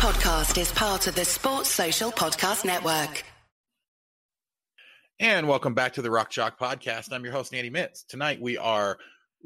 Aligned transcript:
podcast 0.00 0.58
is 0.58 0.72
part 0.72 1.06
of 1.08 1.14
the 1.14 1.26
Sports 1.26 1.68
Social 1.68 2.10
Podcast 2.10 2.64
Network. 2.64 3.22
And 5.18 5.46
welcome 5.46 5.74
back 5.74 5.92
to 5.92 6.02
the 6.02 6.10
Rock 6.10 6.30
Chalk 6.30 6.58
Podcast. 6.58 7.12
I'm 7.12 7.22
your 7.22 7.34
host, 7.34 7.52
Andy 7.52 7.68
Mitts. 7.68 8.04
Tonight 8.04 8.40
we 8.40 8.56
are 8.56 8.96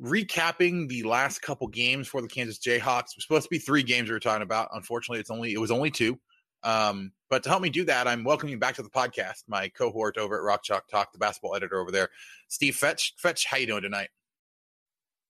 recapping 0.00 0.88
the 0.88 1.02
last 1.02 1.42
couple 1.42 1.66
games 1.66 2.06
for 2.06 2.22
the 2.22 2.28
Kansas 2.28 2.60
Jayhawks. 2.60 3.16
It's 3.16 3.24
supposed 3.24 3.46
to 3.46 3.50
be 3.50 3.58
three 3.58 3.82
games 3.82 4.08
we 4.08 4.12
were 4.12 4.20
talking 4.20 4.44
about. 4.44 4.68
Unfortunately, 4.72 5.18
it's 5.18 5.28
only 5.28 5.52
it 5.52 5.60
was 5.60 5.72
only 5.72 5.90
two. 5.90 6.20
Um, 6.62 7.10
but 7.28 7.42
to 7.42 7.48
help 7.48 7.60
me 7.60 7.68
do 7.68 7.86
that, 7.86 8.06
I'm 8.06 8.22
welcoming 8.22 8.60
back 8.60 8.76
to 8.76 8.82
the 8.84 8.90
podcast 8.90 9.42
my 9.48 9.70
cohort 9.70 10.18
over 10.18 10.36
at 10.36 10.44
Rock 10.44 10.62
Chalk 10.62 10.86
Talk, 10.86 11.12
the 11.12 11.18
basketball 11.18 11.56
editor 11.56 11.80
over 11.80 11.90
there, 11.90 12.10
Steve 12.46 12.76
Fetch. 12.76 13.14
Fetch, 13.18 13.44
how 13.44 13.56
you 13.56 13.66
doing 13.66 13.82
tonight? 13.82 14.10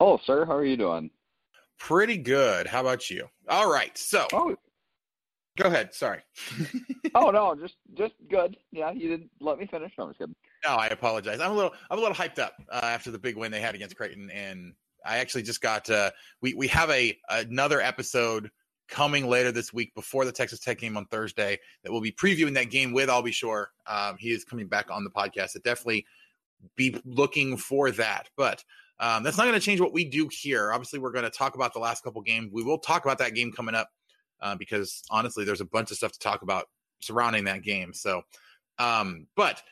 Oh, 0.00 0.20
sir, 0.26 0.44
how 0.44 0.54
are 0.54 0.66
you 0.66 0.76
doing? 0.76 1.08
Pretty 1.78 2.18
good. 2.18 2.66
How 2.66 2.82
about 2.82 3.08
you? 3.08 3.28
All 3.48 3.72
right. 3.72 3.96
So, 3.96 4.28
oh, 4.34 4.56
go 5.56 5.68
ahead. 5.68 5.94
Sorry. 5.94 6.20
oh 7.14 7.30
no, 7.30 7.54
just 7.54 7.76
just 7.94 8.14
good. 8.28 8.56
Yeah, 8.72 8.92
you 8.92 9.08
didn't 9.08 9.30
let 9.40 9.58
me 9.58 9.66
finish. 9.66 9.92
No, 9.98 10.04
I'm 10.04 10.10
just 10.10 10.18
kidding. 10.18 10.34
No, 10.64 10.70
I 10.70 10.86
apologize. 10.86 11.40
I'm 11.40 11.52
a 11.52 11.54
little 11.54 11.74
I'm 11.90 11.98
a 11.98 12.00
little 12.00 12.16
hyped 12.16 12.38
up 12.38 12.54
uh, 12.70 12.80
after 12.82 13.10
the 13.10 13.18
big 13.18 13.36
win 13.36 13.52
they 13.52 13.60
had 13.60 13.74
against 13.74 13.96
Creighton, 13.96 14.30
and 14.30 14.74
I 15.04 15.18
actually 15.18 15.42
just 15.42 15.60
got 15.60 15.88
uh, 15.90 16.10
we 16.40 16.54
we 16.54 16.68
have 16.68 16.90
a 16.90 17.16
another 17.28 17.80
episode 17.80 18.50
coming 18.88 19.28
later 19.28 19.50
this 19.50 19.72
week 19.72 19.94
before 19.94 20.24
the 20.24 20.32
Texas 20.32 20.60
Tech 20.60 20.78
game 20.78 20.96
on 20.96 21.06
Thursday 21.06 21.58
that 21.82 21.92
we'll 21.92 22.00
be 22.00 22.12
previewing 22.12 22.54
that 22.54 22.70
game 22.70 22.92
with. 22.92 23.08
I'll 23.08 23.22
be 23.22 23.32
sure 23.32 23.70
um, 23.86 24.16
he 24.18 24.30
is 24.30 24.44
coming 24.44 24.66
back 24.66 24.90
on 24.90 25.04
the 25.04 25.10
podcast. 25.10 25.50
So 25.50 25.60
definitely 25.60 26.06
be 26.76 26.96
looking 27.04 27.56
for 27.56 27.90
that. 27.92 28.28
But 28.36 28.62
um, 29.00 29.22
that's 29.22 29.36
not 29.36 29.44
going 29.44 29.58
to 29.58 29.64
change 29.64 29.80
what 29.80 29.92
we 29.92 30.04
do 30.04 30.28
here. 30.30 30.72
Obviously, 30.72 30.98
we're 30.98 31.12
going 31.12 31.24
to 31.24 31.30
talk 31.30 31.54
about 31.54 31.72
the 31.72 31.80
last 31.80 32.04
couple 32.04 32.20
games. 32.22 32.50
We 32.52 32.62
will 32.62 32.78
talk 32.78 33.04
about 33.04 33.18
that 33.18 33.34
game 33.34 33.52
coming 33.52 33.74
up 33.74 33.90
uh, 34.44 34.54
because 34.54 35.02
honestly, 35.10 35.44
there's 35.44 35.62
a 35.62 35.66
bunch 35.66 35.90
of 35.90 35.96
stuff 35.96 36.12
to 36.12 36.18
talk 36.18 36.42
about 36.42 36.66
surrounding 37.00 37.44
that 37.44 37.62
game. 37.62 37.92
So, 37.92 38.22
um, 38.78 39.26
but 39.34 39.62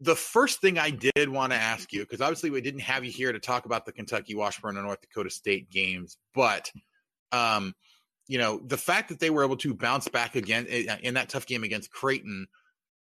the 0.00 0.16
first 0.16 0.60
thing 0.60 0.78
I 0.78 0.90
did 0.90 1.28
want 1.28 1.52
to 1.52 1.58
ask 1.58 1.92
you, 1.92 2.00
because 2.00 2.20
obviously 2.20 2.50
we 2.50 2.62
didn't 2.62 2.80
have 2.80 3.04
you 3.04 3.12
here 3.12 3.32
to 3.32 3.38
talk 3.38 3.66
about 3.66 3.84
the 3.84 3.92
Kentucky, 3.92 4.34
Washburn, 4.34 4.76
and 4.76 4.86
North 4.86 5.00
Dakota 5.02 5.30
State 5.30 5.70
games, 5.70 6.16
but 6.34 6.72
um, 7.32 7.74
you 8.26 8.38
know 8.38 8.60
the 8.64 8.78
fact 8.78 9.10
that 9.10 9.20
they 9.20 9.30
were 9.30 9.44
able 9.44 9.58
to 9.58 9.74
bounce 9.74 10.08
back 10.08 10.34
again 10.34 10.66
eh, 10.68 10.96
in 11.02 11.14
that 11.14 11.28
tough 11.28 11.46
game 11.46 11.62
against 11.62 11.92
Creighton. 11.92 12.46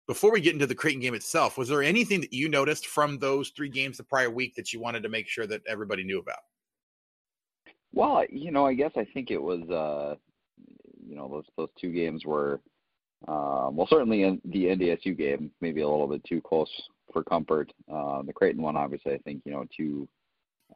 Before 0.06 0.32
we 0.32 0.40
get 0.40 0.54
into 0.54 0.66
the 0.66 0.74
Creighton 0.74 1.02
game 1.02 1.12
itself, 1.12 1.58
was 1.58 1.68
there 1.68 1.82
anything 1.82 2.22
that 2.22 2.32
you 2.32 2.48
noticed 2.48 2.86
from 2.86 3.18
those 3.18 3.50
three 3.50 3.68
games 3.68 3.98
the 3.98 4.04
prior 4.04 4.30
week 4.30 4.54
that 4.54 4.72
you 4.72 4.80
wanted 4.80 5.02
to 5.02 5.10
make 5.10 5.28
sure 5.28 5.46
that 5.46 5.60
everybody 5.68 6.02
knew 6.02 6.18
about? 6.18 6.38
Well, 7.92 8.24
you 8.30 8.50
know, 8.50 8.66
I 8.66 8.72
guess 8.72 8.92
I 8.96 9.04
think 9.12 9.30
it 9.30 9.42
was, 9.42 9.68
uh, 9.68 10.14
you 11.08 11.16
know, 11.16 11.28
those 11.28 11.44
those 11.56 11.68
two 11.80 11.92
games 11.92 12.24
were 12.24 12.60
um, 13.26 13.74
well, 13.74 13.88
certainly 13.90 14.22
in 14.22 14.40
the 14.44 14.66
NDSU 14.66 15.16
game, 15.16 15.50
maybe 15.60 15.80
a 15.80 15.88
little 15.88 16.06
bit 16.06 16.22
too 16.24 16.40
close 16.40 16.70
for 17.12 17.24
comfort. 17.24 17.72
Uh, 17.92 18.22
the 18.22 18.32
Creighton 18.32 18.62
one, 18.62 18.76
obviously, 18.76 19.12
I 19.12 19.18
think 19.18 19.42
you 19.44 19.52
know 19.52 19.64
two 19.76 20.06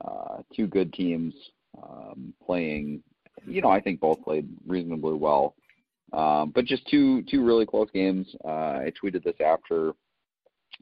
uh, 0.04 0.38
two 0.54 0.66
good 0.66 0.92
teams 0.92 1.34
um, 1.80 2.34
playing. 2.44 3.02
You 3.46 3.62
know, 3.62 3.70
I 3.70 3.80
think 3.80 4.00
both 4.00 4.22
played 4.22 4.48
reasonably 4.66 5.14
well, 5.14 5.54
um, 6.12 6.50
but 6.52 6.64
just 6.64 6.86
two 6.88 7.22
two 7.22 7.44
really 7.44 7.66
close 7.66 7.88
games. 7.92 8.26
Uh, 8.44 8.48
I 8.48 8.92
tweeted 9.02 9.22
this 9.22 9.40
after 9.44 9.92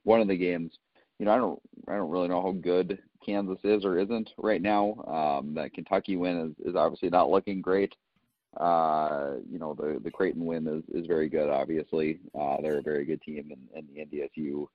one 0.04 0.20
of 0.20 0.28
the 0.28 0.36
games. 0.36 0.72
You 1.18 1.26
know, 1.26 1.32
I 1.32 1.36
don't 1.36 1.60
I 1.88 1.96
don't 1.96 2.10
really 2.10 2.28
know 2.28 2.40
how 2.40 2.52
good 2.52 2.98
Kansas 3.24 3.58
is 3.64 3.84
or 3.84 3.98
isn't 3.98 4.30
right 4.38 4.62
now. 4.62 4.94
Um, 5.06 5.54
that 5.54 5.74
Kentucky 5.74 6.16
win 6.16 6.54
is, 6.58 6.70
is 6.70 6.74
obviously 6.74 7.10
not 7.10 7.30
looking 7.30 7.60
great. 7.60 7.94
Uh, 8.56 9.34
you 9.48 9.58
know, 9.58 9.74
the 9.74 10.00
the 10.02 10.10
Creighton 10.10 10.44
win 10.44 10.66
is 10.66 10.82
is 10.92 11.06
very 11.06 11.28
good. 11.28 11.48
Obviously, 11.48 12.18
uh, 12.38 12.56
they're 12.60 12.78
a 12.78 12.82
very 12.82 13.04
good 13.04 13.22
team 13.22 13.52
in, 13.52 13.78
in 13.78 13.86
the 14.10 14.18
NDSU 14.18 14.66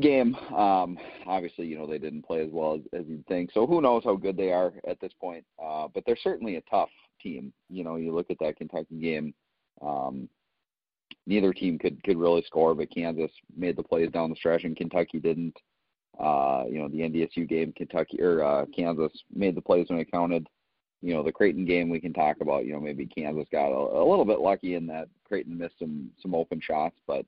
game. 0.00 0.34
Um, 0.54 0.98
obviously, 1.26 1.66
you 1.66 1.78
know 1.78 1.86
they 1.86 1.98
didn't 1.98 2.26
play 2.26 2.42
as 2.42 2.50
well 2.52 2.74
as, 2.74 2.80
as 2.92 3.06
you'd 3.06 3.26
think. 3.26 3.50
So 3.52 3.66
who 3.66 3.80
knows 3.80 4.02
how 4.04 4.16
good 4.16 4.36
they 4.36 4.52
are 4.52 4.74
at 4.86 5.00
this 5.00 5.12
point? 5.18 5.44
Uh, 5.62 5.88
but 5.92 6.04
they're 6.04 6.18
certainly 6.22 6.56
a 6.56 6.62
tough 6.62 6.90
team. 7.22 7.52
You 7.70 7.82
know, 7.82 7.96
you 7.96 8.14
look 8.14 8.30
at 8.30 8.38
that 8.40 8.56
Kentucky 8.56 9.00
game. 9.00 9.32
Um, 9.80 10.28
neither 11.26 11.54
team 11.54 11.78
could 11.78 12.02
could 12.04 12.18
really 12.18 12.42
score, 12.46 12.74
but 12.74 12.90
Kansas 12.90 13.30
made 13.56 13.76
the 13.76 13.82
plays 13.82 14.10
down 14.10 14.28
the 14.28 14.36
stretch, 14.36 14.64
and 14.64 14.76
Kentucky 14.76 15.18
didn't. 15.18 15.56
Uh, 16.18 16.64
you 16.70 16.78
know, 16.78 16.88
the 16.88 17.00
NDSU 17.00 17.46
game, 17.46 17.74
Kentucky 17.76 18.22
or 18.22 18.42
uh, 18.42 18.64
Kansas 18.74 19.12
made 19.34 19.54
the 19.54 19.60
plays 19.60 19.86
when 19.88 19.98
it 19.98 20.10
counted 20.10 20.46
you 21.06 21.14
know, 21.14 21.22
the 21.22 21.30
Creighton 21.30 21.64
game 21.64 21.88
we 21.88 22.00
can 22.00 22.12
talk 22.12 22.38
about. 22.40 22.66
You 22.66 22.72
know, 22.72 22.80
maybe 22.80 23.06
Kansas 23.06 23.46
got 23.52 23.70
a, 23.70 24.02
a 24.02 24.04
little 24.04 24.24
bit 24.24 24.40
lucky 24.40 24.74
in 24.74 24.88
that 24.88 25.08
Creighton 25.24 25.56
missed 25.56 25.78
some 25.78 26.10
some 26.20 26.34
open 26.34 26.60
shots, 26.60 26.96
but 27.06 27.24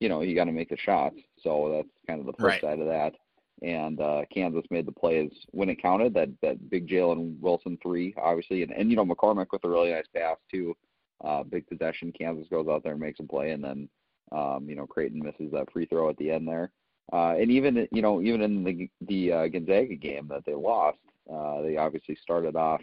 you 0.00 0.10
know, 0.10 0.20
you 0.20 0.34
got 0.34 0.44
to 0.44 0.52
make 0.52 0.68
the 0.68 0.76
shots. 0.76 1.16
So 1.42 1.72
that's 1.74 1.88
kind 2.06 2.20
of 2.20 2.26
the 2.26 2.34
flip 2.34 2.50
right. 2.50 2.60
side 2.60 2.78
of 2.78 2.88
that. 2.88 3.14
And 3.62 3.98
uh, 4.02 4.22
Kansas 4.30 4.66
made 4.70 4.84
the 4.84 4.92
plays 4.92 5.30
when 5.52 5.70
it 5.70 5.80
counted. 5.80 6.12
That 6.12 6.28
that 6.42 6.68
big 6.68 6.86
Jalen 6.86 7.40
Wilson 7.40 7.78
three, 7.82 8.14
obviously, 8.22 8.64
and 8.64 8.72
and 8.72 8.90
you 8.90 8.96
know 8.96 9.06
McCormack 9.06 9.46
with 9.50 9.64
a 9.64 9.68
really 9.68 9.92
nice 9.92 10.04
pass 10.14 10.36
too. 10.50 10.76
Uh, 11.24 11.42
big 11.42 11.66
possession. 11.66 12.12
Kansas 12.12 12.48
goes 12.50 12.68
out 12.68 12.82
there 12.82 12.92
and 12.92 13.00
makes 13.00 13.20
a 13.20 13.22
play, 13.22 13.52
and 13.52 13.64
then 13.64 13.88
um, 14.30 14.66
you 14.68 14.76
know 14.76 14.86
Creighton 14.86 15.22
misses 15.24 15.50
that 15.52 15.72
free 15.72 15.86
throw 15.86 16.10
at 16.10 16.18
the 16.18 16.30
end 16.30 16.46
there. 16.46 16.70
Uh, 17.14 17.34
and 17.38 17.50
even 17.50 17.88
you 17.92 18.02
know 18.02 18.20
even 18.20 18.42
in 18.42 18.62
the 18.62 18.90
the 19.06 19.32
uh, 19.32 19.48
Gonzaga 19.48 19.94
game 19.94 20.28
that 20.28 20.44
they 20.44 20.54
lost, 20.54 20.98
uh, 21.32 21.62
they 21.62 21.78
obviously 21.78 22.14
started 22.16 22.56
off 22.56 22.82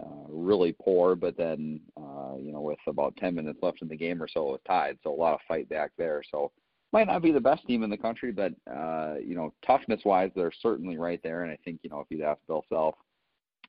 uh, 0.00 0.24
really 0.28 0.74
poor, 0.80 1.14
but 1.14 1.36
then 1.36 1.80
uh, 1.96 2.34
you 2.38 2.52
know 2.52 2.60
with 2.60 2.78
about 2.86 3.16
10 3.16 3.34
minutes 3.34 3.58
left 3.62 3.82
in 3.82 3.88
the 3.88 3.96
game 3.96 4.22
or 4.22 4.28
so, 4.28 4.48
it 4.48 4.52
was 4.52 4.60
tied. 4.66 4.98
So 5.02 5.12
a 5.12 5.14
lot 5.14 5.34
of 5.34 5.40
fight 5.46 5.68
back 5.68 5.90
there. 5.98 6.22
So 6.30 6.50
might 6.92 7.06
not 7.06 7.22
be 7.22 7.32
the 7.32 7.40
best 7.40 7.66
team 7.66 7.82
in 7.82 7.90
the 7.90 7.96
country, 7.96 8.32
but 8.32 8.52
uh, 8.70 9.14
you 9.22 9.34
know 9.34 9.52
toughness 9.66 10.00
wise, 10.04 10.30
they're 10.34 10.52
certainly 10.62 10.96
right 10.96 11.20
there. 11.22 11.42
And 11.42 11.52
I 11.52 11.58
think 11.64 11.80
you 11.82 11.90
know 11.90 12.00
if 12.00 12.06
you'd 12.10 12.22
ask 12.22 12.40
Bill 12.46 12.64
Self, 12.68 12.94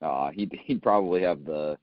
uh, 0.02 0.30
he'd 0.32 0.58
he'd 0.64 0.82
probably 0.82 1.22
have 1.22 1.44
the 1.46 1.78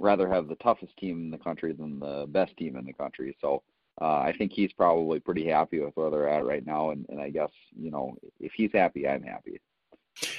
rather 0.00 0.28
have 0.28 0.48
the 0.48 0.56
toughest 0.56 0.96
team 0.96 1.20
in 1.20 1.30
the 1.30 1.38
country 1.38 1.72
than 1.72 2.00
the 2.00 2.26
best 2.28 2.56
team 2.56 2.76
in 2.76 2.84
the 2.84 2.92
country. 2.92 3.36
So. 3.40 3.62
Uh, 4.00 4.18
I 4.22 4.34
think 4.36 4.50
he's 4.50 4.72
probably 4.72 5.20
pretty 5.20 5.46
happy 5.46 5.78
with 5.78 5.94
where 5.94 6.10
they're 6.10 6.28
at 6.28 6.44
right 6.44 6.66
now, 6.66 6.90
and, 6.90 7.06
and 7.10 7.20
I 7.20 7.30
guess 7.30 7.52
you 7.80 7.92
know 7.92 8.16
if 8.40 8.50
he's 8.56 8.72
happy, 8.74 9.06
I'm 9.06 9.22
happy. 9.22 9.60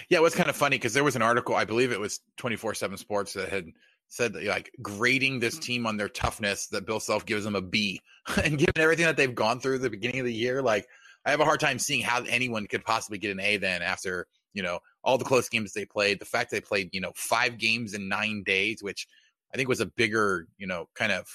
Yeah, 0.09 0.19
it 0.19 0.21
was 0.21 0.35
kind 0.35 0.49
of 0.49 0.55
funny 0.55 0.77
because 0.77 0.93
there 0.93 1.03
was 1.03 1.15
an 1.15 1.21
article, 1.21 1.55
I 1.55 1.65
believe 1.65 1.91
it 1.91 1.99
was 1.99 2.19
24 2.37 2.73
7 2.75 2.97
Sports, 2.97 3.33
that 3.33 3.49
had 3.49 3.65
said 4.07 4.33
that, 4.33 4.43
like 4.43 4.71
grading 4.81 5.39
this 5.39 5.57
team 5.57 5.85
on 5.85 5.97
their 5.97 6.09
toughness 6.09 6.67
that 6.67 6.85
Bill 6.85 6.99
Self 6.99 7.25
gives 7.25 7.43
them 7.43 7.55
a 7.55 7.61
B. 7.61 7.99
and 8.43 8.57
given 8.57 8.77
everything 8.77 9.05
that 9.05 9.17
they've 9.17 9.35
gone 9.35 9.59
through 9.59 9.79
the 9.79 9.89
beginning 9.89 10.19
of 10.19 10.25
the 10.25 10.33
year, 10.33 10.61
like 10.61 10.87
I 11.25 11.31
have 11.31 11.39
a 11.39 11.45
hard 11.45 11.59
time 11.59 11.79
seeing 11.79 12.01
how 12.01 12.23
anyone 12.23 12.67
could 12.67 12.85
possibly 12.85 13.17
get 13.17 13.31
an 13.31 13.39
A 13.39 13.57
then 13.57 13.81
after, 13.81 14.27
you 14.53 14.63
know, 14.63 14.79
all 15.03 15.17
the 15.17 15.25
close 15.25 15.49
games 15.49 15.73
they 15.73 15.85
played. 15.85 16.19
The 16.19 16.25
fact 16.25 16.49
that 16.49 16.57
they 16.57 16.61
played, 16.61 16.89
you 16.93 17.01
know, 17.01 17.11
five 17.15 17.57
games 17.57 17.93
in 17.93 18.07
nine 18.07 18.43
days, 18.43 18.81
which 18.81 19.07
I 19.53 19.57
think 19.57 19.69
was 19.69 19.81
a 19.81 19.85
bigger, 19.85 20.47
you 20.57 20.67
know, 20.67 20.87
kind 20.95 21.11
of 21.11 21.27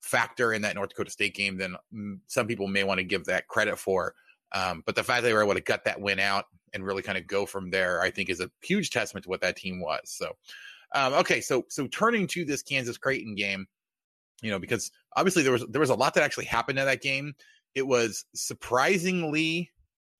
factor 0.00 0.52
in 0.52 0.62
that 0.62 0.74
North 0.74 0.90
Dakota 0.90 1.10
State 1.10 1.34
game 1.34 1.56
than 1.56 1.76
mm, 1.94 2.18
some 2.26 2.46
people 2.46 2.66
may 2.66 2.84
want 2.84 2.98
to 2.98 3.04
give 3.04 3.24
that 3.26 3.48
credit 3.48 3.78
for. 3.78 4.14
Um, 4.52 4.82
but 4.86 4.94
the 4.94 5.02
fact 5.02 5.22
they 5.22 5.32
were 5.32 5.42
able 5.42 5.54
to 5.54 5.60
gut 5.60 5.84
that 5.84 6.00
win 6.00 6.20
out 6.20 6.46
and 6.72 6.84
really 6.84 7.02
kind 7.02 7.18
of 7.18 7.26
go 7.26 7.46
from 7.46 7.70
there, 7.70 8.00
I 8.00 8.10
think, 8.10 8.28
is 8.28 8.40
a 8.40 8.50
huge 8.62 8.90
testament 8.90 9.24
to 9.24 9.30
what 9.30 9.40
that 9.40 9.56
team 9.56 9.80
was. 9.80 10.00
So, 10.04 10.32
um, 10.94 11.14
okay, 11.14 11.40
so 11.40 11.64
so 11.68 11.86
turning 11.86 12.26
to 12.28 12.44
this 12.44 12.62
Kansas 12.62 12.98
Creighton 12.98 13.34
game, 13.34 13.66
you 14.42 14.50
know, 14.50 14.58
because 14.58 14.90
obviously 15.16 15.42
there 15.42 15.52
was 15.52 15.64
there 15.68 15.80
was 15.80 15.90
a 15.90 15.94
lot 15.94 16.14
that 16.14 16.22
actually 16.22 16.46
happened 16.46 16.78
in 16.78 16.86
that 16.86 17.02
game. 17.02 17.34
It 17.74 17.86
was 17.86 18.24
surprisingly, 18.34 19.70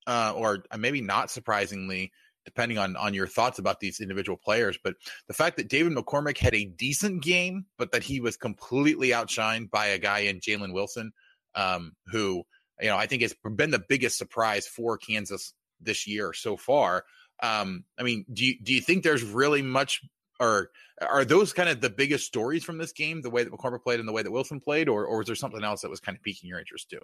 uh, 0.05 0.33
or 0.35 0.63
maybe 0.77 1.01
not 1.01 1.31
surprisingly, 1.31 2.11
depending 2.45 2.77
on 2.77 2.95
on 2.95 3.13
your 3.13 3.27
thoughts 3.27 3.59
about 3.59 3.79
these 3.79 3.99
individual 3.99 4.37
players. 4.37 4.77
But 4.83 4.95
the 5.27 5.33
fact 5.33 5.57
that 5.57 5.69
David 5.69 5.93
McCormack 5.93 6.37
had 6.37 6.55
a 6.55 6.65
decent 6.65 7.23
game, 7.23 7.65
but 7.77 7.91
that 7.91 8.03
he 8.03 8.19
was 8.19 8.37
completely 8.37 9.09
outshined 9.09 9.69
by 9.69 9.87
a 9.87 9.99
guy 9.99 10.19
in 10.19 10.39
Jalen 10.39 10.73
Wilson, 10.73 11.11
um, 11.55 11.93
who 12.07 12.43
you 12.81 12.87
know 12.87 12.97
I 12.97 13.07
think 13.07 13.21
has 13.21 13.35
been 13.55 13.71
the 13.71 13.83
biggest 13.87 14.17
surprise 14.17 14.67
for 14.67 14.97
Kansas 14.97 15.53
this 15.81 16.07
year 16.07 16.33
so 16.33 16.57
far. 16.57 17.05
Um, 17.41 17.83
I 17.99 18.03
mean, 18.03 18.25
do 18.31 18.45
you, 18.45 18.55
do 18.61 18.73
you 18.73 18.81
think 18.81 19.03
there's 19.03 19.23
really 19.23 19.61
much, 19.61 20.01
or 20.39 20.71
are 21.01 21.25
those 21.25 21.53
kind 21.53 21.69
of 21.69 21.81
the 21.81 21.89
biggest 21.89 22.25
stories 22.25 22.63
from 22.63 22.77
this 22.77 22.91
game, 22.91 23.21
the 23.21 23.29
way 23.29 23.43
that 23.43 23.53
McCormack 23.53 23.83
played 23.83 23.99
and 23.99 24.07
the 24.07 24.13
way 24.13 24.23
that 24.23 24.31
Wilson 24.31 24.59
played, 24.59 24.89
or 24.89 25.05
or 25.05 25.21
is 25.21 25.27
there 25.27 25.35
something 25.35 25.63
else 25.63 25.81
that 25.81 25.89
was 25.89 25.99
kind 25.99 26.17
of 26.17 26.23
piquing 26.23 26.49
your 26.49 26.59
interest 26.59 26.89
too? 26.89 27.01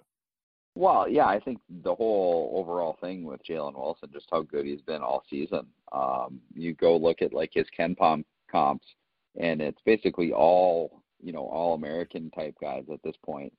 Well, 0.76 1.08
yeah, 1.08 1.26
I 1.26 1.38
think 1.38 1.60
the 1.68 1.94
whole 1.94 2.52
overall 2.56 2.96
thing 3.00 3.22
with 3.24 3.44
Jalen 3.44 3.76
Wilson, 3.76 4.10
just 4.12 4.28
how 4.32 4.42
good 4.42 4.66
he's 4.66 4.82
been 4.82 5.02
all 5.02 5.22
season. 5.30 5.66
Um, 5.92 6.40
you 6.52 6.74
go 6.74 6.96
look 6.96 7.22
at 7.22 7.32
like 7.32 7.50
his 7.54 7.66
KenPom 7.78 8.24
comps, 8.50 8.86
and 9.38 9.62
it's 9.62 9.80
basically 9.86 10.32
all 10.32 11.02
you 11.22 11.32
know 11.32 11.46
all 11.46 11.74
American 11.74 12.30
type 12.32 12.56
guys 12.60 12.84
at 12.92 13.02
this 13.04 13.16
point. 13.24 13.52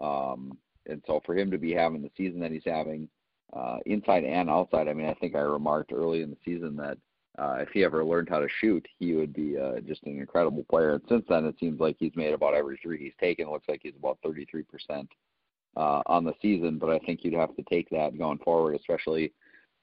Um, 0.00 0.58
and 0.86 1.02
so 1.06 1.20
for 1.24 1.36
him 1.36 1.50
to 1.50 1.58
be 1.58 1.72
having 1.72 2.02
the 2.02 2.10
season 2.16 2.40
that 2.40 2.52
he's 2.52 2.62
having, 2.64 3.08
uh, 3.52 3.78
inside 3.86 4.24
and 4.24 4.50
outside. 4.50 4.88
I 4.88 4.94
mean, 4.94 5.08
I 5.08 5.14
think 5.14 5.34
I 5.34 5.40
remarked 5.40 5.92
early 5.92 6.22
in 6.22 6.30
the 6.30 6.36
season 6.44 6.76
that 6.76 6.98
uh, 7.38 7.56
if 7.60 7.68
he 7.70 7.84
ever 7.84 8.04
learned 8.04 8.28
how 8.28 8.38
to 8.38 8.48
shoot, 8.60 8.86
he 8.98 9.14
would 9.14 9.32
be 9.32 9.58
uh, 9.58 9.80
just 9.80 10.02
an 10.04 10.18
incredible 10.18 10.64
player. 10.64 10.94
And 10.94 11.02
since 11.08 11.24
then, 11.28 11.44
it 11.44 11.56
seems 11.60 11.80
like 11.80 11.96
he's 11.98 12.16
made 12.16 12.32
about 12.32 12.54
every 12.54 12.78
three 12.82 12.98
he's 12.98 13.12
taken. 13.20 13.46
It 13.46 13.50
looks 13.50 13.68
like 13.68 13.80
he's 13.82 13.96
about 13.98 14.18
33% 14.24 14.64
uh, 15.76 16.02
on 16.06 16.24
the 16.24 16.32
season, 16.40 16.78
but 16.78 16.88
I 16.88 16.98
think 17.00 17.20
you'd 17.22 17.34
have 17.34 17.54
to 17.56 17.62
take 17.64 17.90
that 17.90 18.16
going 18.16 18.38
forward, 18.38 18.76
especially 18.76 19.32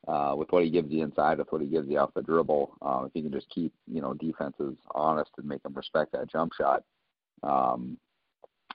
uh, 0.08 0.34
with 0.36 0.52
what 0.52 0.64
he 0.64 0.70
gives 0.70 0.92
you 0.92 1.04
inside, 1.04 1.38
with 1.38 1.52
what 1.52 1.62
he 1.62 1.68
gives 1.68 1.88
you 1.88 2.00
off 2.00 2.14
the 2.16 2.22
dribble. 2.24 2.76
Uh, 2.82 3.04
if 3.06 3.12
you 3.14 3.22
can 3.22 3.32
just 3.32 3.50
keep, 3.50 3.72
you 3.88 4.02
know, 4.02 4.14
defenses 4.16 4.76
honest 4.96 5.32
and 5.38 5.48
make 5.48 5.62
them 5.62 5.74
respect 5.76 6.12
that 6.12 6.32
jump 6.32 6.52
shot, 6.54 6.84
um, 7.44 7.98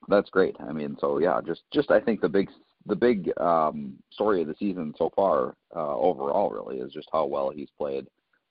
that's 0.06 0.30
great. 0.30 0.56
I 0.60 0.72
mean, 0.72 0.96
so 1.00 1.18
yeah, 1.18 1.40
just 1.44 1.62
just 1.72 1.90
I 1.90 2.00
think 2.00 2.20
the 2.20 2.28
big 2.28 2.48
the 2.88 2.96
big 2.96 3.30
um, 3.38 3.94
story 4.10 4.42
of 4.42 4.48
the 4.48 4.54
season 4.58 4.94
so 4.98 5.12
far 5.14 5.54
uh, 5.76 5.96
overall 5.96 6.50
really 6.50 6.78
is 6.78 6.92
just 6.92 7.08
how 7.12 7.26
well 7.26 7.50
he's 7.50 7.68
played 7.76 8.06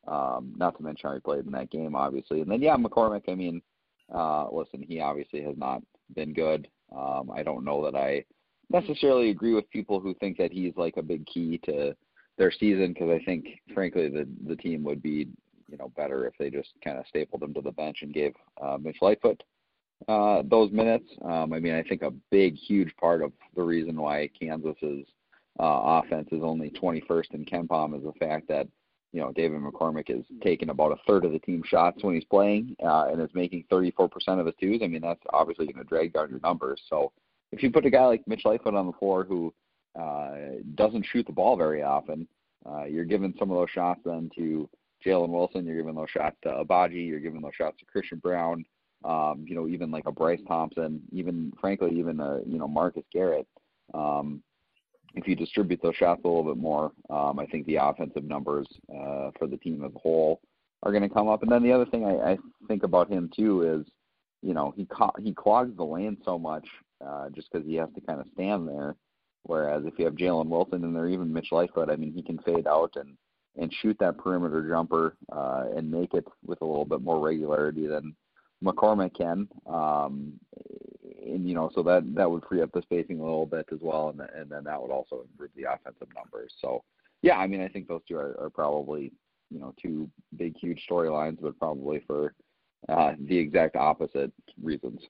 um, 0.08 0.54
not 0.56 0.78
to 0.78 0.84
mention 0.84 1.10
how 1.10 1.16
he 1.16 1.20
played 1.20 1.46
in 1.46 1.52
that 1.52 1.70
game, 1.70 1.96
obviously. 1.96 2.42
And 2.42 2.50
then, 2.50 2.62
yeah, 2.62 2.76
McCormack, 2.78 3.24
I 3.28 3.36
mean, 3.36 3.62
uh, 4.14 4.48
listen, 4.52 4.82
he 4.82 5.02
obviously 5.02 5.42
has 5.44 5.58
not 5.58 5.82
been 6.16 6.34
good. 6.34 6.68
Um, 6.96 7.30
I 7.36 7.44
don't 7.44 7.66
know 7.66 7.84
that 7.84 7.98
I 7.98 8.24
necessarily 8.70 9.30
agree 9.30 9.54
with 9.54 9.70
people 9.70 10.00
who 10.00 10.14
think 10.16 10.38
that 10.38 10.52
he's 10.52 10.74
like 10.78 10.98
a 10.98 11.02
big 11.02 11.26
key 11.26 11.60
to 11.66 11.94
their 12.38 12.52
season 12.52 12.94
because 12.94 13.10
I 13.10 13.24
think, 13.26 13.48
frankly, 13.74 14.10
the 14.10 14.28
the 14.48 14.56
team 14.56 14.84
would 14.84 15.02
be 15.02 15.28
you 15.70 15.78
know 15.78 15.92
better 15.98 16.26
if 16.26 16.34
they 16.40 16.50
just 16.50 16.70
kind 16.82 16.98
of 16.98 17.08
stapled 17.08 17.44
him 17.44 17.54
to 17.56 17.62
the 17.62 17.72
bench 17.72 17.98
and 18.02 18.14
gave 18.14 18.34
uh, 18.62 18.78
Mitch 18.80 18.98
Lightfoot 19.02 19.44
uh, 20.08 20.44
those 20.46 20.72
minutes. 20.72 21.10
Um, 21.24 21.54
I 21.54 21.60
mean, 21.60 21.74
I 21.74 21.84
think 21.84 22.02
a 22.02 22.12
big, 22.32 22.56
huge 22.56 22.96
part 22.98 23.22
of 23.22 23.32
the 23.56 23.64
reason 23.64 24.00
why 24.00 24.30
Kansas's 24.40 25.06
uh, 25.60 26.02
offense 26.04 26.30
is 26.32 26.42
only 26.44 26.70
21st 26.72 27.34
in 27.34 27.46
KenPom 27.46 27.98
is 27.98 28.04
the 28.04 28.14
fact 28.20 28.48
that 28.50 28.68
you 29.14 29.22
know, 29.22 29.32
David 29.32 29.62
McCormack 29.62 30.10
is 30.10 30.26
taking 30.44 30.70
about 30.70 30.92
a 30.92 30.98
third 31.08 31.26
of 31.26 31.32
the 31.32 31.40
team 31.40 31.64
shots 31.66 32.04
when 32.04 32.16
he's 32.16 32.26
playing 32.26 32.76
uh, 32.84 33.08
and 33.12 33.22
is 33.22 33.30
making 33.34 33.64
34% 33.72 34.10
of 34.40 34.46
his 34.46 34.56
twos. 34.60 34.82
I 34.84 34.88
mean, 34.88 35.02
that's 35.02 35.22
obviously 35.32 35.66
going 35.66 35.78
to 35.78 35.84
drag 35.90 36.14
down 36.14 36.30
your 36.30 36.40
numbers. 36.44 36.82
So 36.90 37.12
if 37.52 37.64
you 37.64 37.72
put 37.72 37.86
a 37.86 37.90
guy 37.90 38.06
like 38.06 38.28
Mitch 38.28 38.44
Lightfoot 38.46 38.76
on 38.76 38.88
the 38.88 38.94
floor 38.94 39.24
who 39.24 39.54
uh, 40.00 40.60
doesn't 40.76 41.06
shoot 41.12 41.26
the 41.26 41.32
ball 41.32 41.56
very 41.56 41.84
often, 41.84 42.28
uh, 42.70 42.84
you're 42.84 43.06
giving 43.06 43.34
some 43.40 43.50
of 43.50 43.58
those 43.58 43.70
shots 43.70 44.02
then 44.04 44.30
to 44.36 44.70
Jalen 45.06 45.30
Wilson. 45.30 45.66
You're 45.66 45.78
giving 45.78 45.96
those 45.96 46.10
shots 46.10 46.36
to 46.44 46.50
Agbaji. 46.50 47.08
You're 47.08 47.20
giving 47.20 47.42
those 47.42 47.56
shots 47.58 47.78
to 47.80 47.86
Christian 47.86 48.20
Braun. 48.20 48.66
Um, 49.06 49.46
you 49.48 49.56
know, 49.56 49.68
even 49.68 49.92
like 49.92 50.06
a 50.08 50.12
Bryce 50.12 50.42
Thompson, 50.48 51.02
even 51.12 51.54
frankly, 51.60 51.92
even 51.94 52.20
a 52.20 52.40
you 52.46 52.58
know 52.58 52.68
Marcus 52.68 53.04
Garrett. 53.14 53.48
Um, 53.94 54.42
if 55.16 55.28
you 55.28 55.36
distribute 55.36 55.82
those 55.82 55.96
shots 55.96 56.22
a 56.24 56.28
little 56.28 56.44
bit 56.44 56.62
more, 56.62 56.92
um, 57.10 57.40
I 57.40 57.46
think 57.46 57.66
the 57.66 57.78
offensive 57.78 58.24
numbers 58.24 58.68
uh, 58.90 59.32
for 59.38 59.48
the 59.48 59.58
team 59.58 59.84
as 59.84 59.92
a 59.96 60.00
whole 60.00 60.42
are 60.84 60.92
going 60.92 61.04
to 61.04 61.10
come 61.10 61.28
up. 61.28 61.42
And 61.44 61.52
then 61.52 61.64
the 61.64 61.72
other 61.72 61.86
thing 61.86 62.06
I, 62.06 62.34
I 62.34 62.38
think 62.68 62.84
about 62.84 63.10
him 63.12 63.30
too 63.36 63.64
is, 63.64 63.92
you 64.42 64.54
know, 64.54 64.74
he 64.76 64.86
co- 64.86 65.14
he 65.20 65.34
clogs 65.34 65.76
the 65.76 65.84
lane 65.84 66.18
so 66.24 66.38
much 66.38 66.68
uh, 67.06 67.30
just 67.30 67.52
because 67.52 67.66
he 67.66 67.76
has 67.76 67.90
to 67.96 68.02
kind 68.02 68.20
of 68.20 68.28
stand 68.34 68.68
there. 68.68 68.96
Whereas 69.44 69.84
if 69.86 69.98
you 69.98 70.06
have 70.06 70.16
Jalen 70.16 70.48
Wilson 70.50 70.84
and 70.84 70.96
there, 70.96 71.08
even 71.08 71.34
Mitch 71.34 71.52
Lightfoot, 71.52 71.90
I 71.90 71.96
mean, 71.96 72.12
he 72.12 72.22
can 72.22 72.38
fade 72.40 72.68
out 72.68 72.94
and 72.96 73.18
and 73.60 73.74
shoot 73.82 73.98
that 74.00 74.20
perimeter 74.20 74.68
jumper 74.70 75.16
uh, 75.32 75.66
and 75.76 75.90
make 75.90 76.14
it 76.14 76.26
with 76.46 76.62
a 76.62 76.66
little 76.66 76.86
bit 76.86 77.02
more 77.02 77.20
regularity 77.20 77.88
than 77.88 78.16
McCormack 78.64 79.16
can. 79.16 79.48
Um, 79.66 80.34
and 81.26 81.48
you 81.48 81.54
know, 81.54 81.70
so 81.74 81.84
that 81.84 82.04
that 82.16 82.30
would 82.30 82.44
free 82.46 82.62
up 82.62 82.72
the 82.72 82.82
spacing 82.82 83.20
a 83.20 83.24
little 83.24 83.46
bit 83.46 83.68
as 83.72 83.80
well, 83.82 84.10
and 84.10 84.22
and 84.36 84.50
then 84.50 84.64
that 84.64 84.82
would 84.82 84.92
also 84.92 85.22
improve 85.22 85.52
the 85.56 85.64
offensive 85.64 86.08
numbers. 86.16 86.54
So, 86.60 86.84
yeah, 87.22 87.38
I 87.38 87.48
mean, 87.48 87.62
I 87.62 87.68
think 87.68 87.88
those 87.88 88.02
two 88.08 88.18
are, 88.18 88.40
are 88.40 88.50
probably 88.50 89.12
you 89.50 89.60
know 89.60 89.74
two 89.82 90.10
big, 90.36 90.56
huge 90.58 90.86
storylines, 90.90 91.38
but 91.42 91.58
probably 91.60 92.02
for 92.08 92.34
uh, 92.90 93.14
the 93.20 93.38
exact 93.38 93.76
opposite 93.76 94.32
reasons. 94.62 95.02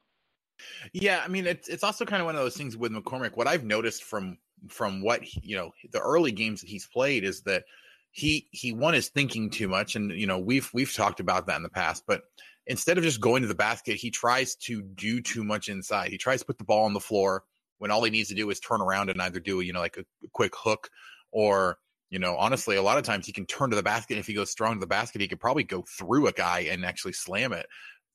Yeah, 0.94 1.22
I 1.24 1.28
mean, 1.28 1.46
it's 1.46 1.68
it's 1.68 1.84
also 1.84 2.06
kind 2.06 2.22
of 2.22 2.26
one 2.26 2.36
of 2.36 2.42
those 2.42 2.58
things 2.58 2.76
with 2.76 2.92
McCormack. 2.92 3.38
What 3.38 3.48
I've 3.48 3.64
noticed 3.64 4.04
from 4.04 4.38
from 4.70 5.02
what 5.02 5.22
you 5.36 5.56
know 5.56 5.72
the 5.92 6.00
early 6.00 6.32
games 6.32 6.62
that 6.62 6.70
he's 6.70 6.88
played 6.88 7.24
is 7.24 7.42
that 7.42 7.66
he 8.12 8.48
he 8.52 8.74
one 8.74 8.96
is 8.96 9.10
thinking 9.10 9.50
too 9.50 9.68
much, 9.68 9.96
and 9.96 10.12
you 10.12 10.28
know 10.28 10.40
we've 10.40 10.70
we've 10.74 10.94
talked 10.94 11.20
about 11.20 11.48
that 11.48 11.58
in 11.58 11.64
the 11.64 11.70
past, 11.70 12.04
but 12.08 12.24
instead 12.68 12.98
of 12.98 13.04
just 13.04 13.22
going 13.22 13.42
to 13.42 13.48
the 13.48 13.56
basket, 13.56 13.96
he 13.96 14.12
tries 14.12 14.56
to 14.56 14.82
do 14.82 15.22
too 15.22 15.44
much 15.44 15.70
inside. 15.70 16.12
He 16.12 16.18
tries 16.18 16.42
to 16.42 16.46
put 16.46 16.58
the 16.58 16.64
ball 16.64 16.86
on 16.86 16.94
the 16.94 17.00
floor 17.00 17.44
when 17.80 17.92
all 17.92 18.04
he 18.04 18.12
needs 18.12 18.30
to 18.30 18.36
do 18.36 18.50
is 18.50 18.60
turn 18.60 18.82
around 18.82 19.10
and 19.10 19.22
either 19.22 19.40
do, 19.40 19.62
you 19.62 19.74
know, 19.74 19.80
like 19.80 19.98
a, 19.98 20.06
quick 20.34 20.54
hook 20.56 20.90
or, 21.32 21.78
you 22.10 22.20
know, 22.20 22.36
honestly, 22.36 22.76
a 22.76 22.82
lot 22.82 22.98
of 22.98 23.04
times 23.04 23.26
he 23.26 23.32
can 23.32 23.46
turn 23.46 23.70
to 23.70 23.76
the 23.76 23.84
basket. 23.84 24.18
If 24.18 24.28
he 24.28 24.34
goes 24.34 24.52
strong 24.52 24.74
to 24.76 24.80
the 24.80 24.88
basket, 24.88 25.22
he 25.22 25.28
could 25.28 25.40
probably 25.40 25.64
go 25.64 25.84
through 25.98 26.28
a 26.28 26.32
guy 26.32 26.68
and 26.70 26.86
actually 26.86 27.14
slam 27.14 27.54
it. 27.54 27.68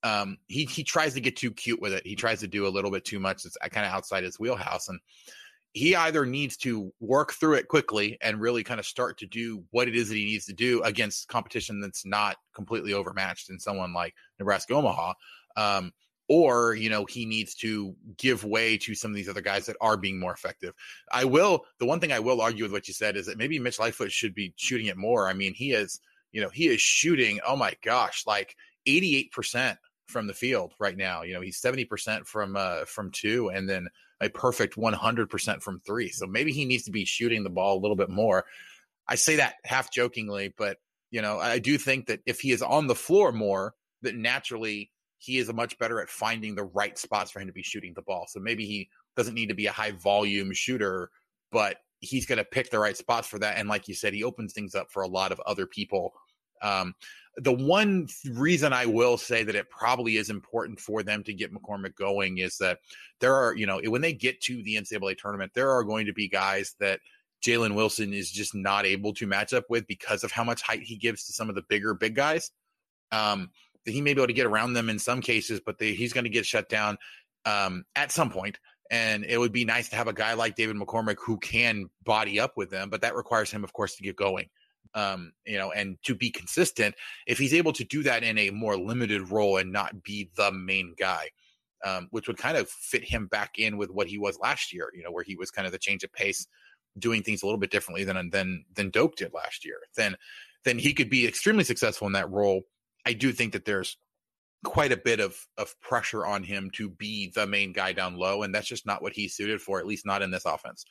Um, 0.05 0.39
he 0.49 0.65
he 0.65 0.83
tries 0.83 1.15
to 1.15 1.21
get 1.21 1.37
too 1.37 1.53
cute 1.53 1.81
with 1.81 1.93
it. 1.93 2.05
He 2.05 2.17
tries 2.17 2.41
to 2.41 2.49
do 2.49 2.67
a 2.67 2.71
little 2.71 2.91
bit 2.91 3.05
too 3.05 3.21
much. 3.21 3.45
It's 3.45 3.57
kind 3.71 3.87
of 3.87 3.93
outside 3.93 4.25
his 4.25 4.39
wheelhouse, 4.39 4.89
and 4.89 4.99
he 5.73 5.97
either 5.97 6.27
needs 6.27 6.57
to 6.59 6.93
work 7.01 7.33
through 7.33 7.55
it 7.55 7.69
quickly 7.69 8.19
and 8.21 8.41
really 8.41 8.63
kind 8.63 8.79
of 8.79 8.87
start 8.87 9.19
to 9.19 9.27
do 9.27 9.65
what 9.71 9.89
it 9.89 9.97
is 9.97 10.09
that 10.09 10.17
he 10.17 10.27
needs 10.27 10.45
to 10.45 10.53
do 10.53 10.83
against 10.83 11.29
competition 11.29 11.81
that's 11.81 12.05
not 12.05 12.37
completely 12.55 12.93
overmatched 12.93 13.49
in 13.49 13.59
someone 13.59 13.95
like 13.95 14.15
Nebraska 14.39 14.75
Omaha. 14.75 15.15
Um, 15.57 15.93
or, 16.29 16.75
you 16.75 16.89
know, 16.89 17.05
he 17.07 17.25
needs 17.25 17.55
to 17.57 17.95
give 18.17 18.45
way 18.45 18.77
to 18.79 18.95
some 18.95 19.11
of 19.11 19.15
these 19.15 19.29
other 19.29 19.41
guys 19.41 19.67
that 19.67 19.77
are 19.81 19.97
being 19.97 20.19
more 20.19 20.33
effective. 20.33 20.75
I 21.11 21.25
will, 21.25 21.65
the 21.79 21.87
one 21.87 22.01
thing 22.01 22.13
I 22.13 22.21
will 22.21 22.41
argue 22.41 22.65
with 22.65 22.73
what 22.73 22.87
you 22.87 22.95
said 22.95 23.17
is 23.17 23.27
that 23.27 23.39
maybe 23.39 23.59
Mitch 23.59 23.79
Lightfoot 23.79 24.13
should 24.13 24.35
be 24.35 24.53
shooting 24.57 24.87
it 24.87 24.97
more. 24.97 25.29
I 25.29 25.33
mean, 25.33 25.55
he 25.55 25.73
is, 25.73 26.01
you 26.33 26.41
know, 26.41 26.49
he 26.49 26.69
is 26.69 26.81
shooting, 26.81 27.41
oh 27.47 27.57
my 27.57 27.75
gosh, 27.83 28.25
like 28.27 28.57
88% 28.87 29.77
from 30.07 30.27
the 30.27 30.35
field 30.35 30.75
right 30.79 30.97
now. 30.97 31.23
You 31.23 31.35
know, 31.35 31.41
he's 31.41 31.61
70% 31.61 32.27
from, 32.27 32.57
uh, 32.57 32.85
from 32.85 33.11
two 33.11 33.49
and 33.49 33.69
then 33.69 33.89
a 34.23 34.29
perfect 34.29 34.77
100% 34.77 35.63
from 35.63 35.81
three. 35.81 36.09
So 36.11 36.27
maybe 36.27 36.53
he 36.53 36.65
needs 36.65 36.85
to 36.85 36.91
be 36.91 37.05
shooting 37.05 37.45
the 37.45 37.51
ball 37.51 37.77
a 37.77 37.81
little 37.81 37.97
bit 37.97 38.11
more. 38.11 38.45
I 39.09 39.17
say 39.17 39.37
that 39.37 39.55
half 39.65 39.93
jokingly, 39.93 40.55
but 40.57 40.79
you 41.11 41.21
know, 41.21 41.39
I 41.39 41.59
do 41.59 41.77
think 41.77 42.07
that 42.07 42.21
if 42.25 42.41
he 42.41 42.53
is 42.53 42.63
on 42.63 42.87
the 42.87 42.95
floor 42.95 43.33
more, 43.33 43.75
that 44.01 44.15
naturally 44.15 44.91
he 45.19 45.39
is 45.39 45.53
much 45.53 45.79
better 45.79 46.01
at 46.01 46.09
finding 46.09 46.55
the 46.55 46.65
right 46.65 46.99
spots 46.99 47.31
for 47.31 47.41
him 47.41 47.47
to 47.47 47.53
be 47.53 47.63
shooting 47.63 47.93
the 47.95 48.03
ball. 48.03 48.27
So 48.29 48.41
maybe 48.41 48.65
he 48.65 48.89
doesn't 49.17 49.35
need 49.35 49.49
to 49.49 49.55
be 49.55 49.67
a 49.67 49.73
high 49.73 49.93
volume 49.93 50.53
shooter, 50.53 51.11
but 51.51 51.77
he's 52.01 52.27
going 52.27 52.39
to 52.39 52.45
pick 52.45 52.71
the 52.71 52.79
right 52.79 52.97
spots 52.97 53.29
for 53.29 53.39
that. 53.39 53.59
And 53.59 53.69
like 53.69 53.89
you 53.89 53.95
said, 53.95 54.15
he 54.15 54.25
opens 54.25 54.53
things 54.53 54.75
up 54.75 54.91
for 54.91 55.03
a 55.03 55.09
lot 55.09 55.33
of 55.33 55.41
other 55.47 55.67
people. 55.67 56.13
Um, 56.63 56.95
the 57.37 57.53
one 57.53 58.09
reason 58.31 58.73
I 58.73 58.87
will 58.87 59.17
say 59.17 59.43
that 59.43 59.55
it 59.55 59.71
probably 59.71 60.17
is 60.17 60.29
important 60.29 60.79
for 60.79 61.03
them 61.03 61.25
to 61.25 61.33
get 61.33 61.53
McCormack 61.53 61.95
going 61.95 62.39
is 62.39 62.59
that 62.59 62.79
there 63.21 63.35
are, 63.35 63.57
you 63.57 63.67
know, 63.67 63.81
when 63.87 64.03
they 64.03 64.13
get 64.13 64.41
to 64.43 64.63
the 64.63 64.77
NCAA 64.77 65.17
tournament, 65.17 65.53
there 65.55 65.71
are 65.71 65.83
going 65.83 66.07
to 66.07 66.13
be 66.13 66.29
guys 66.29 66.75
that 66.79 67.01
Jalen 67.43 67.75
Wilson 67.75 68.13
is 68.13 68.31
just 68.31 68.55
not 68.55 68.85
able 68.85 69.15
to 69.15 69.27
match 69.27 69.53
up 69.55 69.65
with 69.71 69.87
because 69.87 70.25
of 70.25 70.31
how 70.31 70.45
much 70.45 70.63
height 70.63 70.83
he 70.83 70.97
gives 70.97 71.25
to 71.27 71.33
some 71.33 71.49
of 71.49 71.55
the 71.55 71.63
bigger 71.63 71.95
big 71.95 72.15
guys. 72.15 72.51
Um, 73.11 73.51
he 73.85 74.01
may 74.01 74.15
be 74.15 74.21
able 74.21 74.29
to 74.29 74.33
get 74.33 74.47
around 74.47 74.75
them 74.75 74.91
in 74.91 74.99
some 74.99 75.21
cases, 75.21 75.61
but 75.65 75.79
they, 75.79 75.95
he's 75.95 76.13
going 76.13 76.25
to 76.25 76.31
get 76.31 76.47
shut 76.47 76.69
down 76.69 76.99
um, 77.47 77.85
at 77.97 78.13
some 78.13 78.31
point. 78.31 78.59
And 78.91 79.25
it 79.25 79.39
would 79.39 79.53
be 79.53 79.65
nice 79.65 79.89
to 79.89 79.97
have 79.97 80.07
a 80.07 80.13
guy 80.13 80.35
like 80.35 80.55
David 80.55 80.77
McCormack 80.77 81.17
who 81.19 81.39
can 81.39 81.89
body 82.05 82.39
up 82.39 82.59
with 82.59 82.71
them, 82.71 82.91
but 82.91 83.01
that 83.01 83.17
requires 83.17 83.51
him, 83.51 83.65
of 83.65 83.73
course, 83.73 83.97
to 83.97 84.03
get 84.03 84.17
going 84.17 84.51
um, 84.95 85.33
you 85.47 85.59
know, 85.59 85.73
and 85.73 85.97
to 86.05 86.15
be 86.15 86.31
consistent, 86.31 86.95
if 87.27 87.39
he's 87.39 87.55
able 87.55 87.73
to 87.73 87.85
do 87.85 88.03
that 88.03 88.23
in 88.23 88.39
a 88.39 88.51
more 88.51 88.77
limited 88.77 89.31
role 89.31 89.57
and 89.57 89.73
not 89.73 90.03
be 90.03 90.31
the 90.37 90.53
main 90.53 90.95
guy, 90.99 91.29
um, 91.85 92.09
which 92.11 92.29
would 92.29 92.37
kind 92.37 92.57
of 92.57 92.69
fit 92.69 93.05
him 93.05 93.27
back 93.27 93.59
in 93.59 93.77
with 93.77 93.91
what 93.91 94.07
he 94.07 94.19
was 94.19 94.39
last 94.39 94.73
year, 94.73 94.91
you 94.95 95.03
know, 95.03 95.11
where 95.11 95.25
he 95.25 95.37
was 95.37 95.51
kind 95.51 95.67
of 95.67 95.73
the 95.73 95.79
change 95.79 96.05
of 96.05 96.13
pace, 96.13 96.47
doing 96.99 97.23
things 97.23 97.43
a 97.43 97.47
little 97.47 97.59
bit 97.59 97.71
differently 97.71 98.05
than 98.05 98.31
than 98.31 98.65
than 98.75 98.91
Doke 98.91 99.17
did 99.17 99.33
last 99.33 99.65
year. 99.65 99.77
Then 99.97 100.17
then 100.65 100.79
he 100.79 100.93
could 100.93 101.11
be 101.11 101.27
extremely 101.27 101.65
successful 101.65 102.07
in 102.07 102.13
that 102.13 102.31
role. 102.31 102.63
I 103.05 103.15
do 103.15 103.33
think 103.33 103.53
that 103.53 103.65
there's 103.65 103.97
quite 104.65 104.93
a 104.93 104.97
bit 104.97 105.21
of 105.21 105.37
of 105.59 105.79
pressure 105.81 106.25
on 106.25 106.45
him 106.45 106.71
to 106.73 106.89
be 106.89 107.33
the 107.35 107.47
main 107.47 107.73
guy 107.73 107.93
down 107.93 108.17
low, 108.17 108.43
and 108.43 108.55
that's 108.55 108.69
just 108.69 108.87
not 108.87 109.03
what 109.03 109.13
he's 109.13 109.35
suited 109.35 109.61
for, 109.61 109.79
at 109.81 109.87
least 109.87 110.07
not 110.07 110.23
in 110.23 110.31
this 110.31 110.45
offense. 110.45 110.85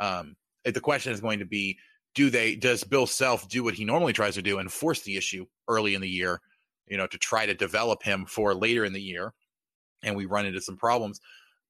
Um, 0.00 0.36
the 0.64 0.80
question 0.80 1.12
is 1.12 1.20
going 1.20 1.38
to 1.38 1.44
be 1.44 1.78
do 2.14 2.30
they 2.30 2.54
does 2.54 2.84
Bill 2.84 3.06
Self 3.06 3.48
do 3.48 3.64
what 3.64 3.74
he 3.74 3.84
normally 3.84 4.12
tries 4.12 4.34
to 4.34 4.42
do 4.42 4.58
and 4.58 4.70
force 4.70 5.02
the 5.02 5.16
issue 5.16 5.46
early 5.68 5.94
in 5.94 6.00
the 6.00 6.08
year, 6.08 6.40
you 6.86 6.96
know, 6.96 7.06
to 7.06 7.18
try 7.18 7.46
to 7.46 7.54
develop 7.54 8.02
him 8.02 8.26
for 8.26 8.54
later 8.54 8.84
in 8.84 8.92
the 8.92 9.00
year, 9.00 9.32
and 10.02 10.16
we 10.16 10.26
run 10.26 10.46
into 10.46 10.60
some 10.60 10.76
problems. 10.76 11.20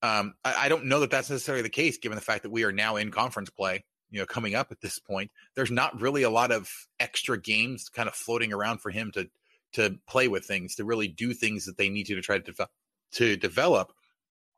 Um, 0.02 0.34
I, 0.44 0.64
I, 0.64 0.68
don't 0.68 0.86
know 0.86 0.98
that 1.00 1.10
that's 1.10 1.30
necessarily 1.30 1.62
the 1.62 1.68
case, 1.68 1.96
given 1.96 2.16
the 2.16 2.22
fact 2.22 2.42
that 2.42 2.50
we 2.50 2.64
are 2.64 2.72
now 2.72 2.96
in 2.96 3.12
conference 3.12 3.50
play. 3.50 3.84
You 4.10 4.18
know, 4.18 4.26
coming 4.26 4.54
up 4.54 4.72
at 4.72 4.80
this 4.80 4.98
point, 4.98 5.30
there's 5.54 5.70
not 5.70 6.00
really 6.00 6.24
a 6.24 6.30
lot 6.30 6.50
of 6.50 6.68
extra 6.98 7.40
games 7.40 7.88
kind 7.88 8.08
of 8.08 8.14
floating 8.14 8.52
around 8.52 8.78
for 8.78 8.90
him 8.90 9.12
to 9.12 9.28
to 9.74 9.96
play 10.08 10.28
with 10.28 10.44
things, 10.44 10.74
to 10.74 10.84
really 10.84 11.08
do 11.08 11.32
things 11.32 11.64
that 11.66 11.78
they 11.78 11.88
need 11.88 12.06
to 12.06 12.14
to 12.14 12.20
try 12.20 12.36
to 12.36 12.44
develop. 12.44 12.70
To 13.16 13.36
develop, 13.36 13.92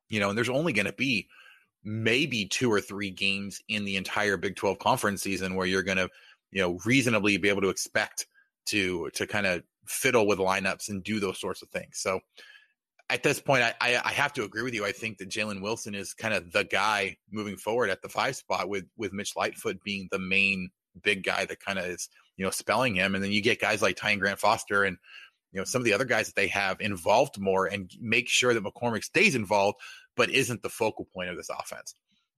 you 0.09 0.21
know, 0.21 0.29
and 0.29 0.39
there's 0.39 0.49
only 0.49 0.73
going 0.73 0.87
to 0.87 0.93
be 0.93 1.27
maybe 1.85 2.47
two 2.47 2.73
or 2.73 2.81
three 2.81 3.11
games 3.11 3.61
in 3.69 3.85
the 3.85 3.97
entire 3.97 4.37
Big 4.37 4.57
12 4.57 4.79
conference 4.79 5.23
season 5.23 5.55
where 5.55 5.67
you're 5.67 5.83
going 5.83 5.99
to, 5.99 6.09
you 6.51 6.63
know, 6.63 6.79
reasonably 6.85 7.37
be 7.37 7.49
able 7.49 7.63
to 7.63 7.69
expect 7.69 8.27
to 8.67 9.11
to 9.11 9.27
kind 9.27 9.47
of 9.47 9.63
fiddle 9.87 10.27
with 10.27 10.39
lineups 10.39 10.89
and 10.89 11.05
do 11.05 11.21
those 11.21 11.39
sorts 11.39 11.63
of 11.63 11.69
things. 11.69 11.99
So 11.99 12.21
at 13.11 13.23
this 13.23 13.41
point, 13.41 13.63
I, 13.63 13.75
I, 13.81 14.01
I 14.05 14.13
have 14.13 14.33
to 14.35 14.45
agree 14.45 14.63
with 14.63 14.75
you. 14.75 14.85
I 14.87 14.93
think 14.93 15.19
that 15.19 15.29
Jalen 15.29 15.61
Wilson 15.61 15.95
is 15.95 16.15
kind 16.15 16.33
of 16.33 16.51
the 16.53 16.65
guy 16.65 17.17
moving 17.31 17.57
forward 17.57 17.91
at 17.91 18.01
the 18.01 18.09
five 18.09 18.37
spot 18.37 18.69
with 18.69 18.87
with 18.97 19.13
Mitch 19.13 19.37
Lightfoot 19.37 19.83
being 19.85 20.09
the 20.11 20.19
main 20.19 20.71
big 21.03 21.23
guy 21.23 21.45
that 21.45 21.61
kind 21.61 21.79
of 21.79 21.85
is 21.85 22.09
you 22.37 22.45
know 22.45 22.51
spelling 22.51 22.95
him, 22.95 23.15
and 23.15 23.23
then 23.23 23.33
you 23.33 23.43
get 23.43 23.61
guys 23.61 23.83
like 23.83 23.97
Tyon 23.97 24.19
Grant 24.19 24.39
Foster 24.39 24.85
and 24.85 24.97
you 25.55 25.61
know 25.61 25.65
some 25.65 25.81
of 25.81 25.85
the 25.85 25.93
other 25.93 26.05
guys 26.05 26.27
that 26.27 26.35
they 26.35 26.49
have 26.49 26.81
involved 26.81 27.39
more 27.39 27.67
and 27.67 27.91
make 28.01 28.29
sure 28.29 28.53
that 28.53 28.63
McCormack 28.63 29.05
stays 29.05 29.35
involved, 29.35 29.79
but 30.17 30.29
isn't 30.29 30.63
the 30.63 30.69
focal 30.69 31.07
point 31.15 31.31
of 31.31 31.37
this 31.37 31.49
offense. 31.49 31.95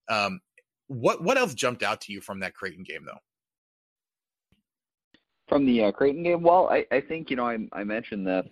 Um, 0.09 0.41
what 0.89 1.23
what 1.23 1.39
else 1.39 1.55
jumped 1.55 1.83
out 1.83 2.01
to 2.03 2.13
you 2.13 2.21
from 2.21 2.41
that 2.41 2.55
Creighton 2.55 2.85
game 2.85 3.05
though? 3.07 3.19
From 5.49 5.65
the 5.65 5.85
uh, 5.85 5.93
Creighton 5.93 6.25
game, 6.25 6.43
well, 6.43 6.69
I, 6.69 6.85
I 6.93 7.01
think 7.01 7.31
you 7.31 7.37
know 7.37 7.47
I, 7.47 7.59
I 7.73 7.85
mentioned 7.85 8.27
this 8.27 8.47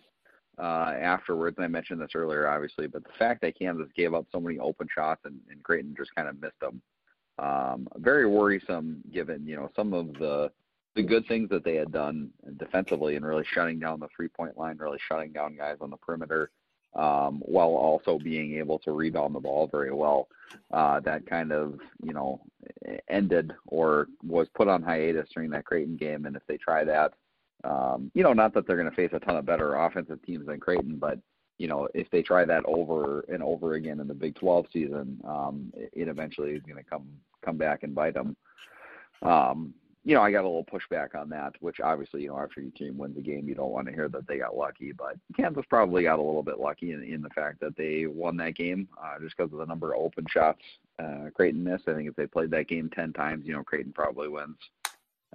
uh, 0.59 0.93
afterwards. 1.01 1.57
And 1.59 1.65
I 1.65 1.69
mentioned 1.69 2.01
this 2.01 2.15
earlier, 2.15 2.49
obviously, 2.49 2.87
but 2.87 3.05
the 3.05 3.13
fact 3.19 3.41
that 3.43 3.59
Kansas 3.59 3.89
gave 3.97 4.15
up 4.15 4.27
so 4.33 4.41
many 4.41 4.59
open 4.59 4.89
shots 4.93 5.23
and, 5.25 5.39
and 5.51 5.63
Creighton 5.63 5.95
just 5.97 6.15
kind 6.15 6.29
of 6.29 6.41
missed 6.41 6.59
them, 6.61 6.81
um, 7.39 7.89
very 7.97 8.27
worrisome. 8.27 9.03
Given 9.13 9.47
you 9.47 9.57
know 9.57 9.71
some 9.77 9.93
of 9.93 10.15
the 10.15 10.51
the 10.95 11.03
good 11.03 11.27
things 11.27 11.49
that 11.51 11.65
they 11.65 11.75
had 11.75 11.93
done 11.93 12.31
defensively 12.59 13.17
and 13.17 13.27
really 13.27 13.45
shutting 13.53 13.79
down 13.79 14.01
the 14.01 14.09
three 14.15 14.29
point 14.29 14.57
line, 14.57 14.77
really 14.79 14.99
shutting 15.09 15.33
down 15.33 15.57
guys 15.57 15.77
on 15.81 15.91
the 15.91 15.97
perimeter, 15.97 16.51
um, 16.95 17.43
while 17.45 17.69
also 17.69 18.19
being 18.19 18.55
able 18.57 18.79
to 18.79 18.93
rebound 18.93 19.35
the 19.35 19.41
ball 19.41 19.67
very 19.67 19.93
well. 19.93 20.29
Uh, 20.73 21.01
that 21.01 21.27
kind 21.27 21.53
of 21.53 21.79
you 22.03 22.13
know 22.13 22.41
ended 23.09 23.53
or 23.67 24.07
was 24.25 24.49
put 24.55 24.69
on 24.69 24.83
hiatus 24.83 25.29
during 25.35 25.51
that 25.51 25.65
Creighton 25.65 25.97
game, 25.97 26.27
and 26.27 26.37
if 26.37 26.43
they 26.47 26.57
try 26.57 26.85
that 26.85 27.15
um, 27.65 28.11
you 28.15 28.23
know, 28.23 28.33
not 28.33 28.53
that 28.55 28.67
they're 28.67 28.77
going 28.77 28.91
to 28.91 28.97
face 28.97 29.11
a 29.13 29.19
ton 29.19 29.37
of 29.37 29.47
better 29.47 29.75
offensive 29.75 30.23
teams 30.25 30.47
than 30.47 30.61
Creighton, 30.61 30.97
but 30.97 31.19
you 31.59 31.69
know, 31.69 31.89
if 31.95 32.11
they 32.11 32.21
try 32.21 32.45
that 32.45 32.65
over 32.67 33.25
and 33.29 33.43
over 33.43 33.75
again 33.75 34.01
in 34.01 34.09
the 34.09 34.15
Big 34.15 34.35
12 34.35 34.67
season, 34.73 35.21
um, 35.27 35.73
it, 35.75 35.91
it 35.93 36.09
eventually 36.09 36.51
is 36.51 36.63
going 36.63 36.83
to 36.83 36.89
come 36.89 37.07
come 37.45 37.57
back 37.57 37.83
and 37.83 37.95
bite 37.95 38.15
them. 38.15 38.37
Um, 39.23 39.73
you 40.05 40.15
know, 40.15 40.23
I 40.23 40.31
got 40.31 40.45
a 40.45 40.49
little 40.49 40.67
pushback 40.67 41.15
on 41.15 41.31
that, 41.31 41.55
which 41.61 41.81
obviously, 41.81 42.23
you 42.23 42.29
know, 42.29 42.39
after 42.39 42.61
your 42.61 42.71
team 42.73 42.99
wins 42.99 43.17
a 43.17 43.23
game, 43.23 43.49
you 43.49 43.55
don't 43.55 43.71
want 43.71 43.87
to 43.87 43.93
hear 43.93 44.09
that 44.09 44.27
they 44.27 44.39
got 44.39 44.57
lucky. 44.57 44.93
But 44.93 45.17
Kansas 45.37 45.65
probably 45.71 46.03
got 46.03 46.19
a 46.19 46.23
little 46.23 46.43
bit 46.43 46.61
lucky 46.61 46.93
in, 46.93 47.03
in 47.03 47.23
the 47.23 47.31
fact 47.31 47.61
that 47.61 47.77
they 47.77 48.07
won 48.07 48.37
that 48.37 48.55
game 48.55 48.89
uh, 49.03 49.19
just 49.21 49.37
because 49.37 49.53
of 49.53 49.59
the 49.59 49.67
number 49.67 49.95
of 49.95 50.01
open 50.01 50.27
shots 50.29 50.61
uh, 50.99 51.31
Creighton 51.35 51.65
missed. 51.65 51.89
I 51.89 51.95
think 51.95 52.09
if 52.09 52.17
they 52.17 52.27
played 52.27 52.51
that 52.51 52.69
game 52.69 52.91
10 52.95 53.13
times, 53.13 53.47
you 53.47 53.53
know, 53.53 53.63
Creighton 53.63 53.93
probably 53.93 54.29
wins 54.29 54.57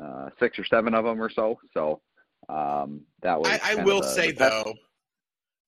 uh, 0.02 0.30
six 0.40 0.58
or 0.58 0.66
seven 0.66 0.94
of 0.94 1.06
them 1.06 1.22
or 1.22 1.30
so. 1.30 1.60
So, 1.74 2.02
um, 2.48 3.02
that 3.22 3.40
was. 3.40 3.60
I, 3.64 3.74
I 3.74 3.84
will 3.84 4.02
the, 4.02 4.08
say 4.08 4.32
the 4.32 4.40
though, 4.40 4.74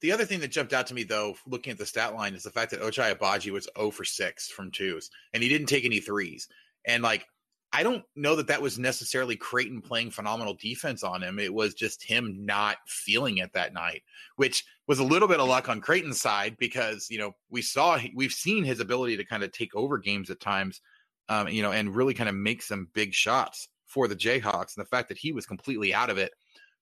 the 0.02 0.12
other 0.12 0.26
thing 0.26 0.40
that 0.40 0.50
jumped 0.50 0.74
out 0.74 0.88
to 0.88 0.94
me 0.94 1.04
though, 1.04 1.36
looking 1.46 1.72
at 1.72 1.78
the 1.78 1.86
stat 1.86 2.16
line, 2.16 2.34
is 2.34 2.44
the 2.44 2.50
fact 2.50 2.72
that 2.72 2.82
Ochai 2.82 3.16
Agbaji 3.16 3.52
was 3.52 3.68
0 3.78 3.92
for 3.92 4.06
6 4.06 4.48
from 4.50 4.72
twos, 4.72 5.10
and 5.34 5.44
he 5.44 5.50
didn't 5.50 5.68
take 5.68 5.86
any 5.86 6.00
threes. 6.00 6.48
And 6.88 7.04
like, 7.04 7.26
I 7.74 7.84
don't 7.84 8.04
know 8.16 8.36
that 8.36 8.48
that 8.48 8.62
was 8.62 8.78
necessarily 8.78 9.38
Creighton 9.38 9.82
playing 9.82 10.12
phenomenal 10.12 10.56
defense 10.56 11.04
on 11.04 11.24
him. 11.24 11.40
It 11.40 11.54
was 11.54 11.74
just 11.74 12.04
him 12.04 12.46
not 12.46 12.78
feeling 12.86 13.38
it 13.38 13.54
that 13.54 13.74
night, 13.74 14.04
which 14.36 14.66
was 14.88 15.00
a 15.00 15.04
little 15.06 15.28
bit 15.28 15.40
of 15.40 15.48
luck 15.48 15.70
on 15.70 15.80
Creighton's 15.80 16.20
side 16.20 16.58
because 16.60 17.08
you 17.10 17.18
know 17.18 17.34
we 17.50 17.62
saw 17.62 17.98
we've 18.14 18.34
seen 18.34 18.64
his 18.64 18.82
ability 18.82 19.16
to 19.18 19.26
kind 19.26 19.44
of 19.44 19.52
take 19.52 19.74
over 19.74 19.98
games 19.98 20.30
at 20.30 20.42
times, 20.42 20.82
um, 21.30 21.48
you 21.48 21.62
know, 21.62 21.72
and 21.72 21.96
really 21.96 22.14
kind 22.14 22.30
of 22.30 22.36
make 22.36 22.62
some 22.62 22.90
big 22.94 23.14
shots 23.14 23.70
for 23.88 24.08
the 24.08 24.16
Jayhawks. 24.16 24.76
And 24.76 24.86
the 24.86 24.90
fact 24.90 25.08
that 25.10 25.18
he 25.18 25.32
was 25.32 25.46
completely 25.46 25.94
out 25.94 26.10
of 26.10 26.18
it 26.18 26.32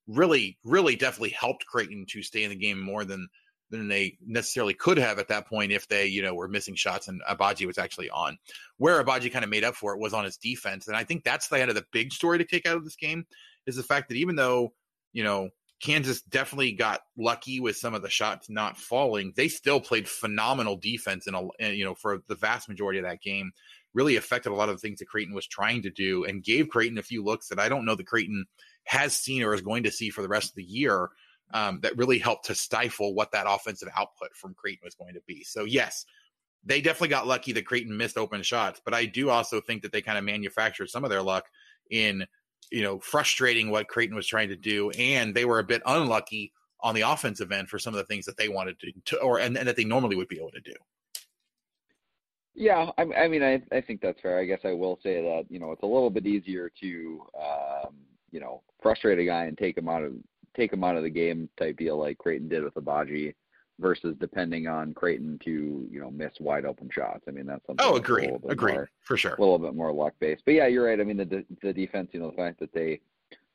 really, 0.07 0.57
really 0.63 0.95
definitely 0.95 1.29
helped 1.29 1.67
Creighton 1.67 2.05
to 2.09 2.23
stay 2.23 2.43
in 2.43 2.49
the 2.49 2.55
game 2.55 2.79
more 2.79 3.05
than 3.05 3.27
than 3.69 3.87
they 3.87 4.17
necessarily 4.25 4.73
could 4.73 4.97
have 4.97 5.19
at 5.19 5.27
that 5.29 5.47
point 5.47 5.71
if 5.71 5.87
they, 5.87 6.07
you 6.07 6.21
know, 6.21 6.33
were 6.33 6.47
missing 6.47 6.75
shots 6.75 7.07
and 7.07 7.21
Agbaji 7.29 7.65
was 7.65 7.77
actually 7.77 8.09
on. 8.09 8.37
Where 8.77 9.03
Agbaji 9.03 9.31
kind 9.31 9.43
of 9.43 9.49
made 9.49 9.63
up 9.63 9.75
for 9.75 9.93
it 9.93 9.99
was 9.99 10.13
on 10.13 10.25
his 10.25 10.37
defense. 10.37 10.87
And 10.87 10.95
I 10.95 11.03
think 11.03 11.23
that's 11.23 11.47
the 11.47 11.59
end 11.59 11.69
of 11.69 11.75
the 11.75 11.85
big 11.91 12.13
story 12.13 12.37
to 12.37 12.45
take 12.45 12.67
out 12.67 12.77
of 12.77 12.83
this 12.83 12.95
game 12.95 13.25
is 13.65 13.75
the 13.75 13.83
fact 13.83 14.09
that 14.09 14.15
even 14.15 14.35
though, 14.35 14.73
you 15.13 15.23
know, 15.23 15.49
Kansas 15.81 16.21
definitely 16.21 16.73
got 16.73 17.01
lucky 17.17 17.59
with 17.59 17.77
some 17.77 17.93
of 17.93 18.01
the 18.01 18.09
shots 18.09 18.49
not 18.49 18.77
falling, 18.77 19.33
they 19.35 19.47
still 19.47 19.79
played 19.79 20.09
phenomenal 20.09 20.75
defense 20.75 21.25
in 21.25 21.35
a, 21.35 21.71
you 21.71 21.85
know, 21.85 21.95
for 21.95 22.21
the 22.27 22.35
vast 22.35 22.67
majority 22.67 22.99
of 22.99 23.05
that 23.05 23.21
game. 23.21 23.51
Really 23.93 24.17
affected 24.17 24.51
a 24.51 24.55
lot 24.55 24.69
of 24.69 24.75
the 24.75 24.81
things 24.81 24.99
that 24.99 25.07
Creighton 25.07 25.33
was 25.33 25.47
trying 25.47 25.81
to 25.83 25.89
do 25.89 26.23
and 26.23 26.43
gave 26.43 26.69
Creighton 26.69 26.97
a 26.97 27.03
few 27.03 27.23
looks 27.23 27.47
that 27.47 27.59
I 27.59 27.69
don't 27.69 27.85
know 27.85 27.95
that 27.95 28.07
Creighton– 28.07 28.45
has 28.89 29.15
seen 29.15 29.43
or 29.43 29.53
is 29.53 29.61
going 29.61 29.83
to 29.83 29.91
see 29.91 30.09
for 30.09 30.23
the 30.23 30.27
rest 30.27 30.49
of 30.49 30.55
the 30.55 30.63
year 30.63 31.09
um, 31.53 31.79
that 31.81 31.97
really 31.97 32.19
helped 32.19 32.45
to 32.45 32.55
stifle 32.55 33.13
what 33.13 33.31
that 33.31 33.45
offensive 33.47 33.89
output 33.97 34.35
from 34.35 34.53
Creighton 34.53 34.81
was 34.83 34.95
going 34.95 35.13
to 35.13 35.21
be. 35.27 35.43
So, 35.43 35.65
yes, 35.65 36.05
they 36.63 36.81
definitely 36.81 37.09
got 37.09 37.27
lucky 37.27 37.51
that 37.53 37.65
Creighton 37.65 37.95
missed 37.95 38.17
open 38.17 38.43
shots, 38.43 38.81
but 38.83 38.93
I 38.93 39.05
do 39.05 39.29
also 39.29 39.61
think 39.61 39.81
that 39.81 39.91
they 39.91 40.01
kind 40.01 40.17
of 40.17 40.23
manufactured 40.23 40.89
some 40.89 41.03
of 41.03 41.09
their 41.09 41.21
luck 41.21 41.45
in, 41.89 42.25
you 42.71 42.83
know, 42.83 42.99
frustrating 42.99 43.69
what 43.69 43.87
Creighton 43.87 44.15
was 44.15 44.27
trying 44.27 44.49
to 44.49 44.55
do. 44.55 44.89
And 44.91 45.33
they 45.33 45.45
were 45.45 45.59
a 45.59 45.63
bit 45.63 45.81
unlucky 45.85 46.53
on 46.81 46.95
the 46.95 47.01
offensive 47.01 47.51
end 47.51 47.69
for 47.69 47.79
some 47.79 47.93
of 47.93 47.97
the 47.97 48.05
things 48.05 48.25
that 48.25 48.37
they 48.37 48.49
wanted 48.49 48.79
to, 48.79 48.91
to 49.05 49.19
or 49.21 49.39
and, 49.39 49.57
and 49.57 49.67
that 49.67 49.75
they 49.75 49.83
normally 49.83 50.15
would 50.15 50.27
be 50.27 50.37
able 50.37 50.51
to 50.51 50.61
do. 50.61 50.73
Yeah, 52.55 52.91
I, 52.97 53.03
I 53.03 53.27
mean, 53.27 53.43
I, 53.43 53.61
I 53.71 53.79
think 53.81 54.01
that's 54.01 54.19
fair. 54.21 54.37
I 54.37 54.45
guess 54.45 54.61
I 54.65 54.73
will 54.73 54.99
say 55.01 55.21
that 55.21 55.45
you 55.49 55.59
know 55.59 55.71
it's 55.71 55.83
a 55.83 55.87
little 55.87 56.09
bit 56.09 56.25
easier 56.25 56.69
to 56.81 57.21
um, 57.39 57.95
you 58.31 58.39
know, 58.39 58.61
frustrate 58.81 59.19
a 59.19 59.25
guy 59.25 59.45
and 59.45 59.57
take 59.57 59.77
him 59.77 59.89
out 59.89 60.03
of 60.03 60.13
take 60.55 60.73
him 60.73 60.83
out 60.83 60.97
of 60.97 61.03
the 61.03 61.09
game 61.09 61.49
type 61.57 61.77
deal 61.77 61.97
like 61.97 62.17
Creighton 62.17 62.49
did 62.49 62.63
with 62.63 62.75
Agbaji 62.75 63.33
versus 63.79 64.15
depending 64.19 64.67
on 64.67 64.93
Creighton 64.93 65.39
to, 65.45 65.87
you 65.89 65.99
know, 65.99 66.11
miss 66.11 66.33
wide 66.39 66.65
open 66.65 66.89
shots. 66.91 67.23
I 67.27 67.31
mean, 67.31 67.45
that's 67.45 67.65
something. 67.65 67.85
Oh, 67.85 67.95
agree, 67.95 68.29
agree, 68.49 68.73
more, 68.73 68.89
for 69.01 69.17
sure. 69.17 69.35
A 69.35 69.41
little 69.41 69.59
bit 69.59 69.75
more 69.75 69.91
luck 69.91 70.13
based, 70.19 70.43
but 70.45 70.53
yeah, 70.53 70.67
you're 70.67 70.85
right. 70.85 70.99
I 70.99 71.03
mean, 71.03 71.17
the 71.17 71.45
the 71.61 71.73
defense, 71.73 72.09
you 72.11 72.19
know, 72.19 72.31
the 72.31 72.37
fact 72.37 72.59
that 72.59 72.73
they 72.73 72.99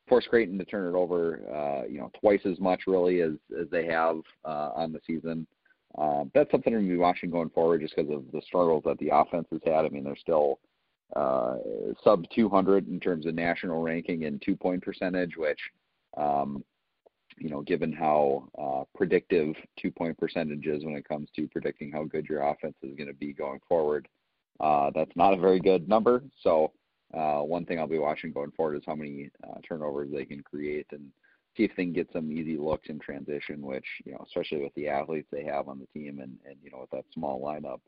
forced 0.08 0.28
Creighton 0.28 0.58
to 0.58 0.64
turn 0.64 0.92
it 0.92 0.96
over, 0.96 1.40
uh, 1.52 1.86
you 1.86 1.98
know, 1.98 2.10
twice 2.20 2.40
as 2.44 2.58
much 2.60 2.82
really 2.86 3.20
as 3.20 3.32
as 3.58 3.68
they 3.70 3.86
have 3.86 4.20
uh, 4.44 4.70
on 4.74 4.92
the 4.92 5.00
season. 5.06 5.46
Um, 5.96 6.30
that's 6.34 6.50
something 6.50 6.72
to 6.72 6.80
be 6.80 6.96
watching 6.96 7.30
going 7.30 7.50
forward, 7.50 7.80
just 7.80 7.94
because 7.94 8.10
of 8.10 8.24
the 8.32 8.42
struggles 8.42 8.82
that 8.84 8.98
the 8.98 9.10
offense 9.14 9.46
has 9.52 9.60
had. 9.64 9.84
I 9.84 9.88
mean, 9.90 10.04
they're 10.04 10.16
still 10.16 10.58
uh, 11.14 11.56
sub 12.02 12.24
200 12.34 12.88
in 12.88 12.98
terms 12.98 13.26
of 13.26 13.34
national 13.34 13.82
ranking 13.82 14.24
and 14.24 14.42
two 14.42 14.56
point 14.56 14.82
percentage, 14.82 15.36
which, 15.36 15.60
um, 16.16 16.64
you 17.38 17.50
know, 17.50 17.62
given 17.62 17.92
how 17.92 18.48
uh, 18.58 18.84
predictive 18.96 19.54
two 19.78 19.90
point 19.90 20.16
percentage 20.18 20.66
is 20.66 20.84
when 20.84 20.96
it 20.96 21.08
comes 21.08 21.28
to 21.36 21.48
predicting 21.48 21.90
how 21.90 22.04
good 22.04 22.26
your 22.26 22.42
offense 22.42 22.76
is 22.82 22.94
going 22.96 23.08
to 23.08 23.14
be 23.14 23.32
going 23.32 23.60
forward, 23.68 24.08
uh, 24.60 24.90
that's 24.94 25.14
not 25.16 25.34
a 25.34 25.38
very 25.38 25.60
good 25.60 25.88
number. 25.88 26.22
So, 26.42 26.72
uh, 27.12 27.40
one 27.40 27.64
thing 27.64 27.78
I'll 27.78 27.86
be 27.86 27.98
watching 27.98 28.32
going 28.32 28.50
forward 28.52 28.76
is 28.76 28.82
how 28.86 28.94
many 28.94 29.30
uh, 29.48 29.58
turnovers 29.66 30.10
they 30.12 30.24
can 30.24 30.42
create 30.42 30.86
and 30.92 31.10
see 31.56 31.64
if 31.64 31.70
they 31.76 31.84
can 31.84 31.92
get 31.92 32.12
some 32.12 32.32
easy 32.32 32.56
looks 32.56 32.88
in 32.88 32.98
transition, 32.98 33.62
which, 33.62 33.86
you 34.04 34.12
know, 34.12 34.24
especially 34.26 34.62
with 34.62 34.74
the 34.74 34.88
athletes 34.88 35.28
they 35.30 35.44
have 35.44 35.68
on 35.68 35.78
the 35.78 35.86
team 35.98 36.20
and, 36.20 36.36
and 36.44 36.56
you 36.62 36.70
know, 36.70 36.80
with 36.80 36.90
that 36.90 37.04
small 37.12 37.40
lineup, 37.40 37.80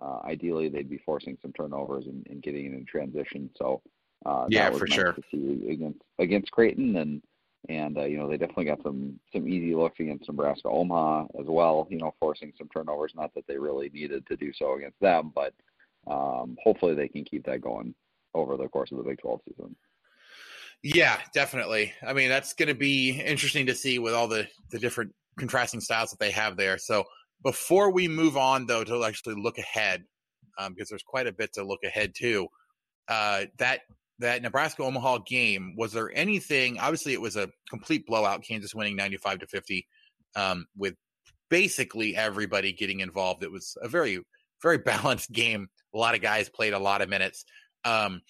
uh, 0.00 0.26
ideally, 0.26 0.68
they'd 0.68 0.90
be 0.90 1.00
forcing 1.04 1.38
some 1.42 1.52
turnovers 1.52 2.06
and, 2.06 2.26
and 2.28 2.42
getting 2.42 2.66
in 2.66 2.84
transition. 2.84 3.50
So 3.56 3.82
uh, 4.24 4.46
yeah, 4.48 4.70
for 4.70 4.86
sure. 4.86 5.16
Against 5.32 6.00
against 6.18 6.50
Creighton 6.50 6.96
and 6.96 7.22
and 7.68 7.96
uh, 7.98 8.04
you 8.04 8.18
know 8.18 8.28
they 8.28 8.36
definitely 8.36 8.64
got 8.64 8.82
some 8.82 9.18
some 9.32 9.48
easy 9.48 9.74
looks 9.74 10.00
against 10.00 10.28
Nebraska 10.28 10.68
Omaha 10.68 11.26
as 11.38 11.46
well. 11.46 11.86
You 11.90 11.98
know, 11.98 12.14
forcing 12.18 12.52
some 12.58 12.68
turnovers. 12.68 13.12
Not 13.14 13.34
that 13.34 13.46
they 13.46 13.58
really 13.58 13.88
needed 13.90 14.26
to 14.26 14.36
do 14.36 14.52
so 14.52 14.74
against 14.74 15.00
them, 15.00 15.32
but 15.34 15.54
um, 16.06 16.56
hopefully 16.62 16.94
they 16.94 17.08
can 17.08 17.24
keep 17.24 17.44
that 17.46 17.60
going 17.60 17.94
over 18.34 18.56
the 18.56 18.68
course 18.68 18.90
of 18.90 18.98
the 18.98 19.04
Big 19.04 19.18
12 19.18 19.40
season. 19.48 19.76
Yeah, 20.82 21.18
definitely. 21.32 21.92
I 22.04 22.12
mean, 22.12 22.28
that's 22.28 22.54
going 22.54 22.68
to 22.68 22.74
be 22.74 23.10
interesting 23.20 23.66
to 23.66 23.74
see 23.74 23.98
with 23.98 24.14
all 24.14 24.26
the 24.26 24.48
the 24.70 24.78
different 24.78 25.14
contrasting 25.38 25.80
styles 25.80 26.10
that 26.10 26.18
they 26.18 26.32
have 26.32 26.56
there. 26.56 26.78
So 26.78 27.04
before 27.42 27.90
we 27.90 28.08
move 28.08 28.36
on, 28.36 28.66
though, 28.66 28.84
to 28.84 29.04
actually 29.04 29.36
look 29.36 29.58
ahead, 29.58 30.04
um, 30.58 30.74
because 30.74 30.88
there's 30.88 31.02
quite 31.02 31.26
a 31.26 31.32
bit 31.32 31.52
to 31.54 31.64
look 31.64 31.84
ahead 31.84 32.14
to, 32.16 32.48
uh, 33.08 33.44
that 33.58 33.80
that 34.22 34.42
Nebraska 34.42 34.82
Omaha 34.82 35.18
game 35.18 35.74
was 35.76 35.92
there 35.92 36.10
anything? 36.14 36.78
Obviously, 36.78 37.12
it 37.12 37.20
was 37.20 37.36
a 37.36 37.48
complete 37.68 38.06
blowout. 38.06 38.42
Kansas 38.42 38.74
winning 38.74 38.96
95 38.96 39.40
to 39.40 39.46
50, 39.46 39.86
um, 40.34 40.66
with 40.76 40.94
basically 41.50 42.16
everybody 42.16 42.72
getting 42.72 43.00
involved. 43.00 43.42
It 43.42 43.52
was 43.52 43.76
a 43.82 43.88
very 43.88 44.20
very 44.62 44.78
balanced 44.78 45.32
game. 45.32 45.68
A 45.94 45.98
lot 45.98 46.14
of 46.14 46.22
guys 46.22 46.48
played 46.48 46.72
a 46.72 46.78
lot 46.78 47.02
of 47.02 47.08
minutes. 47.08 47.44
Um, 47.84 48.22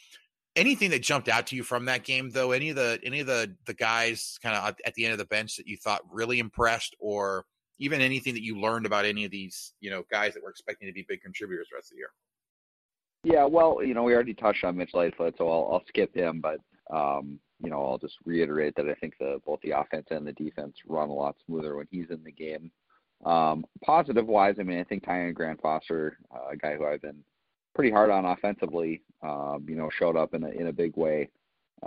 anything 0.56 0.90
that 0.90 1.02
jumped 1.02 1.28
out 1.28 1.46
to 1.49 1.56
you 1.56 1.62
from 1.62 1.87
that 1.87 2.04
game, 2.04 2.30
though? 2.30 2.52
Any 2.52 2.70
of 2.70 2.76
the 2.76 2.99
any 3.04 3.20
of 3.20 3.26
the 3.26 3.54
the 3.66 3.75
guys 3.75 4.38
kind 4.42 4.56
of 4.56 4.75
at 4.84 4.94
the 4.94 5.04
end 5.04 5.12
of 5.12 5.18
the 5.18 5.26
bench 5.26 5.56
that 5.56 5.66
you 5.66 5.76
thought 5.76 6.02
really 6.11 6.38
impressed, 6.38 6.96
or 6.99 7.44
even 7.78 8.00
anything 8.00 8.34
that 8.34 8.42
you 8.44 8.61
learned 8.61 8.87
about 8.87 9.04
any 9.04 9.25
of 9.25 9.30
these, 9.30 9.72
you 9.80 9.90
know, 9.90 10.04
guys 10.11 10.34
that 10.34 10.42
were 10.42 10.50
expecting 10.50 10.88
to 10.88 10.92
be 10.92 11.04
big 11.08 11.20
contributors 11.22 11.68
the 11.70 11.76
rest 11.76 11.90
of 11.90 11.96
the 11.96 11.99
year? 11.99 12.11
Yeah, 13.24 13.44
well, 13.44 13.78
you 13.84 13.94
know, 13.94 14.02
we 14.02 14.14
already 14.14 14.34
touched 14.34 14.64
on 14.64 14.76
Mitch 14.76 14.94
Lightfoot, 14.94 15.34
so 15.38 15.48
I'll, 15.48 15.68
I'll 15.72 15.84
skip 15.88 16.14
him. 16.14 16.40
But 16.40 16.58
Um, 16.92 17.38
you 17.62 17.70
know, 17.70 17.84
I'll 17.84 17.98
just 17.98 18.16
reiterate 18.24 18.74
that 18.76 18.88
I 18.88 18.94
think 18.94 19.14
the 19.18 19.40
both 19.46 19.60
the 19.62 19.70
offense 19.70 20.08
and 20.10 20.26
the 20.26 20.32
defense 20.32 20.74
run 20.86 21.08
a 21.08 21.14
lot 21.14 21.36
smoother 21.46 21.76
when 21.76 21.86
he's 21.90 22.10
in 22.10 22.22
the 22.24 22.32
game. 22.32 22.70
Um, 23.24 23.64
positive 23.84 24.26
wise, 24.26 24.56
I 24.58 24.64
mean, 24.64 24.80
I 24.80 24.84
think 24.84 25.04
Tyon 25.04 25.32
Grant 25.32 25.62
Foster, 25.62 26.18
uh, 26.34 26.48
a 26.52 26.56
guy 26.56 26.74
who 26.76 26.84
I've 26.84 27.02
been 27.02 27.22
pretty 27.74 27.92
hard 27.92 28.10
on 28.10 28.24
offensively, 28.24 29.02
um, 29.22 29.64
you 29.68 29.76
know, 29.76 29.88
showed 29.96 30.16
up 30.16 30.34
in 30.34 30.42
a 30.42 30.48
in 30.48 30.66
a 30.66 30.72
big 30.72 30.96
way. 30.96 31.30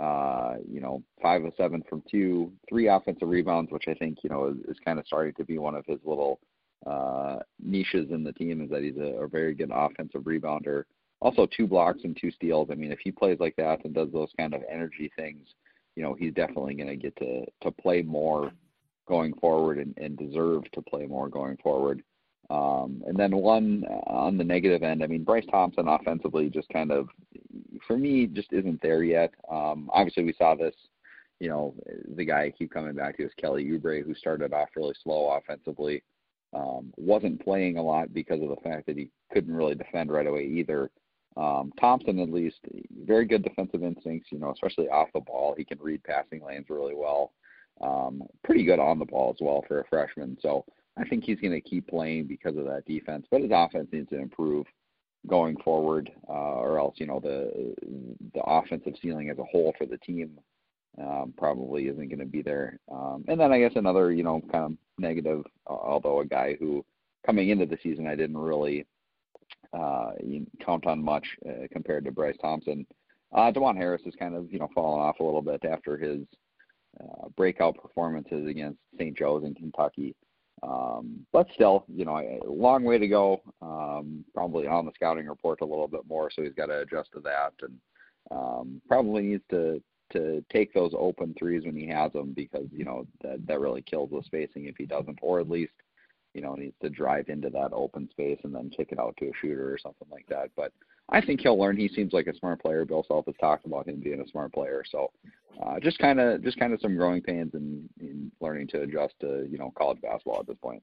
Uh, 0.00 0.56
you 0.70 0.80
know, 0.80 1.02
five 1.22 1.44
of 1.44 1.52
seven 1.56 1.82
from 1.88 2.02
two, 2.10 2.52
three 2.68 2.88
offensive 2.88 3.28
rebounds, 3.28 3.70
which 3.70 3.84
I 3.88 3.94
think 3.94 4.18
you 4.22 4.30
know 4.30 4.48
is, 4.48 4.56
is 4.70 4.78
kind 4.84 4.98
of 4.98 5.06
starting 5.06 5.34
to 5.34 5.44
be 5.44 5.58
one 5.58 5.74
of 5.74 5.84
his 5.86 6.00
little 6.04 6.40
uh, 6.86 7.36
niches 7.62 8.10
in 8.10 8.24
the 8.24 8.32
team. 8.32 8.62
Is 8.62 8.70
that 8.70 8.82
he's 8.82 8.96
a, 8.96 9.22
a 9.24 9.28
very 9.28 9.54
good 9.54 9.70
offensive 9.72 10.22
rebounder. 10.22 10.84
Also, 11.20 11.46
two 11.46 11.66
blocks 11.66 12.00
and 12.04 12.16
two 12.20 12.30
steals. 12.30 12.68
I 12.70 12.74
mean, 12.74 12.92
if 12.92 12.98
he 12.98 13.10
plays 13.10 13.38
like 13.40 13.56
that 13.56 13.84
and 13.84 13.94
does 13.94 14.12
those 14.12 14.30
kind 14.38 14.54
of 14.54 14.62
energy 14.70 15.10
things, 15.16 15.48
you 15.96 16.02
know, 16.02 16.14
he's 16.14 16.34
definitely 16.34 16.74
going 16.74 16.88
to 16.88 16.96
get 16.96 17.16
to 17.16 17.44
to 17.62 17.70
play 17.70 18.02
more 18.02 18.52
going 19.08 19.32
forward 19.34 19.78
and, 19.78 19.96
and 19.96 20.18
deserve 20.18 20.70
to 20.72 20.82
play 20.82 21.06
more 21.06 21.28
going 21.28 21.56
forward. 21.56 22.02
Um, 22.50 23.02
and 23.06 23.16
then 23.16 23.36
one 23.36 23.84
on 24.06 24.36
the 24.38 24.44
negative 24.44 24.82
end, 24.82 25.02
I 25.02 25.06
mean, 25.06 25.24
Bryce 25.24 25.46
Thompson 25.50 25.88
offensively 25.88 26.48
just 26.48 26.68
kind 26.68 26.92
of, 26.92 27.08
for 27.86 27.96
me, 27.96 28.26
just 28.26 28.52
isn't 28.52 28.80
there 28.82 29.02
yet. 29.02 29.32
Um, 29.50 29.90
obviously, 29.92 30.24
we 30.24 30.34
saw 30.34 30.54
this, 30.54 30.74
you 31.40 31.48
know, 31.48 31.74
the 32.14 32.24
guy 32.24 32.44
I 32.44 32.50
keep 32.50 32.70
coming 32.70 32.94
back 32.94 33.16
to 33.16 33.24
is 33.24 33.32
Kelly 33.40 33.64
Oubre, 33.64 34.04
who 34.04 34.14
started 34.14 34.52
off 34.52 34.68
really 34.76 34.94
slow 35.02 35.30
offensively. 35.30 36.02
Um, 36.52 36.92
wasn't 36.96 37.42
playing 37.42 37.78
a 37.78 37.82
lot 37.82 38.14
because 38.14 38.40
of 38.40 38.48
the 38.48 38.62
fact 38.62 38.86
that 38.86 38.96
he 38.96 39.10
couldn't 39.32 39.54
really 39.54 39.74
defend 39.74 40.10
right 40.12 40.26
away 40.26 40.44
either. 40.44 40.90
Um, 41.36 41.72
Thompson, 41.78 42.18
at 42.20 42.30
least, 42.30 42.60
very 43.04 43.26
good 43.26 43.42
defensive 43.42 43.82
instincts, 43.82 44.28
you 44.32 44.38
know, 44.38 44.52
especially 44.52 44.88
off 44.88 45.08
the 45.12 45.20
ball. 45.20 45.54
He 45.56 45.64
can 45.64 45.78
read 45.80 46.02
passing 46.04 46.42
lanes 46.42 46.66
really 46.70 46.94
well. 46.94 47.32
Um, 47.80 48.22
pretty 48.42 48.64
good 48.64 48.78
on 48.78 48.98
the 48.98 49.04
ball 49.04 49.30
as 49.30 49.40
well 49.40 49.62
for 49.68 49.80
a 49.80 49.84
freshman. 49.88 50.38
So 50.40 50.64
I 50.96 51.04
think 51.04 51.24
he's 51.24 51.40
going 51.40 51.52
to 51.52 51.60
keep 51.60 51.88
playing 51.88 52.26
because 52.26 52.56
of 52.56 52.64
that 52.64 52.86
defense, 52.86 53.26
but 53.30 53.42
his 53.42 53.50
offense 53.52 53.88
needs 53.92 54.08
to 54.10 54.18
improve 54.18 54.66
going 55.26 55.56
forward, 55.58 56.10
uh, 56.28 56.32
or 56.32 56.78
else 56.78 56.94
you 56.96 57.06
know 57.06 57.20
the 57.20 57.74
the 58.32 58.42
offensive 58.42 58.94
ceiling 59.02 59.28
as 59.28 59.38
a 59.38 59.44
whole 59.44 59.74
for 59.76 59.86
the 59.86 59.98
team 59.98 60.38
um, 61.00 61.34
probably 61.36 61.88
isn't 61.88 62.08
going 62.08 62.18
to 62.18 62.24
be 62.24 62.42
there. 62.42 62.78
Um, 62.90 63.24
and 63.28 63.38
then 63.38 63.52
I 63.52 63.58
guess 63.58 63.72
another 63.74 64.12
you 64.12 64.22
know 64.22 64.40
kind 64.52 64.64
of 64.64 64.72
negative, 64.98 65.44
although 65.66 66.20
a 66.20 66.26
guy 66.26 66.56
who 66.58 66.84
coming 67.26 67.50
into 67.50 67.66
the 67.66 67.78
season 67.82 68.06
I 68.06 68.14
didn't 68.14 68.38
really 68.38 68.86
uh, 69.72 70.10
you 70.22 70.46
count 70.64 70.86
on 70.86 71.02
much 71.02 71.26
uh, 71.48 71.66
compared 71.72 72.04
to 72.04 72.12
Bryce 72.12 72.36
Thompson. 72.40 72.86
Uh, 73.32 73.50
Dajuan 73.50 73.76
Harris 73.76 74.02
has 74.04 74.14
kind 74.14 74.34
of 74.34 74.52
you 74.52 74.58
know 74.58 74.68
fallen 74.74 75.00
off 75.00 75.20
a 75.20 75.24
little 75.24 75.42
bit 75.42 75.64
after 75.64 75.96
his 75.96 76.20
uh, 77.00 77.28
breakout 77.36 77.76
performances 77.76 78.48
against 78.48 78.78
St. 78.98 79.16
Joe's 79.16 79.44
in 79.44 79.54
Kentucky. 79.54 80.14
Um, 80.62 81.26
but 81.32 81.48
still, 81.52 81.84
you 81.86 82.06
know, 82.06 82.16
a 82.16 82.40
long 82.46 82.82
way 82.82 82.98
to 82.98 83.08
go. 83.08 83.42
Um, 83.60 84.24
probably 84.34 84.66
on 84.66 84.86
the 84.86 84.92
scouting 84.94 85.26
report 85.26 85.60
a 85.60 85.66
little 85.66 85.88
bit 85.88 86.02
more, 86.08 86.30
so 86.30 86.42
he's 86.42 86.54
got 86.54 86.66
to 86.66 86.80
adjust 86.80 87.12
to 87.12 87.20
that, 87.20 87.52
and 87.60 87.78
um, 88.30 88.80
probably 88.88 89.22
needs 89.22 89.44
to 89.50 89.82
to 90.12 90.44
take 90.52 90.72
those 90.72 90.92
open 90.96 91.34
threes 91.36 91.64
when 91.64 91.74
he 91.74 91.86
has 91.88 92.12
them 92.12 92.32
because 92.32 92.66
you 92.70 92.84
know 92.84 93.06
that 93.22 93.44
that 93.46 93.60
really 93.60 93.82
kills 93.82 94.10
the 94.10 94.22
spacing 94.24 94.66
if 94.66 94.76
he 94.76 94.86
doesn't, 94.86 95.18
or 95.20 95.40
at 95.40 95.50
least 95.50 95.72
you 96.36 96.42
know 96.42 96.54
needs 96.54 96.76
to 96.82 96.90
drive 96.90 97.30
into 97.30 97.48
that 97.48 97.72
open 97.72 98.08
space 98.10 98.38
and 98.44 98.54
then 98.54 98.68
kick 98.68 98.88
it 98.92 98.98
out 98.98 99.16
to 99.16 99.26
a 99.26 99.32
shooter 99.40 99.72
or 99.72 99.78
something 99.78 100.06
like 100.10 100.26
that. 100.28 100.50
But 100.54 100.70
I 101.08 101.22
think 101.22 101.40
he'll 101.40 101.58
learn. 101.58 101.78
He 101.78 101.88
seems 101.88 102.12
like 102.12 102.26
a 102.26 102.36
smart 102.36 102.60
player. 102.60 102.84
Bill 102.84 103.04
Self 103.08 103.24
has 103.24 103.34
talked 103.40 103.64
about 103.64 103.88
him 103.88 104.00
being 104.00 104.20
a 104.20 104.28
smart 104.28 104.52
player. 104.52 104.84
So 104.86 105.10
uh, 105.64 105.80
just 105.80 105.98
kind 105.98 106.20
of 106.20 106.44
just 106.44 106.58
kind 106.58 106.74
of 106.74 106.80
some 106.82 106.94
growing 106.94 107.22
pains 107.22 107.54
and 107.54 108.30
learning 108.40 108.68
to 108.68 108.82
adjust 108.82 109.14
to 109.20 109.48
you 109.50 109.56
know 109.56 109.72
college 109.78 110.00
basketball 110.02 110.40
at 110.40 110.46
this 110.46 110.58
point. 110.62 110.82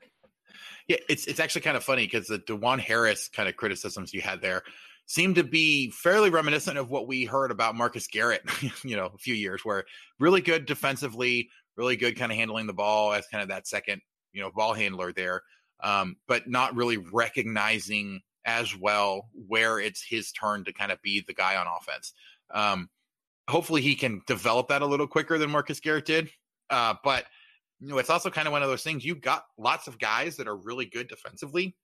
Yeah, 0.87 0.97
it's 1.07 1.27
it's 1.27 1.39
actually 1.39 1.61
kind 1.61 1.77
of 1.77 1.83
funny 1.83 2.07
because 2.07 2.27
the 2.27 2.39
Dajuan 2.39 2.79
Harris 2.79 3.29
kind 3.29 3.47
of 3.47 3.55
criticisms 3.55 4.11
you 4.11 4.21
had 4.21 4.41
there 4.41 4.63
seem 5.05 5.35
to 5.35 5.43
be 5.43 5.91
fairly 5.91 6.31
reminiscent 6.31 6.77
of 6.77 6.89
what 6.89 7.07
we 7.07 7.25
heard 7.25 7.51
about 7.51 7.75
Marcus 7.75 8.07
Garrett, 8.07 8.41
you 8.83 8.95
know, 8.95 9.11
a 9.13 9.17
few 9.17 9.35
years 9.35 9.61
where 9.63 9.83
really 10.17 10.41
good 10.41 10.65
defensively, 10.65 11.49
really 11.75 11.95
good 11.95 12.17
kind 12.17 12.31
of 12.31 12.37
handling 12.37 12.67
the 12.67 12.73
ball 12.73 13.13
as 13.13 13.27
kind 13.27 13.43
of 13.43 13.49
that 13.49 13.67
second, 13.67 14.01
you 14.33 14.41
know, 14.41 14.51
ball 14.51 14.73
handler 14.73 15.13
there, 15.13 15.41
um, 15.81 16.17
but 16.27 16.49
not 16.49 16.75
really 16.75 16.97
recognizing 16.97 18.21
as 18.45 18.75
well 18.77 19.29
where 19.47 19.79
it's 19.79 20.03
his 20.03 20.31
turn 20.31 20.65
to 20.65 20.73
kind 20.73 20.91
of 20.91 21.01
be 21.01 21.23
the 21.25 21.33
guy 21.33 21.55
on 21.55 21.67
offense. 21.67 22.13
Um, 22.53 22.89
hopefully 23.47 23.81
he 23.81 23.95
can 23.95 24.21
develop 24.27 24.67
that 24.69 24.81
a 24.81 24.85
little 24.85 25.07
quicker 25.07 25.37
than 25.37 25.49
Marcus 25.49 25.79
Garrett 25.79 26.05
did. 26.05 26.29
Uh, 26.69 26.95
but 27.03 27.25
you 27.79 27.89
know, 27.89 27.97
it's 27.97 28.09
also 28.09 28.29
kind 28.29 28.47
of 28.47 28.51
one 28.51 28.63
of 28.63 28.69
those 28.69 28.83
things. 28.83 29.03
You've 29.03 29.21
got 29.21 29.45
lots 29.57 29.87
of 29.87 29.99
guys 29.99 30.37
that 30.37 30.47
are 30.47 30.55
really 30.55 30.85
good 30.85 31.07
defensively. 31.07 31.75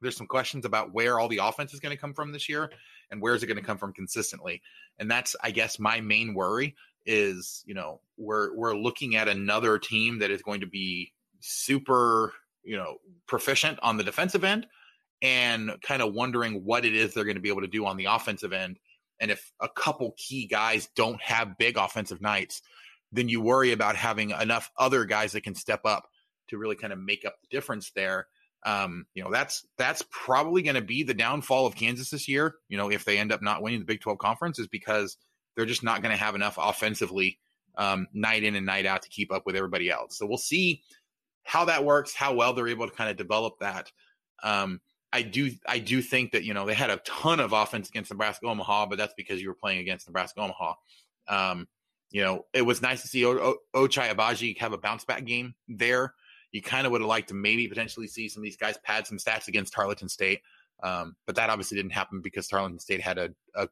There's 0.00 0.16
some 0.16 0.26
questions 0.26 0.64
about 0.64 0.92
where 0.92 1.18
all 1.18 1.28
the 1.28 1.40
offense 1.42 1.74
is 1.74 1.80
going 1.80 1.94
to 1.94 2.00
come 2.00 2.14
from 2.14 2.32
this 2.32 2.48
year, 2.48 2.70
and 3.10 3.20
where 3.20 3.34
is 3.34 3.42
it 3.42 3.46
going 3.46 3.58
to 3.58 3.64
come 3.64 3.78
from 3.78 3.92
consistently. 3.92 4.62
And 4.98 5.10
that's, 5.10 5.34
I 5.42 5.50
guess, 5.50 5.78
my 5.78 6.00
main 6.00 6.34
worry 6.34 6.76
is, 7.04 7.62
you 7.66 7.74
know, 7.74 8.00
we're 8.16 8.54
we're 8.56 8.76
looking 8.76 9.16
at 9.16 9.28
another 9.28 9.78
team 9.78 10.20
that 10.20 10.30
is 10.30 10.42
going 10.42 10.60
to 10.60 10.66
be 10.66 11.12
super, 11.40 12.32
you 12.62 12.76
know, 12.76 12.96
proficient 13.26 13.78
on 13.82 13.96
the 13.96 14.04
defensive 14.04 14.44
end, 14.44 14.66
and 15.22 15.72
kind 15.82 16.02
of 16.02 16.14
wondering 16.14 16.64
what 16.64 16.84
it 16.84 16.94
is 16.94 17.14
they're 17.14 17.24
going 17.24 17.36
to 17.36 17.42
be 17.42 17.48
able 17.48 17.62
to 17.62 17.66
do 17.66 17.86
on 17.86 17.96
the 17.96 18.06
offensive 18.06 18.52
end. 18.52 18.78
And 19.20 19.30
if 19.30 19.52
a 19.60 19.68
couple 19.68 20.14
key 20.16 20.46
guys 20.46 20.88
don't 20.94 21.20
have 21.20 21.58
big 21.58 21.76
offensive 21.76 22.20
nights, 22.20 22.62
then 23.10 23.28
you 23.28 23.40
worry 23.40 23.72
about 23.72 23.96
having 23.96 24.30
enough 24.30 24.70
other 24.76 25.04
guys 25.04 25.32
that 25.32 25.42
can 25.42 25.54
step 25.54 25.80
up 25.84 26.08
to 26.48 26.58
really 26.58 26.76
kind 26.76 26.92
of 26.92 26.98
make 26.98 27.24
up 27.24 27.34
the 27.40 27.48
difference 27.54 27.90
there. 27.94 28.26
Um, 28.64 29.06
you 29.14 29.22
know, 29.22 29.30
that's 29.30 29.66
that's 29.76 30.02
probably 30.10 30.62
going 30.62 30.74
to 30.74 30.82
be 30.82 31.02
the 31.02 31.14
downfall 31.14 31.66
of 31.66 31.76
Kansas 31.76 32.10
this 32.10 32.28
year. 32.28 32.56
You 32.68 32.76
know, 32.76 32.90
if 32.90 33.04
they 33.04 33.18
end 33.18 33.32
up 33.32 33.42
not 33.42 33.62
winning 33.62 33.80
the 33.80 33.86
Big 33.86 34.00
12 34.00 34.18
conference, 34.18 34.58
is 34.58 34.66
because 34.66 35.16
they're 35.56 35.66
just 35.66 35.84
not 35.84 36.02
going 36.02 36.16
to 36.16 36.22
have 36.22 36.34
enough 36.34 36.58
offensively 36.60 37.38
um, 37.76 38.08
night 38.12 38.42
in 38.42 38.56
and 38.56 38.66
night 38.66 38.86
out 38.86 39.02
to 39.02 39.08
keep 39.08 39.32
up 39.32 39.44
with 39.46 39.56
everybody 39.56 39.90
else. 39.90 40.18
So 40.18 40.26
we'll 40.26 40.38
see 40.38 40.82
how 41.48 41.64
that 41.64 41.82
works, 41.82 42.14
how 42.14 42.34
well 42.34 42.52
they're 42.52 42.68
able 42.68 42.86
to 42.86 42.94
kind 42.94 43.08
of 43.08 43.16
develop 43.16 43.58
that. 43.60 43.90
Um, 44.42 44.80
I 45.12 45.22
do 45.22 45.50
I 45.66 45.78
do 45.78 46.02
think 46.02 46.32
that 46.32 46.44
you 46.44 46.52
know 46.52 46.66
they 46.66 46.74
had 46.74 46.90
a 46.90 46.98
ton 46.98 47.40
of 47.40 47.54
offense 47.54 47.88
against 47.88 48.10
Nebraska 48.10 48.46
Omaha, 48.46 48.86
but 48.86 48.98
that's 48.98 49.14
because 49.16 49.40
you 49.40 49.48
were 49.48 49.54
playing 49.54 49.78
against 49.78 50.06
Nebraska 50.06 50.40
Omaha. 50.40 50.74
Um, 51.26 51.66
you 52.10 52.22
know, 52.22 52.44
it 52.52 52.62
was 52.62 52.82
nice 52.82 53.00
to 53.02 53.08
see 53.08 53.24
o- 53.24 53.56
o- 53.74 53.86
Ochai 53.86 54.14
Agbaji 54.14 54.58
have 54.58 54.74
a 54.74 54.78
bounce 54.78 55.06
back 55.06 55.24
game 55.24 55.54
there. 55.66 56.12
You 56.52 56.60
kind 56.60 56.86
of 56.86 56.92
would 56.92 57.00
have 57.00 57.08
liked 57.08 57.28
to 57.28 57.34
maybe 57.34 57.66
potentially 57.66 58.06
see 58.06 58.28
some 58.28 58.42
of 58.42 58.44
these 58.44 58.56
guys 58.56 58.76
pad 58.82 59.06
some 59.06 59.16
stats 59.16 59.48
against 59.48 59.72
Tarleton 59.72 60.08
State, 60.10 60.42
um, 60.82 61.16
but 61.26 61.34
that 61.36 61.48
obviously 61.48 61.76
didn't 61.76 61.92
happen 61.92 62.20
because 62.20 62.46
Tarleton 62.46 62.78
State 62.78 63.00
had 63.00 63.16
a, 63.16 63.30
a 63.54 63.68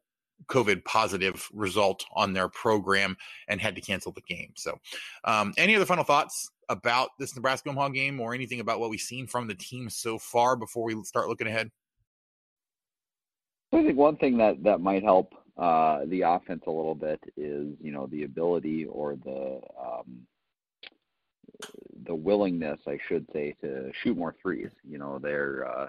COVID 0.48 0.84
positive 0.84 1.46
result 1.52 2.04
on 2.14 2.32
their 2.32 2.48
program 2.48 3.16
and 3.48 3.60
had 3.60 3.74
to 3.74 3.80
cancel 3.82 4.12
the 4.12 4.22
game. 4.22 4.52
So, 4.56 4.78
um, 5.24 5.52
any 5.58 5.76
other 5.76 5.86
final 5.86 6.04
thoughts 6.04 6.50
about 6.68 7.10
this 7.18 7.34
Nebraska 7.34 7.70
Omaha 7.70 7.90
game 7.90 8.20
or 8.20 8.34
anything 8.34 8.60
about 8.60 8.80
what 8.80 8.90
we've 8.90 9.00
seen 9.00 9.26
from 9.26 9.46
the 9.46 9.54
team 9.54 9.88
so 9.90 10.18
far 10.18 10.56
before 10.56 10.84
we 10.84 11.02
start 11.04 11.28
looking 11.28 11.46
ahead? 11.46 11.70
I 13.72 13.82
think 13.82 13.98
one 13.98 14.16
thing 14.16 14.38
that 14.38 14.62
that 14.62 14.80
might 14.80 15.02
help 15.02 15.34
uh, 15.58 16.00
the 16.06 16.22
offense 16.22 16.62
a 16.66 16.70
little 16.70 16.94
bit 16.94 17.20
is 17.36 17.74
you 17.80 17.92
know 17.92 18.06
the 18.06 18.24
ability 18.24 18.84
or 18.86 19.16
the 19.16 19.60
um, 19.78 20.26
the 22.06 22.14
willingness, 22.14 22.80
I 22.86 22.98
should 23.08 23.26
say, 23.32 23.54
to 23.62 23.90
shoot 24.02 24.16
more 24.16 24.34
threes. 24.40 24.70
You 24.88 24.98
know, 24.98 25.18
they're 25.18 25.66
uh, 25.68 25.88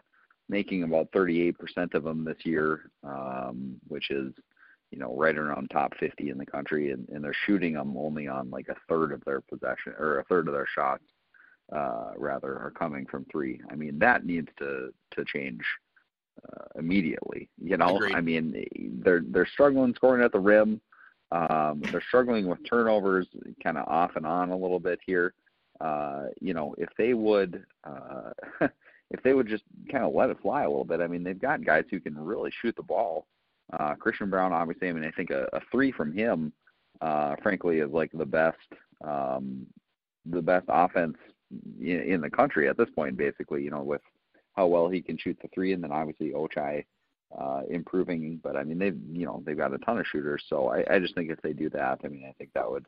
making 0.50 0.84
about 0.84 1.12
38% 1.12 1.94
of 1.94 2.04
them 2.04 2.24
this 2.24 2.46
year, 2.46 2.92
um, 3.04 3.76
which 3.88 4.10
is 4.10 4.34
you 4.92 5.00
know, 5.00 5.16
right 5.16 5.38
around 5.38 5.70
top 5.70 5.94
50 6.00 6.30
in 6.30 6.38
the 6.38 6.46
country, 6.46 6.92
and, 6.92 7.08
and 7.10 7.24
they're 7.24 7.36
shooting 7.46 7.74
them 7.74 7.96
only 7.98 8.28
on 8.28 8.50
like 8.50 8.70
a 8.70 8.76
third 8.88 9.12
of 9.12 9.24
their 9.26 9.42
possession 9.42 9.94
or 9.98 10.20
a 10.20 10.24
third 10.26 10.48
of 10.48 10.54
their 10.54 10.68
shots, 10.74 11.04
uh, 11.76 12.12
rather, 12.18 12.58
are 12.58 12.72
coming 12.72 13.06
from 13.06 13.26
three. 13.32 13.60
I 13.72 13.76
mean, 13.76 14.00
that 14.00 14.26
needs 14.26 14.48
to 14.60 14.94
to 15.12 15.26
change 15.26 15.62
uh, 16.48 16.80
immediately. 16.80 17.50
You 17.62 17.78
know, 17.78 17.98
Agreed. 17.98 18.16
I 18.16 18.22
mean, 18.22 18.66
they're 19.04 19.24
they're 19.28 19.48
struggling 19.48 19.94
scoring 19.96 20.24
at 20.24 20.32
the 20.32 20.40
rim. 20.40 20.80
Um, 21.32 21.82
they're 21.92 22.04
struggling 22.08 22.48
with 22.48 22.60
turnovers, 22.70 23.28
kind 23.62 23.78
of 23.78 23.86
off 23.88 24.12
and 24.16 24.26
on 24.26 24.52
a 24.52 24.58
little 24.58 24.80
bit 24.80 25.00
here. 25.06 25.34
Uh, 25.82 26.28
you 26.40 26.54
know, 26.54 26.74
if 26.78 26.90
they 26.98 27.14
would, 27.14 27.66
uh, 27.84 28.32
if 29.12 29.22
they 29.24 29.34
would 29.34 29.48
just 29.48 29.64
kind 29.92 30.06
of 30.06 30.14
let 30.14 30.30
it 30.30 30.38
fly 30.42 30.64
a 30.64 30.70
little 30.70 30.86
bit. 30.86 31.02
I 31.02 31.08
mean, 31.08 31.24
they've 31.24 31.40
got 31.40 31.66
guys 31.66 31.84
who 31.92 32.00
can 32.00 32.18
really 32.18 32.52
shoot 32.62 32.76
the 32.78 32.84
ball 32.84 33.28
uh, 33.74 33.96
Christian 33.96 34.30
Braun, 34.30 34.54
obviously, 34.54 34.90
I 34.90 34.94
mean, 34.94 35.04
I 35.04 35.12
think 35.12 35.30
a, 35.30 35.48
a 35.54 35.60
three 35.72 35.92
from 35.92 36.14
him, 36.14 36.54
uh, 37.02 37.36
frankly, 37.42 37.80
is 37.80 37.92
like 37.92 38.12
the 38.14 38.26
best, 38.26 38.58
um, 39.04 39.66
the 40.26 40.42
best 40.42 40.66
offense 40.70 41.18
in, 41.80 42.02
in 42.02 42.22
the 42.22 42.30
country 42.30 42.70
at 42.70 42.78
this 42.78 42.90
point, 42.96 43.18
basically. 43.18 43.64
You 43.64 43.72
know, 43.72 43.84
with 43.84 44.02
how 44.56 44.68
well 44.68 44.90
he 44.90 45.02
can 45.02 45.18
shoot 45.18 45.38
the 45.42 45.50
three, 45.54 45.74
and 45.74 45.84
then 45.84 45.92
obviously 45.92 46.32
Ochai 46.32 46.86
uh, 47.38 47.62
improving. 47.70 48.40
But 48.44 48.56
I 48.56 48.64
mean, 48.64 48.80
they've 48.80 48.98
you 49.12 49.26
know 49.26 49.44
they've 49.46 49.58
got 49.58 49.74
a 49.74 49.78
ton 49.80 50.00
of 50.00 50.06
shooters, 50.08 50.44
so 50.50 50.70
I, 50.70 50.96
I 50.96 51.00
just 51.00 51.16
think 51.16 51.30
if 51.30 51.42
they 51.42 51.54
do 51.54 51.70
that, 51.72 52.00
I 52.04 52.08
mean, 52.08 52.26
I 52.28 52.34
think 52.38 52.52
that 52.54 52.70
would 52.70 52.86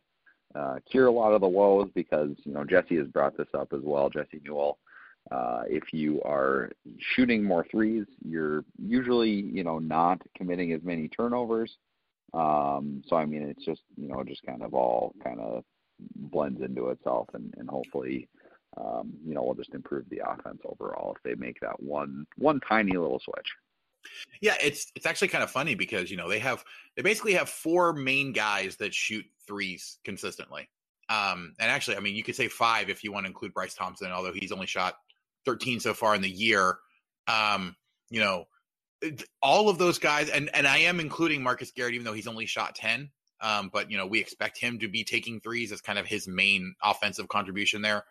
uh, 0.55 0.75
cure 0.89 1.07
a 1.07 1.11
lot 1.11 1.33
of 1.33 1.41
the 1.41 1.47
woes 1.47 1.89
because 1.93 2.31
you 2.43 2.53
know 2.53 2.63
Jesse 2.63 2.97
has 2.97 3.07
brought 3.07 3.37
this 3.37 3.47
up 3.53 3.73
as 3.73 3.81
well. 3.83 4.09
Jesse 4.09 4.41
Newell. 4.43 4.79
Uh, 5.31 5.61
if 5.67 5.93
you 5.93 6.21
are 6.23 6.71
shooting 6.99 7.43
more 7.43 7.65
threes, 7.69 8.05
you're 8.25 8.63
usually 8.77 9.29
you 9.29 9.63
know 9.63 9.79
not 9.79 10.21
committing 10.37 10.73
as 10.73 10.83
many 10.83 11.07
turnovers. 11.07 11.77
Um, 12.33 13.01
so 13.07 13.15
I 13.15 13.25
mean, 13.25 13.43
it's 13.43 13.65
just 13.65 13.81
you 13.97 14.07
know 14.07 14.23
just 14.23 14.43
kind 14.43 14.63
of 14.63 14.73
all 14.73 15.13
kind 15.23 15.39
of 15.39 15.63
blends 16.15 16.61
into 16.61 16.89
itself, 16.89 17.27
and, 17.33 17.53
and 17.57 17.69
hopefully 17.69 18.27
um, 18.77 19.13
you 19.25 19.33
know, 19.33 19.43
we'll 19.43 19.55
just 19.55 19.73
improve 19.73 20.05
the 20.09 20.21
offense 20.25 20.61
overall 20.65 21.15
if 21.15 21.23
they 21.23 21.35
make 21.35 21.59
that 21.61 21.81
one 21.81 22.25
one 22.37 22.59
tiny 22.67 22.91
little 22.91 23.19
switch. 23.19 23.47
Yeah, 24.41 24.55
it's 24.61 24.91
it's 24.95 25.05
actually 25.05 25.27
kind 25.29 25.43
of 25.43 25.51
funny 25.51 25.75
because 25.75 26.11
you 26.11 26.17
know 26.17 26.29
they 26.29 26.39
have 26.39 26.63
they 26.95 27.01
basically 27.01 27.33
have 27.33 27.49
four 27.49 27.93
main 27.93 28.31
guys 28.31 28.77
that 28.77 28.93
shoot 28.93 29.25
threes 29.47 29.97
consistently. 30.05 30.69
Um, 31.09 31.55
and 31.59 31.71
actually, 31.71 31.97
I 31.97 32.01
mean, 32.01 32.15
you 32.15 32.23
could 32.23 32.35
say 32.35 32.47
five 32.47 32.89
if 32.89 33.03
you 33.03 33.11
want 33.11 33.25
to 33.25 33.29
include 33.29 33.53
Bryce 33.53 33.73
Thompson, 33.73 34.11
although 34.11 34.33
he's 34.33 34.51
only 34.51 34.67
shot 34.67 34.95
13 35.45 35.79
so 35.79 35.93
far 35.93 36.15
in 36.15 36.21
the 36.21 36.29
year. 36.29 36.77
Um, 37.27 37.75
you 38.09 38.19
know, 38.19 38.45
all 39.41 39.69
of 39.69 39.77
those 39.77 39.99
guys, 39.99 40.29
and 40.29 40.49
and 40.53 40.67
I 40.67 40.79
am 40.79 40.99
including 40.99 41.43
Marcus 41.43 41.71
Garrett, 41.71 41.93
even 41.93 42.05
though 42.05 42.13
he's 42.13 42.27
only 42.27 42.45
shot 42.45 42.75
10. 42.75 43.11
Um, 43.41 43.69
but 43.71 43.89
you 43.89 43.97
know, 43.97 44.05
we 44.05 44.19
expect 44.19 44.57
him 44.57 44.79
to 44.79 44.89
be 44.89 45.03
taking 45.03 45.39
threes 45.39 45.71
as 45.71 45.79
kind 45.79 45.97
of 45.97 46.05
his 46.05 46.27
main 46.27 46.75
offensive 46.83 47.29
contribution 47.29 47.81
there 47.81 48.03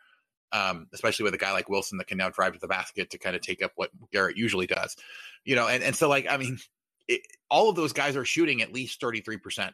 um, 0.52 0.86
especially 0.92 1.24
with 1.24 1.34
a 1.34 1.38
guy 1.38 1.52
like 1.52 1.68
Wilson 1.68 1.98
that 1.98 2.06
can 2.06 2.18
now 2.18 2.30
drive 2.30 2.54
to 2.54 2.58
the 2.58 2.68
basket 2.68 3.10
to 3.10 3.18
kind 3.18 3.36
of 3.36 3.42
take 3.42 3.62
up 3.62 3.72
what 3.76 3.90
Garrett 4.12 4.36
usually 4.36 4.66
does, 4.66 4.96
you 5.44 5.56
know, 5.56 5.68
and, 5.68 5.82
and 5.82 5.94
so 5.94 6.08
like, 6.08 6.26
I 6.28 6.36
mean, 6.36 6.58
it, 7.06 7.22
all 7.50 7.68
of 7.68 7.76
those 7.76 7.92
guys 7.92 8.16
are 8.16 8.24
shooting 8.24 8.62
at 8.62 8.72
least 8.72 9.00
33%. 9.00 9.72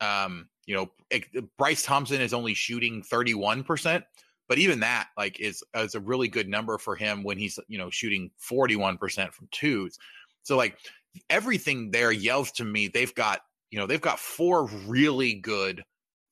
Um, 0.00 0.48
you 0.66 0.74
know, 0.74 0.90
it, 1.10 1.24
Bryce 1.56 1.82
Thompson 1.82 2.20
is 2.20 2.34
only 2.34 2.54
shooting 2.54 3.02
31%, 3.02 4.02
but 4.48 4.58
even 4.58 4.80
that 4.80 5.08
like 5.16 5.40
is, 5.40 5.62
is 5.74 5.94
a 5.94 6.00
really 6.00 6.28
good 6.28 6.48
number 6.48 6.78
for 6.78 6.94
him 6.94 7.22
when 7.22 7.38
he's, 7.38 7.58
you 7.68 7.78
know, 7.78 7.90
shooting 7.90 8.30
41% 8.50 9.32
from 9.32 9.48
twos. 9.50 9.98
So 10.42 10.56
like 10.56 10.78
everything 11.30 11.90
there 11.90 12.12
yells 12.12 12.52
to 12.52 12.64
me, 12.64 12.88
they've 12.88 13.14
got, 13.14 13.40
you 13.70 13.78
know, 13.78 13.86
they've 13.86 14.00
got 14.00 14.18
four 14.18 14.66
really 14.86 15.34
good 15.34 15.82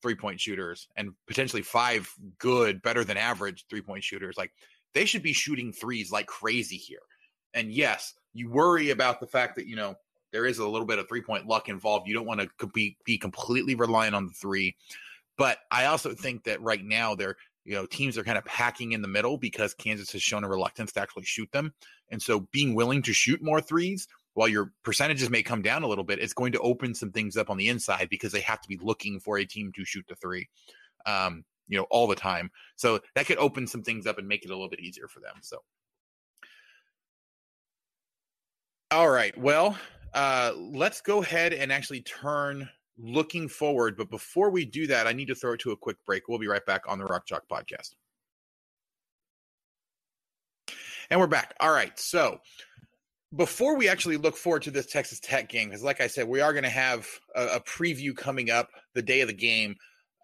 three 0.01 0.15
point 0.15 0.39
shooters 0.39 0.87
and 0.95 1.11
potentially 1.27 1.61
five 1.61 2.09
good, 2.37 2.81
better 2.81 3.03
than 3.03 3.17
average 3.17 3.65
three 3.69 3.81
point 3.81 4.03
shooters. 4.03 4.35
Like 4.37 4.51
they 4.93 5.05
should 5.05 5.23
be 5.23 5.33
shooting 5.33 5.73
threes 5.73 6.11
like 6.11 6.27
crazy 6.27 6.77
here. 6.77 6.99
And 7.53 7.71
yes, 7.71 8.13
you 8.33 8.49
worry 8.49 8.91
about 8.91 9.19
the 9.19 9.27
fact 9.27 9.55
that, 9.55 9.67
you 9.67 9.75
know, 9.75 9.95
there 10.31 10.45
is 10.45 10.59
a 10.59 10.67
little 10.67 10.85
bit 10.85 10.99
of 10.99 11.07
three 11.07 11.21
point 11.21 11.47
luck 11.47 11.69
involved. 11.69 12.07
You 12.07 12.13
don't 12.13 12.25
want 12.25 12.41
to 12.59 12.67
be, 12.67 12.97
be 13.05 13.17
completely 13.17 13.75
reliant 13.75 14.15
on 14.15 14.27
the 14.27 14.33
three. 14.33 14.75
But 15.37 15.57
I 15.71 15.85
also 15.85 16.13
think 16.13 16.43
that 16.45 16.61
right 16.61 16.83
now 16.83 17.15
they're, 17.15 17.35
you 17.65 17.73
know, 17.73 17.85
teams 17.87 18.17
are 18.17 18.23
kind 18.23 18.37
of 18.37 18.45
packing 18.45 18.91
in 18.91 19.01
the 19.01 19.07
middle 19.07 19.37
because 19.37 19.73
Kansas 19.73 20.11
has 20.11 20.21
shown 20.21 20.43
a 20.43 20.47
reluctance 20.47 20.91
to 20.93 21.01
actually 21.01 21.25
shoot 21.25 21.51
them. 21.51 21.73
And 22.09 22.21
so 22.21 22.41
being 22.51 22.75
willing 22.75 23.01
to 23.01 23.13
shoot 23.13 23.41
more 23.41 23.59
threes 23.59 24.07
while 24.35 24.47
your 24.47 24.71
percentages 24.83 25.29
may 25.29 25.41
come 25.41 25.61
down 25.61 25.81
a 25.81 25.87
little 25.87 26.03
bit, 26.03 26.19
it's 26.19 26.33
going 26.33 26.51
to 26.51 26.59
open 26.59 26.93
some 26.93 27.11
things 27.11 27.37
up 27.37 27.49
on 27.49 27.57
the 27.57 27.69
inside 27.69 28.07
because 28.09 28.31
they 28.31 28.41
have 28.41 28.61
to 28.61 28.67
be 28.67 28.77
looking 28.81 29.19
for 29.19 29.39
a 29.39 29.45
team 29.45 29.71
to 29.75 29.83
shoot 29.83 30.05
the 30.07 30.15
three, 30.15 30.47
um, 31.05 31.43
you 31.67 31.77
know, 31.77 31.87
all 31.89 32.05
the 32.05 32.15
time. 32.15 32.51
So 32.75 32.99
that 33.15 33.25
could 33.25 33.37
open 33.37 33.65
some 33.65 33.81
things 33.81 34.05
up 34.05 34.19
and 34.19 34.27
make 34.27 34.45
it 34.45 34.51
a 34.51 34.53
little 34.53 34.69
bit 34.69 34.81
easier 34.81 35.07
for 35.07 35.21
them. 35.21 35.35
So, 35.41 35.63
all 38.91 39.09
right, 39.09 39.35
well, 39.37 39.77
uh, 40.13 40.51
let's 40.55 41.01
go 41.01 41.23
ahead 41.23 41.53
and 41.53 41.71
actually 41.71 42.01
turn 42.01 42.69
looking 42.97 43.47
forward. 43.47 43.97
But 43.97 44.09
before 44.09 44.49
we 44.49 44.65
do 44.65 44.87
that, 44.87 45.07
I 45.07 45.13
need 45.13 45.27
to 45.27 45.35
throw 45.35 45.53
it 45.53 45.59
to 45.61 45.71
a 45.71 45.77
quick 45.77 45.97
break. 46.05 46.27
We'll 46.27 46.39
be 46.39 46.47
right 46.47 46.65
back 46.65 46.83
on 46.87 46.99
the 46.99 47.05
Rock 47.05 47.25
Chalk 47.25 47.43
podcast. 47.51 47.95
And 51.09 51.19
we're 51.19 51.27
back. 51.27 51.53
All 51.59 51.71
right, 51.71 51.97
so 51.99 52.39
before 53.35 53.77
we 53.77 53.87
actually 53.89 54.17
look 54.17 54.37
forward 54.37 54.63
to 54.63 54.71
this 54.71 54.85
Texas 54.85 55.19
Tech 55.19 55.49
game, 55.49 55.69
because 55.69 55.83
like 55.83 56.01
I 56.01 56.07
said, 56.07 56.27
we 56.27 56.41
are 56.41 56.53
going 56.53 56.63
to 56.63 56.69
have 56.69 57.07
a, 57.35 57.47
a, 57.47 57.59
preview 57.59 58.15
coming 58.15 58.49
up 58.49 58.69
the 58.93 59.01
day 59.01 59.21
of 59.21 59.27
the 59.27 59.33
game. 59.33 59.75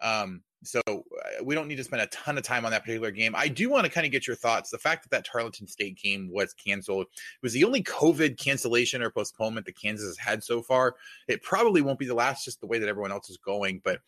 Um, 0.02 0.42
so 0.62 0.80
uh, 0.88 1.44
we 1.44 1.54
don't 1.54 1.68
need 1.68 1.76
to 1.76 1.84
spend 1.84 2.02
a 2.02 2.06
ton 2.06 2.38
of 2.38 2.44
time 2.44 2.64
on 2.64 2.70
that 2.70 2.82
particular 2.82 3.10
game. 3.10 3.34
I 3.36 3.48
do 3.48 3.68
want 3.68 3.84
to 3.84 3.90
kind 3.90 4.06
of 4.06 4.12
get 4.12 4.26
your 4.26 4.36
thoughts. 4.36 4.70
The 4.70 4.78
fact 4.78 5.02
that 5.02 5.10
that 5.10 5.24
Tarleton 5.24 5.66
State 5.66 5.98
game 5.98 6.30
was 6.30 6.52
canceled 6.54 7.06
was 7.42 7.52
the 7.52 7.64
only 7.64 7.82
COVID 7.82 8.38
cancellation 8.38 9.02
or 9.02 9.10
postponement 9.10 9.66
that 9.66 9.80
Kansas 9.80 10.06
has 10.06 10.18
had 10.18 10.44
so 10.44 10.62
far. 10.62 10.94
It 11.28 11.42
probably 11.42 11.82
won't 11.82 11.98
be 11.98 12.06
the 12.06 12.14
last, 12.14 12.44
just 12.44 12.60
the 12.60 12.66
way 12.66 12.78
that 12.78 12.88
everyone 12.88 13.12
else 13.12 13.28
is 13.28 13.38
going. 13.38 13.80
But 13.84 14.00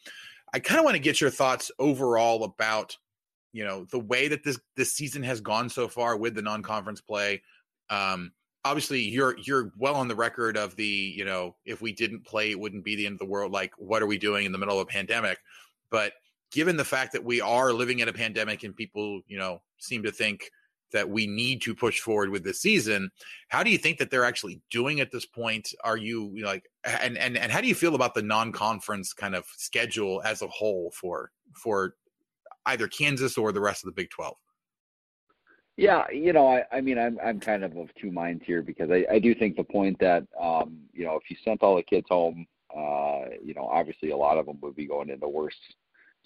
I 0.52 0.60
kind 0.60 0.78
of 0.78 0.84
want 0.84 0.94
to 0.94 1.02
get 1.02 1.20
your 1.20 1.30
thoughts 1.30 1.70
overall 1.78 2.44
about 2.44 2.96
you 3.52 3.64
know 3.64 3.84
the 3.90 4.00
way 4.00 4.28
that 4.28 4.44
this 4.44 4.58
this 4.76 4.92
season 4.92 5.22
has 5.22 5.40
gone 5.40 5.68
so 5.68 5.88
far 5.88 6.16
with 6.16 6.34
the 6.34 6.42
non-conference 6.42 7.00
play. 7.00 7.42
Um, 7.90 8.32
obviously 8.64 9.00
you're 9.00 9.36
you're 9.38 9.72
well 9.78 9.94
on 9.94 10.08
the 10.08 10.14
record 10.14 10.56
of 10.56 10.74
the 10.76 10.84
you 10.84 11.24
know 11.24 11.54
if 11.66 11.82
we 11.82 11.92
didn't 11.92 12.24
play 12.24 12.50
it 12.50 12.58
wouldn't 12.58 12.84
be 12.84 12.96
the 12.96 13.06
end 13.06 13.14
of 13.14 13.18
the 13.18 13.26
world 13.26 13.52
like 13.52 13.72
what 13.76 14.02
are 14.02 14.06
we 14.06 14.16
doing 14.16 14.46
in 14.46 14.52
the 14.52 14.58
middle 14.58 14.80
of 14.80 14.82
a 14.82 14.90
pandemic 14.90 15.38
but 15.90 16.14
given 16.54 16.76
the 16.76 16.84
fact 16.84 17.12
that 17.12 17.24
we 17.24 17.40
are 17.40 17.72
living 17.72 17.98
in 17.98 18.08
a 18.08 18.12
pandemic 18.12 18.62
and 18.62 18.76
people 18.76 19.20
you 19.26 19.36
know 19.36 19.60
seem 19.78 20.02
to 20.04 20.12
think 20.12 20.50
that 20.92 21.10
we 21.10 21.26
need 21.26 21.60
to 21.60 21.74
push 21.74 21.98
forward 21.98 22.30
with 22.30 22.44
this 22.44 22.62
season 22.62 23.10
how 23.48 23.64
do 23.64 23.70
you 23.70 23.76
think 23.76 23.98
that 23.98 24.10
they're 24.10 24.24
actually 24.24 24.60
doing 24.70 25.00
at 25.00 25.10
this 25.10 25.26
point? 25.26 25.74
Are 25.82 25.96
you, 25.96 26.32
like 26.42 26.64
and 26.84 27.18
and 27.18 27.36
and 27.36 27.52
how 27.52 27.60
do 27.60 27.68
you 27.68 27.74
feel 27.74 27.94
about 27.94 28.14
the 28.14 28.22
non-conference 28.22 29.12
kind 29.12 29.34
of 29.34 29.44
schedule 29.56 30.22
as 30.24 30.42
a 30.42 30.46
whole 30.46 30.92
for 30.92 31.30
for 31.54 31.94
either 32.66 32.88
Kansas 32.88 33.36
or 33.36 33.52
the 33.52 33.60
rest 33.60 33.84
of 33.84 33.88
the 33.88 33.92
Big 34.00 34.10
12 34.10 34.36
yeah, 35.76 36.08
you 36.12 36.32
know, 36.32 36.46
I, 36.46 36.62
I 36.70 36.80
mean, 36.80 36.98
I'm 36.98 37.18
I'm 37.20 37.40
kind 37.40 37.64
of 37.64 37.76
of 37.76 37.92
two 38.00 38.12
minds 38.12 38.44
here 38.46 38.62
because 38.62 38.90
I, 38.92 39.04
I 39.10 39.18
do 39.18 39.34
think 39.34 39.56
the 39.56 39.64
point 39.64 39.98
that 39.98 40.22
um, 40.40 40.78
you 40.92 41.04
know, 41.04 41.16
if 41.16 41.28
you 41.28 41.36
sent 41.44 41.64
all 41.64 41.74
the 41.74 41.82
kids 41.82 42.06
home, 42.08 42.46
uh, 42.72 43.22
you 43.42 43.54
know, 43.54 43.66
obviously 43.66 44.10
a 44.10 44.16
lot 44.16 44.38
of 44.38 44.46
them 44.46 44.58
would 44.62 44.76
be 44.76 44.86
going 44.86 45.10
into 45.10 45.26
worse 45.26 45.56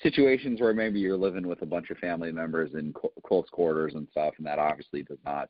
situations 0.02 0.60
where 0.60 0.74
maybe 0.74 1.00
you're 1.00 1.16
living 1.16 1.46
with 1.46 1.62
a 1.62 1.66
bunch 1.66 1.90
of 1.90 1.98
family 1.98 2.32
members 2.32 2.70
in 2.74 2.92
co- 2.92 3.12
close 3.26 3.48
quarters 3.50 3.94
and 3.94 4.08
stuff, 4.10 4.34
and 4.38 4.46
that 4.46 4.58
obviously 4.58 5.02
does 5.02 5.18
not 5.24 5.48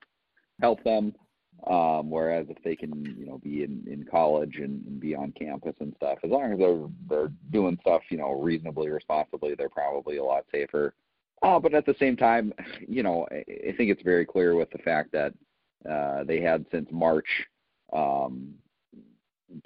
help 0.60 0.82
them. 0.84 1.14
Um, 1.66 2.08
whereas 2.08 2.46
if 2.48 2.62
they 2.62 2.76
can, 2.76 3.16
you 3.18 3.26
know, 3.26 3.38
be 3.38 3.64
in, 3.64 3.82
in 3.90 4.06
college 4.08 4.56
and, 4.56 4.84
and 4.86 5.00
be 5.00 5.16
on 5.16 5.32
campus 5.32 5.74
and 5.80 5.92
stuff, 5.96 6.18
as 6.22 6.30
long 6.30 6.52
as 6.52 6.58
they're 6.58 6.86
they're 7.08 7.32
doing 7.50 7.76
stuff, 7.80 8.02
you 8.10 8.16
know, 8.16 8.40
reasonably 8.40 8.88
responsibly, 8.90 9.54
they're 9.54 9.68
probably 9.68 10.18
a 10.18 10.24
lot 10.24 10.44
safer 10.52 10.94
uh, 11.42 11.58
but 11.58 11.74
at 11.74 11.86
the 11.86 11.94
same 11.98 12.16
time, 12.16 12.52
you 12.86 13.02
know, 13.02 13.26
I, 13.30 13.36
I 13.36 13.74
think 13.76 13.90
it's 13.90 14.02
very 14.02 14.26
clear 14.26 14.54
with 14.54 14.70
the 14.70 14.78
fact 14.78 15.12
that 15.12 15.32
uh, 15.88 16.24
they 16.24 16.40
had 16.40 16.64
since 16.70 16.88
March 16.90 17.28
um, 17.92 18.54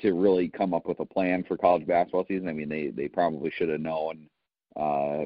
to 0.00 0.12
really 0.12 0.48
come 0.48 0.74
up 0.74 0.86
with 0.86 1.00
a 1.00 1.06
plan 1.06 1.44
for 1.46 1.56
college 1.56 1.86
basketball 1.86 2.26
season. 2.28 2.48
I 2.48 2.52
mean, 2.52 2.68
they 2.68 2.88
they 2.88 3.08
probably 3.08 3.50
should 3.56 3.70
have 3.70 3.80
known 3.80 4.26
uh, 4.76 5.24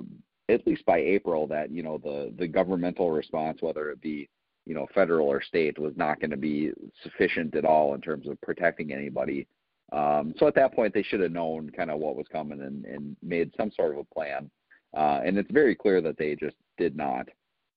at 0.48 0.66
least 0.66 0.84
by 0.86 0.98
April 0.98 1.46
that 1.48 1.70
you 1.70 1.82
know 1.82 1.98
the 1.98 2.32
the 2.38 2.46
governmental 2.46 3.10
response, 3.10 3.58
whether 3.60 3.90
it 3.90 4.00
be 4.00 4.28
you 4.64 4.74
know 4.74 4.86
federal 4.94 5.28
or 5.28 5.42
state, 5.42 5.78
was 5.78 5.96
not 5.96 6.20
going 6.20 6.30
to 6.30 6.36
be 6.36 6.72
sufficient 7.02 7.54
at 7.54 7.64
all 7.64 7.94
in 7.94 8.00
terms 8.00 8.28
of 8.28 8.40
protecting 8.40 8.92
anybody. 8.92 9.46
Um, 9.92 10.34
so 10.38 10.48
at 10.48 10.54
that 10.56 10.74
point, 10.74 10.92
they 10.94 11.02
should 11.02 11.20
have 11.20 11.32
known 11.32 11.70
kind 11.70 11.90
of 11.90 12.00
what 12.00 12.16
was 12.16 12.26
coming 12.30 12.60
and, 12.62 12.84
and 12.84 13.16
made 13.22 13.52
some 13.56 13.70
sort 13.70 13.92
of 13.92 13.98
a 13.98 14.14
plan. 14.14 14.50
Uh, 14.96 15.20
and 15.24 15.38
it's 15.38 15.50
very 15.50 15.74
clear 15.74 16.00
that 16.00 16.18
they 16.18 16.34
just 16.34 16.56
did 16.76 16.96
not. 16.96 17.28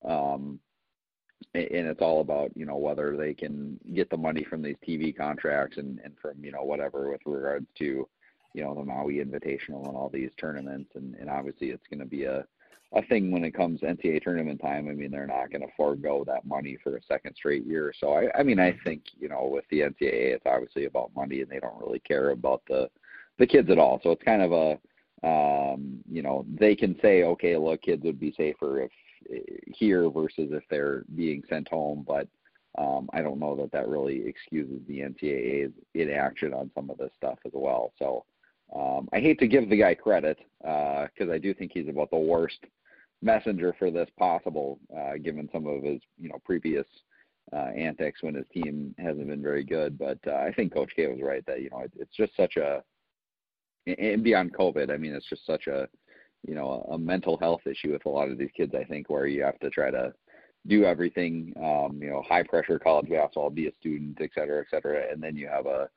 Um, 0.07 0.59
and 1.53 1.87
it's 1.87 2.01
all 2.01 2.21
about 2.21 2.51
you 2.55 2.65
know 2.65 2.77
whether 2.77 3.15
they 3.15 3.33
can 3.33 3.79
get 3.93 4.09
the 4.09 4.17
money 4.17 4.43
from 4.43 4.61
these 4.61 4.75
TV 4.87 5.15
contracts 5.15 5.77
and 5.77 5.99
and 6.03 6.13
from 6.21 6.43
you 6.43 6.51
know 6.51 6.63
whatever 6.63 7.09
with 7.09 7.21
regards 7.25 7.65
to 7.77 8.07
you 8.59 8.65
know 8.65 8.75
the 8.75 8.83
Maui 8.83 9.15
Invitational 9.15 9.87
and 9.87 9.95
all 9.95 10.09
these 10.13 10.31
tournaments 10.37 10.91
and 10.95 11.15
and 11.15 11.29
obviously 11.29 11.69
it's 11.69 11.87
going 11.89 12.01
to 12.01 12.05
be 12.05 12.25
a 12.25 12.45
a 12.93 13.03
thing 13.03 13.31
when 13.31 13.45
it 13.45 13.53
comes 13.53 13.81
NCAA 13.81 14.21
tournament 14.21 14.59
time. 14.59 14.89
I 14.89 14.91
mean 14.91 15.11
they're 15.11 15.25
not 15.25 15.49
going 15.49 15.61
to 15.61 15.73
forego 15.77 16.25
that 16.27 16.45
money 16.45 16.77
for 16.83 16.97
a 16.97 17.03
second 17.03 17.35
straight 17.35 17.65
year. 17.65 17.93
So 17.97 18.11
I 18.11 18.37
I 18.37 18.43
mean 18.43 18.59
I 18.59 18.77
think 18.83 19.03
you 19.17 19.29
know 19.29 19.47
with 19.49 19.63
the 19.69 19.79
NCAA 19.79 20.35
it's 20.35 20.45
obviously 20.45 20.85
about 20.85 21.15
money 21.15 21.39
and 21.39 21.49
they 21.49 21.59
don't 21.59 21.79
really 21.79 21.99
care 21.99 22.31
about 22.31 22.61
the 22.67 22.89
the 23.37 23.47
kids 23.47 23.69
at 23.69 23.79
all. 23.79 24.01
So 24.03 24.11
it's 24.11 24.23
kind 24.23 24.41
of 24.41 24.51
a 24.51 24.77
um, 25.21 25.99
you 26.09 26.21
know, 26.21 26.45
they 26.57 26.77
can 26.77 26.97
say, 27.01 27.23
okay, 27.23 27.57
look, 27.57 27.81
kids 27.81 28.03
would 28.05 28.21
be 28.21 28.33
safer 28.37 28.83
if 28.83 28.91
here 29.65 30.09
versus 30.09 30.49
if 30.51 30.63
they're 30.69 31.03
being 31.13 31.43
sent 31.49 31.67
home, 31.67 32.05
but 32.07 32.25
um, 32.77 33.09
I 33.11 33.21
don't 33.21 33.39
know 33.39 33.55
that 33.57 33.71
that 33.73 33.89
really 33.89 34.25
excuses 34.25 34.79
the 34.87 34.99
NCAA's 34.99 35.73
inaction 35.93 36.53
on 36.53 36.71
some 36.73 36.89
of 36.89 36.97
this 36.97 37.11
stuff 37.17 37.39
as 37.45 37.51
well. 37.53 37.91
So 37.99 38.25
um, 38.75 39.09
I 39.13 39.19
hate 39.19 39.39
to 39.39 39.47
give 39.47 39.69
the 39.69 39.77
guy 39.77 39.95
credit 39.95 40.37
because 40.59 41.29
uh, 41.29 41.33
I 41.33 41.37
do 41.37 41.53
think 41.53 41.71
he's 41.73 41.89
about 41.89 42.11
the 42.11 42.17
worst 42.17 42.59
messenger 43.21 43.75
for 43.77 43.91
this 43.91 44.09
possible, 44.17 44.79
uh, 44.95 45.13
given 45.21 45.49
some 45.51 45.67
of 45.67 45.83
his 45.83 46.01
you 46.17 46.29
know 46.29 46.39
previous 46.45 46.85
uh, 47.51 47.69
antics 47.75 48.21
when 48.21 48.35
his 48.35 48.45
team 48.53 48.93
hasn't 48.97 49.27
been 49.27 49.41
very 49.41 49.63
good. 49.63 49.97
But 49.97 50.19
uh, 50.27 50.35
I 50.35 50.53
think 50.53 50.73
Coach 50.73 50.91
K 50.95 51.07
was 51.07 51.21
right 51.21 51.45
that 51.47 51.61
you 51.61 51.69
know 51.69 51.79
it, 51.79 51.91
it's 51.97 52.15
just 52.15 52.35
such 52.35 52.57
a 52.57 52.83
and 53.87 54.23
beyond 54.23 54.53
COVID. 54.53 54.91
I 54.91 54.97
mean, 54.97 55.13
it's 55.13 55.29
just 55.29 55.45
such 55.45 55.67
a 55.67 55.87
you 56.47 56.55
know 56.55 56.87
a, 56.91 56.97
mental 56.97 57.37
health 57.37 57.61
issue 57.65 57.91
with 57.91 58.05
a 58.05 58.09
lot 58.09 58.29
of 58.29 58.37
these 58.37 58.51
kids. 58.55 58.73
I 58.75 58.83
think 58.83 59.09
where 59.09 59.27
you 59.27 59.43
have 59.43 59.59
to 59.59 59.69
try 59.69 59.89
to 59.91 60.13
do 60.67 60.83
everything, 60.83 61.53
um, 61.57 61.99
you 62.01 62.09
know, 62.09 62.21
high 62.27 62.43
pressure 62.43 62.77
college 62.77 63.09
basketball, 63.09 63.49
be 63.49 63.67
a 63.67 63.75
student, 63.79 64.17
et 64.21 64.29
cetera, 64.35 64.59
et 64.59 64.67
cetera, 64.69 65.11
and 65.11 65.23
then 65.23 65.35
you 65.35 65.47
have 65.47 65.65
a 65.65 65.89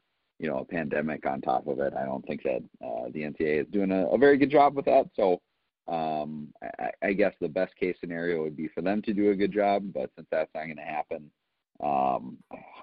you 0.43 0.49
know 0.49 0.59
a 0.59 0.65
pandemic 0.65 1.25
on 1.25 1.41
top 1.41 1.69
of 1.69 1.79
it. 1.79 1.95
I 1.97 2.05
don't 2.05 2.27
think 2.27 2.43
that 2.43 2.63
uh, 2.85 3.09
the 3.15 3.21
NCAA 3.21 3.63
is 3.63 3.67
doing 3.73 3.93
a, 3.93 4.07
a 4.09 4.19
very 4.19 4.37
good 4.37 4.51
job 4.51 4.75
with 4.75 4.85
that. 4.87 5.07
So 5.15 5.41
um, 5.87 6.49
I, 6.81 6.91
I 7.03 7.13
guess 7.13 7.33
the 7.41 7.49
best 7.49 7.75
case 7.77 7.97
scenario 8.01 8.43
would 8.43 8.57
be 8.57 8.69
for 8.69 8.83
them 8.83 9.01
to 9.03 9.15
do 9.15 9.31
a 9.31 9.37
good 9.37 9.53
job, 9.53 9.85
but 9.95 10.11
since 10.17 10.27
that's 10.31 10.51
not 10.53 10.65
going 10.65 10.77
to 10.77 10.83
happen, 10.83 11.31
um, 11.83 12.39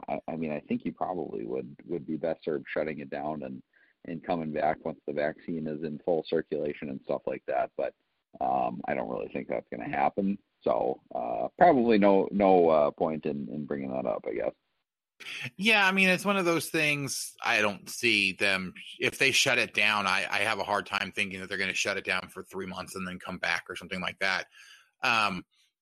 I, 0.08 0.20
I 0.30 0.36
mean, 0.38 0.52
I 0.52 0.62
think 0.62 0.86
you 0.86 0.94
probably 0.94 1.46
would 1.46 1.76
would 1.86 2.08
be 2.08 2.16
best 2.16 2.46
served 2.46 2.66
shutting 2.74 3.00
it 3.00 3.10
down 3.10 3.44
and 3.44 3.62
and 4.06 4.24
coming 4.24 4.54
back 4.54 4.78
once 4.86 5.00
the 5.06 5.14
vaccine 5.14 5.68
is 5.68 5.84
in 5.84 6.00
full 6.06 6.24
circulation 6.30 6.90
and 6.90 7.02
stuff 7.04 7.22
like 7.28 7.44
that. 7.48 7.72
But 7.76 7.94
um, 8.40 8.80
I 8.88 8.94
don't 8.94 9.10
really 9.10 9.30
think 9.34 9.50
that's 9.50 9.68
going 9.70 9.84
to 9.84 9.96
happen. 9.96 10.38
So 10.64 11.02
uh, 11.14 11.50
probably 11.58 11.98
no 11.98 12.30
no 12.32 12.70
uh, 12.70 12.92
point 12.92 13.26
in, 13.26 13.50
in 13.52 13.66
bringing 13.66 13.92
that 13.92 14.06
up, 14.06 14.24
I 14.26 14.34
guess. 14.34 14.54
Yeah, 15.58 15.86
I 15.86 15.92
mean 15.92 16.10
it's 16.10 16.26
one 16.26 16.38
of 16.38 16.46
those 16.46 16.68
things. 16.68 17.34
I 17.44 17.62
don't 17.62 17.90
see 17.90 18.34
them 18.34 18.74
if 19.00 19.18
they 19.20 19.32
shut 19.32 19.58
it 19.58 19.74
down. 19.74 20.08
I, 20.08 20.26
I 20.30 20.38
have 20.40 20.60
a 20.60 20.64
hard 20.64 20.86
time 20.86 21.12
thinking 21.16 21.40
that 21.40 21.50
they're 21.50 21.58
going 21.58 21.70
to 21.70 21.76
shut 21.76 21.98
it 21.98 22.06
down 22.06 22.30
for 22.30 22.44
three 22.44 22.66
months 22.66 22.96
and 22.96 23.08
then 23.08 23.20
come 23.20 23.38
back 23.38 23.66
or 23.70 23.76
something 23.76 24.02
like 24.02 24.20
that. 24.20 24.46
Um, 25.04 25.44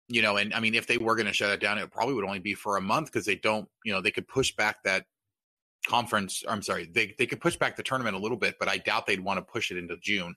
you 0.08 0.22
know, 0.22 0.38
and 0.38 0.54
I 0.54 0.60
mean 0.60 0.76
if 0.76 0.88
they 0.88 0.98
were 0.98 1.16
going 1.16 1.28
to 1.28 1.34
shut 1.34 1.52
it 1.52 1.62
down, 1.62 1.78
it 1.78 1.92
probably 1.92 2.16
would 2.16 2.26
only 2.26 2.40
be 2.40 2.54
for 2.54 2.78
a 2.78 2.82
month 2.82 3.12
because 3.12 3.26
they 3.26 3.36
don't. 3.36 3.68
You 3.86 3.94
know, 3.94 4.02
they 4.02 4.12
could 4.12 4.28
push 4.28 4.56
back 4.56 4.84
that 4.84 5.06
conference. 5.88 6.44
I'm 6.48 6.62
sorry, 6.62 6.90
they 6.92 7.16
they 7.18 7.26
could 7.26 7.42
push 7.42 7.56
back 7.56 7.76
the 7.76 7.84
tournament 7.84 8.16
a 8.16 8.20
little 8.20 8.38
bit, 8.38 8.56
but 8.60 8.68
I 8.68 8.78
doubt 8.78 9.08
they'd 9.08 9.24
want 9.24 9.38
to 9.38 9.52
push 9.52 9.72
it 9.72 9.78
into 9.78 9.98
June 9.98 10.36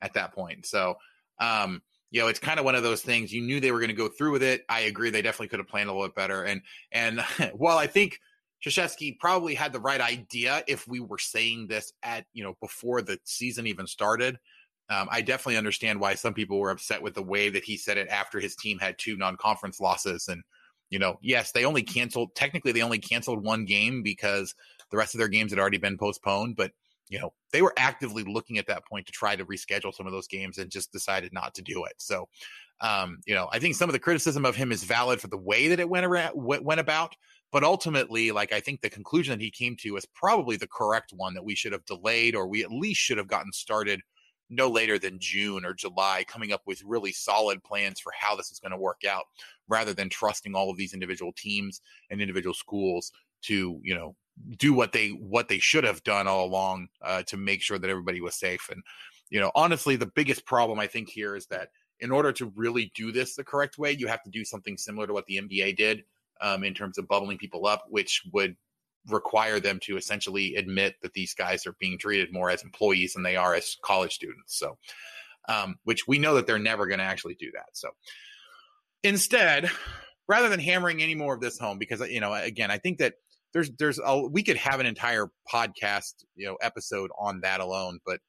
at 0.00 0.14
that 0.14 0.34
point. 0.34 0.66
So, 0.66 0.96
um, 1.40 1.82
you 2.10 2.20
know, 2.20 2.28
it's 2.28 2.38
kind 2.38 2.58
of 2.58 2.64
one 2.64 2.74
of 2.74 2.82
those 2.82 3.02
things. 3.02 3.32
You 3.32 3.42
knew 3.42 3.60
they 3.60 3.72
were 3.72 3.80
going 3.80 3.88
to 3.88 3.94
go 3.94 4.08
through 4.08 4.32
with 4.32 4.42
it. 4.42 4.62
I 4.68 4.80
agree; 4.80 5.10
they 5.10 5.22
definitely 5.22 5.48
could 5.48 5.58
have 5.60 5.68
planned 5.68 5.88
a 5.88 5.92
little 5.92 6.08
bit 6.08 6.14
better. 6.14 6.44
And 6.44 6.62
and 6.92 7.20
while 7.54 7.78
I 7.78 7.86
think 7.86 8.20
Krzyzewski 8.64 9.18
probably 9.18 9.54
had 9.54 9.72
the 9.72 9.80
right 9.80 10.00
idea 10.00 10.62
if 10.66 10.88
we 10.88 11.00
were 11.00 11.18
saying 11.18 11.66
this 11.66 11.92
at 12.02 12.24
you 12.32 12.42
know 12.42 12.56
before 12.60 13.02
the 13.02 13.18
season 13.24 13.66
even 13.66 13.86
started. 13.86 14.38
Um, 14.90 15.08
I 15.10 15.22
definitely 15.22 15.56
understand 15.56 15.98
why 15.98 16.14
some 16.14 16.34
people 16.34 16.58
were 16.58 16.70
upset 16.70 17.02
with 17.02 17.14
the 17.14 17.22
way 17.22 17.48
that 17.48 17.64
he 17.64 17.76
said 17.76 17.96
it 17.96 18.08
after 18.08 18.38
his 18.38 18.54
team 18.54 18.78
had 18.78 18.98
two 18.98 19.16
non-conference 19.16 19.80
losses 19.80 20.28
and 20.28 20.42
you 20.90 20.98
know, 20.98 21.18
yes, 21.22 21.50
they 21.50 21.64
only 21.64 21.82
canceled. 21.82 22.34
Technically, 22.34 22.70
they 22.70 22.82
only 22.82 22.98
canceled 22.98 23.42
one 23.42 23.64
game 23.64 24.02
because 24.02 24.54
the 24.90 24.96
rest 24.96 25.14
of 25.14 25.18
their 25.18 25.28
games 25.28 25.50
had 25.50 25.58
already 25.58 25.78
been 25.78 25.98
postponed. 25.98 26.54
But 26.56 26.72
you 27.08 27.18
know, 27.18 27.32
they 27.52 27.62
were 27.62 27.74
actively 27.76 28.22
looking 28.24 28.58
at 28.58 28.66
that 28.66 28.86
point 28.86 29.06
to 29.06 29.12
try 29.12 29.36
to 29.36 29.44
reschedule 29.44 29.92
some 29.92 30.06
of 30.06 30.12
those 30.12 30.28
games 30.28 30.58
and 30.58 30.70
just 30.70 30.92
decided 30.92 31.32
not 31.32 31.54
to 31.54 31.62
do 31.62 31.84
it. 31.84 31.94
So, 31.98 32.28
um, 32.80 33.18
you 33.26 33.34
know, 33.34 33.48
I 33.52 33.58
think 33.58 33.74
some 33.74 33.88
of 33.88 33.92
the 33.92 33.98
criticism 33.98 34.44
of 34.44 34.56
him 34.56 34.72
is 34.72 34.84
valid 34.84 35.20
for 35.20 35.28
the 35.28 35.36
way 35.36 35.68
that 35.68 35.80
it 35.80 35.88
went 35.88 36.06
around, 36.06 36.32
went 36.34 36.80
about. 36.80 37.14
But 37.54 37.62
ultimately, 37.62 38.32
like 38.32 38.52
I 38.52 38.58
think 38.58 38.80
the 38.80 38.90
conclusion 38.90 39.30
that 39.30 39.40
he 39.40 39.48
came 39.48 39.76
to 39.76 39.96
is 39.96 40.04
probably 40.12 40.56
the 40.56 40.66
correct 40.66 41.12
one 41.12 41.34
that 41.34 41.44
we 41.44 41.54
should 41.54 41.70
have 41.70 41.84
delayed, 41.84 42.34
or 42.34 42.48
we 42.48 42.64
at 42.64 42.72
least 42.72 42.98
should 42.98 43.16
have 43.16 43.28
gotten 43.28 43.52
started 43.52 44.00
no 44.50 44.68
later 44.68 44.98
than 44.98 45.20
June 45.20 45.64
or 45.64 45.72
July, 45.72 46.24
coming 46.26 46.50
up 46.50 46.62
with 46.66 46.82
really 46.84 47.12
solid 47.12 47.62
plans 47.62 48.00
for 48.00 48.12
how 48.18 48.34
this 48.34 48.50
is 48.50 48.58
going 48.58 48.72
to 48.72 48.76
work 48.76 49.02
out, 49.08 49.26
rather 49.68 49.94
than 49.94 50.08
trusting 50.08 50.56
all 50.56 50.68
of 50.68 50.76
these 50.76 50.94
individual 50.94 51.32
teams 51.36 51.80
and 52.10 52.20
individual 52.20 52.54
schools 52.54 53.12
to, 53.42 53.78
you 53.84 53.94
know, 53.94 54.16
do 54.58 54.74
what 54.74 54.90
they 54.90 55.10
what 55.10 55.46
they 55.46 55.60
should 55.60 55.84
have 55.84 56.02
done 56.02 56.26
all 56.26 56.46
along 56.46 56.88
uh, 57.02 57.22
to 57.22 57.36
make 57.36 57.62
sure 57.62 57.78
that 57.78 57.88
everybody 57.88 58.20
was 58.20 58.34
safe. 58.34 58.68
And 58.68 58.82
you 59.30 59.38
know, 59.38 59.52
honestly, 59.54 59.94
the 59.94 60.10
biggest 60.16 60.44
problem 60.44 60.80
I 60.80 60.88
think 60.88 61.08
here 61.08 61.36
is 61.36 61.46
that 61.46 61.68
in 62.00 62.10
order 62.10 62.32
to 62.32 62.52
really 62.56 62.90
do 62.96 63.12
this 63.12 63.36
the 63.36 63.44
correct 63.44 63.78
way, 63.78 63.92
you 63.92 64.08
have 64.08 64.24
to 64.24 64.30
do 64.30 64.44
something 64.44 64.76
similar 64.76 65.06
to 65.06 65.12
what 65.12 65.26
the 65.26 65.36
NBA 65.36 65.76
did 65.76 66.02
um, 66.44 66.62
in 66.62 66.74
terms 66.74 66.98
of 66.98 67.08
bubbling 67.08 67.38
people 67.38 67.66
up, 67.66 67.84
which 67.88 68.22
would 68.32 68.54
require 69.08 69.58
them 69.58 69.80
to 69.82 69.96
essentially 69.96 70.54
admit 70.56 70.94
that 71.02 71.14
these 71.14 71.34
guys 71.34 71.66
are 71.66 71.74
being 71.80 71.98
treated 71.98 72.32
more 72.32 72.50
as 72.50 72.62
employees 72.62 73.14
than 73.14 73.22
they 73.22 73.34
are 73.34 73.54
as 73.54 73.76
college 73.82 74.12
students. 74.12 74.58
So, 74.58 74.76
um, 75.48 75.76
which 75.84 76.06
we 76.06 76.18
know 76.18 76.34
that 76.34 76.46
they're 76.46 76.58
never 76.58 76.86
going 76.86 76.98
to 76.98 77.04
actually 77.04 77.34
do 77.34 77.50
that. 77.54 77.68
So, 77.72 77.88
instead, 79.02 79.70
rather 80.28 80.50
than 80.50 80.60
hammering 80.60 81.02
any 81.02 81.14
more 81.14 81.34
of 81.34 81.40
this 81.40 81.58
home, 81.58 81.78
because 81.78 82.00
you 82.08 82.20
know, 82.20 82.34
again, 82.34 82.70
I 82.70 82.76
think 82.76 82.98
that 82.98 83.14
there's 83.54 83.70
there's 83.78 83.98
a, 84.04 84.28
we 84.28 84.42
could 84.42 84.58
have 84.58 84.80
an 84.80 84.86
entire 84.86 85.30
podcast 85.52 86.12
you 86.36 86.46
know 86.46 86.56
episode 86.60 87.10
on 87.18 87.40
that 87.40 87.60
alone, 87.60 88.00
but 88.04 88.20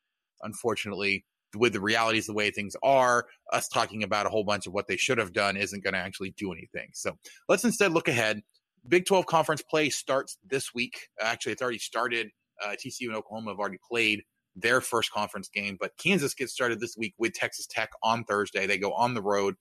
unfortunately, 0.41 1.25
with 1.55 1.73
the 1.73 1.79
realities 1.79 2.27
the 2.27 2.33
way 2.33 2.51
things 2.51 2.75
are, 2.83 3.25
us 3.51 3.67
talking 3.67 4.03
about 4.03 4.25
a 4.25 4.29
whole 4.29 4.43
bunch 4.43 4.67
of 4.67 4.73
what 4.73 4.87
they 4.87 4.97
should 4.97 5.17
have 5.17 5.33
done 5.33 5.57
isn't 5.57 5.83
going 5.83 5.93
to 5.93 5.99
actually 5.99 6.33
do 6.37 6.51
anything. 6.51 6.89
So 6.93 7.17
let's 7.49 7.63
instead 7.63 7.91
look 7.91 8.07
ahead. 8.07 8.41
Big 8.87 9.05
12 9.05 9.25
conference 9.25 9.61
play 9.61 9.89
starts 9.89 10.37
this 10.47 10.73
week. 10.73 11.07
Actually, 11.19 11.53
it's 11.53 11.61
already 11.61 11.79
started. 11.79 12.29
Uh, 12.63 12.69
TCU 12.69 13.07
and 13.07 13.15
Oklahoma 13.15 13.51
have 13.51 13.59
already 13.59 13.79
played 13.89 14.23
their 14.55 14.79
first 14.79 15.11
conference 15.11 15.49
game, 15.49 15.77
but 15.79 15.91
Kansas 15.97 16.33
gets 16.33 16.53
started 16.53 16.79
this 16.79 16.95
week 16.97 17.13
with 17.17 17.33
Texas 17.33 17.67
Tech 17.67 17.89
on 18.03 18.23
Thursday. 18.23 18.65
They 18.65 18.77
go 18.77 18.93
on 18.93 19.13
the 19.13 19.21
road 19.21 19.55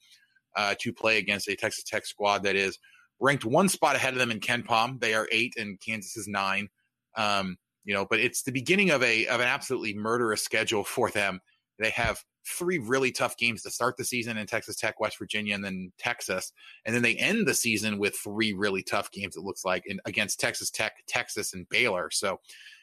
uh, 0.57 0.75
to 0.81 0.93
play 0.93 1.19
against 1.19 1.49
a 1.49 1.57
Texas 1.57 1.85
Tech 1.85 2.07
squad 2.07 2.45
that 2.45 2.55
is 2.55 2.79
ranked 3.21 3.45
one 3.45 3.69
spot 3.69 3.97
ahead 3.97 4.13
of 4.13 4.19
them 4.19 4.31
in 4.31 4.41
KenPom. 4.41 5.01
They 5.01 5.15
are 5.15 5.29
eight, 5.33 5.55
and 5.57 5.81
Kansas 5.81 6.17
is 6.17 6.29
nine. 6.29 6.69
Um, 7.17 7.57
you 7.85 7.95
know, 7.95 8.07
but 8.09 8.21
it's 8.21 8.43
the 8.43 8.53
beginning 8.53 8.91
of 8.91 9.03
a 9.03 9.27
of 9.27 9.41
an 9.41 9.47
absolutely 9.49 9.95
murderous 9.95 10.43
schedule 10.43 10.85
for 10.85 11.11
them. 11.11 11.41
They 11.79 11.91
have 11.91 12.23
three 12.47 12.79
really 12.79 13.11
tough 13.11 13.37
games 13.37 13.63
to 13.63 13.71
start 13.71 13.97
the 13.97 14.05
season 14.05 14.37
in 14.37 14.47
Texas 14.47 14.77
Tech, 14.77 15.01
West 15.01 15.19
Virginia, 15.19 15.55
and 15.55 15.65
then 15.65 15.93
Texas. 15.99 16.53
And 16.85 16.95
then 16.95 17.03
they 17.03 17.17
end 17.17 17.47
the 17.47 17.55
season 17.55 17.99
with 17.99 18.17
three 18.17 18.53
really 18.53 18.83
tough 18.83 19.11
games, 19.11 19.37
it 19.37 19.43
looks 19.43 19.65
like, 19.65 19.85
in, 19.87 20.01
against 20.05 20.41
Texas 20.41 20.71
Tech, 20.71 20.93
Texas, 21.07 21.55
and 21.55 21.69
Baylor. 21.69 22.11
So 22.11 22.41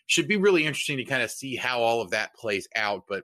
should 0.07 0.27
be 0.27 0.37
really 0.37 0.65
interesting 0.65 0.97
to 0.97 1.05
kind 1.05 1.23
of 1.23 1.31
see 1.31 1.55
how 1.55 1.79
all 1.81 2.01
of 2.01 2.09
that 2.11 2.33
plays 2.35 2.67
out. 2.75 3.03
But 3.07 3.23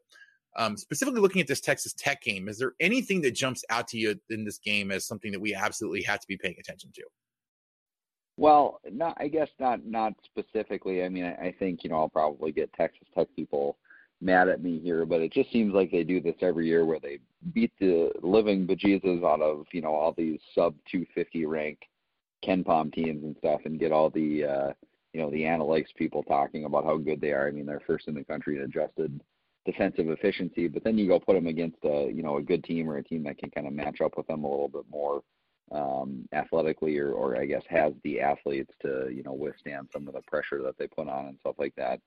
um, 0.58 0.78
specifically 0.78 1.22
looking 1.22 1.42
at 1.42 1.48
this 1.48 1.62
Texas 1.62 1.94
Tech 1.94 2.22
game, 2.22 2.48
is 2.48 2.58
there 2.58 2.74
anything 2.80 3.22
that 3.22 3.36
jumps 3.36 3.64
out 3.70 3.88
to 3.90 3.98
you 3.98 4.16
in 4.30 4.46
this 4.46 4.58
game 4.58 4.92
as 4.92 5.06
something 5.06 5.32
that 5.32 5.42
we 5.42 5.54
absolutely 5.54 6.04
have 6.04 6.20
to 6.20 6.28
be 6.28 6.38
paying 6.38 6.56
attention 6.60 6.92
to? 6.96 7.04
Well, 8.38 8.80
not 8.92 9.18
I 9.20 9.28
guess 9.30 9.50
not 9.60 9.84
not 9.84 10.14
specifically. 10.24 11.04
I 11.04 11.10
mean, 11.10 11.26
I, 11.26 11.48
I 11.48 11.56
think 11.58 11.84
you 11.84 11.90
know 11.90 11.98
I'll 11.98 12.10
probably 12.10 12.52
get 12.52 12.72
Texas 12.74 13.08
Tech 13.16 13.28
people 13.36 13.78
mad 14.22 14.50
at 14.50 14.64
me 14.64 14.80
here, 14.80 15.06
but 15.06 15.22
it 15.22 15.32
just 15.32 15.52
seems 15.52 15.74
like 15.74 15.92
they 15.92 16.04
do 16.04 16.20
this 16.20 16.36
every 16.42 16.68
year 16.68 16.86
where 16.86 17.00
they 17.00 17.20
beat 17.54 17.72
the 17.80 18.12
living 18.22 18.66
bejesus 18.66 19.24
out 19.24 19.42
of 19.42 19.66
you 19.72 19.82
know 19.82 19.94
all 19.94 20.14
these 20.18 20.40
sub 20.56 20.76
250 20.92 21.46
rank 21.46 21.80
Ken 22.44 22.64
KenPom 22.64 22.94
teams 22.94 23.24
and 23.24 23.36
stuff, 23.38 23.62
and 23.66 23.80
get 23.80 23.92
all 23.92 24.10
the 24.10 24.44
uh, 24.46 24.74
you 25.14 25.22
know 25.22 25.30
the 25.30 25.44
analytics 25.44 25.94
people 25.96 26.24
talking 26.24 26.66
about 26.66 26.86
how 26.86 26.98
good 26.98 27.22
they 27.22 27.32
are. 27.32 27.48
I 27.48 27.52
mean, 27.52 27.66
they're 27.66 27.82
first 27.86 28.08
in 28.08 28.16
the 28.16 28.24
country 28.24 28.58
in 28.58 28.64
adjusted 28.64 29.22
defensive 29.66 30.10
efficiency, 30.10 30.68
but 30.68 30.84
then 30.84 30.98
you 30.98 31.08
go 31.08 31.20
put 31.20 31.34
them 31.36 31.48
against 31.48 31.78
a 31.84 32.10
you 32.12 32.24
know 32.24 32.38
a 32.38 32.42
good 32.42 32.64
team 32.64 32.90
or 32.90 32.98
a 32.98 33.04
team 33.04 33.24
that 33.24 33.38
can 33.38 33.52
kind 33.52 33.68
of 33.68 33.74
match 33.74 34.02
up 34.02 34.18
with 34.18 34.28
them 34.28 34.44
a 34.44 34.50
little 34.50 34.70
bit 34.70 34.86
more 34.90 35.22
um, 35.72 36.28
athletically, 36.34 36.98
or 36.98 37.12
or 37.12 37.38
I 37.38 37.46
guess 37.46 37.64
has 37.70 37.94
the 38.04 38.20
athletes 38.20 38.74
to 38.82 39.10
you 39.12 39.24
know 39.24 39.34
withstand 39.34 39.90
some 39.94 40.08
of 40.08 40.14
the 40.14 40.22
pressure 40.22 40.62
that 40.64 40.78
they 40.78 40.88
put 40.88 41.08
on 41.08 41.28
and 41.28 41.38
stuff 41.40 41.56
like 41.60 41.76
that 41.76 42.00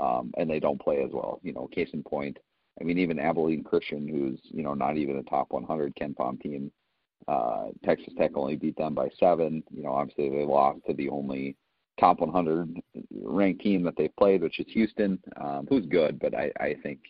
um, 0.00 0.32
and 0.36 0.48
they 0.48 0.60
don't 0.60 0.80
play 0.80 1.02
as 1.02 1.10
well. 1.12 1.40
You 1.42 1.52
know, 1.52 1.68
case 1.68 1.90
in 1.92 2.02
point, 2.02 2.38
I 2.80 2.84
mean, 2.84 2.98
even 2.98 3.18
Abilene 3.18 3.62
Christian, 3.62 4.08
who's 4.08 4.40
you 4.44 4.62
know 4.62 4.74
not 4.74 4.96
even 4.96 5.16
a 5.16 5.22
top 5.24 5.48
100 5.50 5.94
KenPom 5.96 6.40
team, 6.40 6.72
uh, 7.28 7.66
Texas 7.84 8.14
Tech 8.16 8.32
only 8.34 8.56
beat 8.56 8.76
them 8.76 8.94
by 8.94 9.08
seven. 9.18 9.62
You 9.70 9.82
know, 9.82 9.92
obviously 9.92 10.30
they 10.30 10.44
lost 10.44 10.80
to 10.86 10.94
the 10.94 11.08
only 11.10 11.56
top 11.98 12.20
100 12.20 12.80
ranked 13.22 13.62
team 13.62 13.82
that 13.82 13.94
they've 13.96 14.16
played, 14.16 14.42
which 14.42 14.58
is 14.58 14.66
Houston, 14.70 15.18
um, 15.40 15.66
who's 15.68 15.84
good, 15.86 16.18
but 16.18 16.34
I, 16.34 16.50
I 16.58 16.76
think 16.82 17.00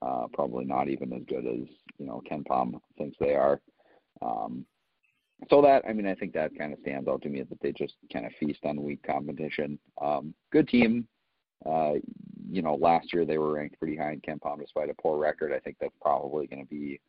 uh, 0.00 0.26
probably 0.32 0.64
not 0.64 0.88
even 0.88 1.12
as 1.12 1.22
good 1.28 1.46
as 1.46 1.68
you 1.98 2.06
know 2.06 2.22
KenPom 2.30 2.80
thinks 2.96 3.16
they 3.18 3.34
are. 3.34 3.60
Um, 4.22 4.64
so 5.50 5.62
that 5.62 5.82
I 5.88 5.92
mean 5.92 6.06
I 6.06 6.14
think 6.14 6.32
that 6.34 6.56
kind 6.56 6.72
of 6.72 6.78
stands 6.80 7.08
out 7.08 7.22
to 7.22 7.28
me 7.28 7.42
that 7.42 7.60
they 7.60 7.72
just 7.72 7.94
kind 8.12 8.26
of 8.26 8.32
feast 8.38 8.60
on 8.64 8.82
weak 8.82 9.02
competition. 9.04 9.78
Um, 10.00 10.34
good 10.52 10.68
team, 10.68 11.08
you 11.64 12.62
know, 12.62 12.76
last 12.76 13.12
year 13.12 13.24
they 13.24 13.38
were 13.38 13.52
ranked 13.52 13.78
pretty 13.78 13.96
high 13.96 14.12
in 14.12 14.20
KenPom 14.20 14.60
despite 14.60 14.90
a 14.90 14.94
poor 14.94 15.18
record. 15.18 15.52
I 15.52 15.58
think 15.58 15.76
that's 15.80 15.94
probably 16.00 16.46
going 16.46 16.62
to 16.62 16.68
be 16.68 17.00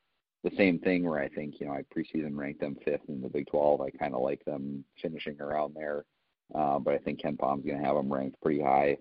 the 0.44 0.52
same 0.58 0.80
thing 0.80 1.08
where 1.08 1.20
I 1.20 1.30
think, 1.30 1.56
you 1.60 1.68
know, 1.68 1.74
I 1.74 1.84
preseason 1.96 2.36
ranked 2.38 2.62
them 2.62 2.78
fifth 2.86 3.02
in 3.08 3.22
the 3.22 3.30
Big 3.30 3.48
12. 3.48 3.82
I 3.82 3.90
kind 3.92 4.14
of 4.14 4.22
like 4.22 4.44
them 4.46 4.84
finishing 5.02 5.40
around 5.40 5.76
there. 5.76 6.06
Uh, 6.56 6.80
but 6.80 6.94
I 6.94 6.98
think 6.98 7.22
KenPom's 7.22 7.66
going 7.66 7.80
to 7.80 7.86
have 7.86 7.96
them 7.96 8.12
ranked 8.12 8.42
pretty 8.42 8.62
high. 8.62 8.98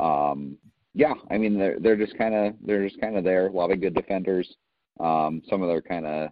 Um, 0.00 0.56
yeah, 0.94 1.14
I 1.30 1.38
mean, 1.38 1.58
they're, 1.58 1.78
they're 1.78 1.96
just 1.96 2.16
kind 2.16 2.34
of, 2.34 2.54
they're 2.64 2.86
just 2.88 3.00
kind 3.00 3.16
of 3.16 3.24
there. 3.24 3.48
A 3.48 3.52
lot 3.52 3.70
of 3.70 3.80
good 3.80 3.94
defenders. 3.94 4.48
Um, 4.98 5.42
some 5.50 5.60
of 5.60 5.68
their 5.68 5.82
kind 5.82 6.06
of 6.06 6.30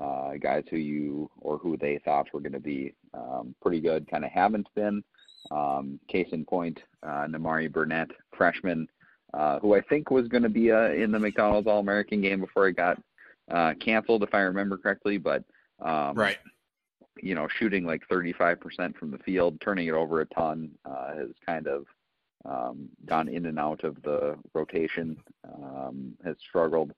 uh, 0.00 0.32
guys 0.40 0.64
who 0.70 0.76
you 0.76 1.30
or 1.40 1.58
who 1.58 1.76
they 1.76 2.00
thought 2.04 2.26
were 2.32 2.40
going 2.40 2.52
to 2.52 2.60
be 2.60 2.94
um, 3.14 3.54
pretty 3.62 3.80
good 3.80 4.10
kind 4.10 4.24
of 4.24 4.30
haven't 4.32 4.68
been. 4.74 5.02
Um, 5.50 5.98
case 6.08 6.28
in 6.32 6.44
point, 6.44 6.80
uh, 7.02 7.26
Nimari 7.26 7.70
Burnett, 7.70 8.10
freshman, 8.36 8.88
uh, 9.34 9.58
who 9.58 9.74
I 9.74 9.80
think 9.80 10.10
was 10.10 10.28
going 10.28 10.44
to 10.44 10.48
be 10.48 10.70
uh, 10.70 10.90
in 10.90 11.10
the 11.10 11.18
McDonald's 11.18 11.66
All 11.66 11.80
American 11.80 12.20
game 12.20 12.40
before 12.40 12.68
it 12.68 12.76
got 12.76 13.00
uh, 13.50 13.74
canceled, 13.80 14.22
if 14.22 14.34
I 14.34 14.40
remember 14.40 14.76
correctly. 14.76 15.18
But 15.18 15.44
um, 15.80 16.14
right, 16.14 16.38
you 17.22 17.34
know, 17.34 17.48
shooting 17.58 17.84
like 17.84 18.02
35% 18.10 18.96
from 18.96 19.10
the 19.10 19.18
field, 19.18 19.60
turning 19.60 19.88
it 19.88 19.94
over 19.94 20.20
a 20.20 20.26
ton, 20.26 20.70
uh, 20.84 21.14
has 21.16 21.28
kind 21.44 21.66
of 21.66 21.86
um, 22.44 22.88
gone 23.06 23.28
in 23.28 23.46
and 23.46 23.58
out 23.58 23.84
of 23.84 24.00
the 24.02 24.36
rotation, 24.54 25.16
um, 25.44 26.14
has 26.24 26.36
struggled. 26.48 26.92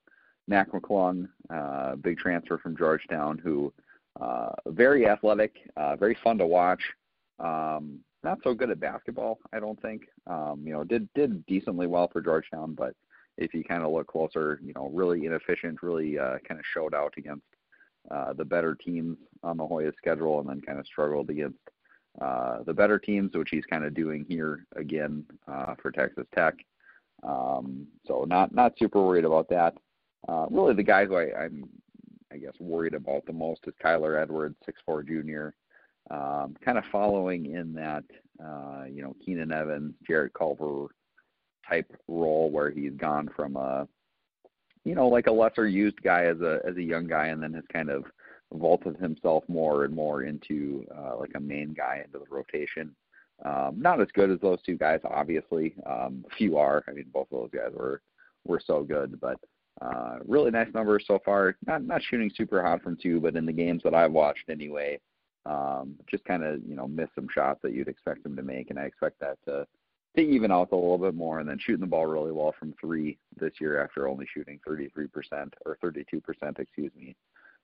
Mac 0.48 0.70
McClung, 0.72 1.28
uh, 1.50 1.96
big 1.96 2.18
transfer 2.18 2.58
from 2.58 2.76
Georgetown, 2.76 3.38
who 3.38 3.72
uh, 4.20 4.50
very 4.66 5.06
athletic, 5.06 5.56
uh, 5.76 5.96
very 5.96 6.16
fun 6.22 6.38
to 6.38 6.46
watch. 6.46 6.82
Um, 7.38 8.00
not 8.24 8.38
so 8.42 8.54
good 8.54 8.70
at 8.70 8.80
basketball, 8.80 9.38
I 9.52 9.61
don't 9.61 9.80
think. 9.80 10.02
Um, 10.26 10.62
you 10.64 10.72
know, 10.72 10.85
did 10.85 11.08
did 11.14 11.44
decently 11.46 11.87
well 11.87 12.08
for 12.08 12.20
Georgetown, 12.20 12.74
but 12.74 12.94
if 13.38 13.54
you 13.54 13.64
kind 13.64 13.82
of 13.82 13.92
look 13.92 14.06
closer, 14.06 14.61
you 14.62 14.72
know, 14.74 14.90
really 14.92 15.26
inefficient, 15.26 15.82
really 15.82 16.18
uh, 16.18 16.38
kind 16.46 16.61
of 16.61 16.66
showed 16.72 16.94
out 16.94 17.14
against 17.16 17.44
uh, 18.11 18.32
the 18.32 18.44
better 18.44 18.74
teams 18.74 19.16
on 19.42 19.56
the 19.56 19.66
Hoya 19.66 19.92
schedule, 19.96 20.40
and 20.40 20.48
then 20.48 20.61
kind 20.61 20.78
of 20.78 20.87
struggled 20.87 21.30
against 21.30 21.58
uh, 22.20 22.62
the 22.64 22.74
better 22.74 22.98
teams, 22.98 23.35
which 23.35 23.48
he's 23.50 23.64
kind 23.64 23.85
of 23.85 23.94
doing 23.94 24.24
here 24.28 24.66
again 24.76 25.24
uh, 25.48 25.74
for 25.80 25.90
Texas 25.90 26.26
Tech. 26.35 26.54
Um, 27.22 27.87
so 28.06 28.24
not 28.24 28.54
not 28.54 28.74
super 28.78 29.02
worried 29.02 29.24
about 29.24 29.48
that. 29.48 29.74
Uh, 30.28 30.46
really, 30.50 30.74
the 30.74 30.82
guy 30.82 31.04
who 31.04 31.16
I, 31.16 31.44
I'm 31.44 31.68
I 32.32 32.37
guess 32.37 32.54
worried 32.58 32.94
about 32.94 33.26
the 33.26 33.32
most 33.32 33.61
is 33.66 33.74
Kyler 33.82 34.20
Edwards, 34.20 34.56
six 34.64 34.80
four 34.85 35.02
junior. 35.02 35.54
Um, 36.10 36.56
kind 36.64 36.78
of 36.78 36.84
following 36.90 37.46
in 37.54 37.72
that, 37.74 38.04
uh, 38.44 38.84
you 38.90 39.02
know, 39.02 39.14
Keenan 39.24 39.52
Evans, 39.52 39.94
Jarrett 40.06 40.34
Culver 40.34 40.88
type 41.68 41.90
role 42.08 42.50
where 42.50 42.70
he's 42.70 42.92
gone 42.92 43.30
from 43.34 43.56
a, 43.56 43.86
you 44.84 44.94
know, 44.94 45.08
like 45.08 45.28
a 45.28 45.32
lesser 45.32 45.68
used 45.68 46.02
guy 46.02 46.24
as 46.24 46.40
a 46.40 46.60
as 46.68 46.76
a 46.76 46.82
young 46.82 47.06
guy, 47.06 47.28
and 47.28 47.42
then 47.42 47.54
has 47.54 47.64
kind 47.72 47.88
of 47.88 48.04
vaulted 48.52 48.96
himself 48.96 49.44
more 49.48 49.84
and 49.84 49.94
more 49.94 50.24
into 50.24 50.84
uh, 50.96 51.16
like 51.18 51.30
a 51.36 51.40
main 51.40 51.72
guy 51.72 52.02
into 52.04 52.18
the 52.18 52.34
rotation. 52.34 52.94
Um, 53.44 53.80
not 53.80 54.00
as 54.00 54.08
good 54.12 54.30
as 54.30 54.40
those 54.40 54.62
two 54.62 54.76
guys, 54.76 55.00
obviously. 55.04 55.74
Um, 55.86 56.24
few 56.36 56.58
are. 56.58 56.84
I 56.88 56.92
mean, 56.92 57.06
both 57.12 57.28
of 57.32 57.40
those 57.40 57.50
guys 57.60 57.72
were 57.74 58.00
were 58.44 58.60
so 58.64 58.82
good, 58.82 59.20
but 59.20 59.38
uh, 59.80 60.18
really 60.26 60.50
nice 60.50 60.68
numbers 60.74 61.04
so 61.06 61.18
far. 61.24 61.56
Not 61.66 61.84
not 61.84 62.02
shooting 62.02 62.30
super 62.36 62.62
hot 62.62 62.82
from 62.82 62.96
two, 63.00 63.20
but 63.20 63.36
in 63.36 63.46
the 63.46 63.52
games 63.52 63.82
that 63.84 63.94
I've 63.94 64.12
watched 64.12 64.48
anyway, 64.48 65.00
um, 65.46 65.96
just 66.11 66.24
kind 66.24 66.44
of 66.44 66.61
you 66.66 66.76
know 66.76 66.87
miss 66.87 67.09
some 67.14 67.28
shots 67.33 67.61
that 67.62 67.72
you'd 67.72 67.88
expect 67.88 68.24
him 68.24 68.37
to 68.37 68.42
make, 68.42 68.70
and 68.70 68.78
I 68.78 68.85
expect 68.85 69.20
that 69.20 69.38
to 69.46 69.66
to 70.16 70.20
even 70.20 70.52
out 70.52 70.72
a 70.72 70.76
little 70.76 70.98
bit 70.98 71.14
more, 71.14 71.40
and 71.40 71.48
then 71.48 71.59
shooting 71.59 71.81
the 71.81 71.87
ball 71.87 72.07
really 72.07 72.33
well 72.33 72.55
from 72.59 72.74
three 72.81 73.18
this 73.38 73.55
year 73.61 73.83
after 73.83 74.09
only 74.09 74.26
shooting 74.33 74.61
33% 74.68 75.09
or 75.64 75.78
32%, 75.83 76.59
excuse 76.59 76.92
me, 76.94 77.16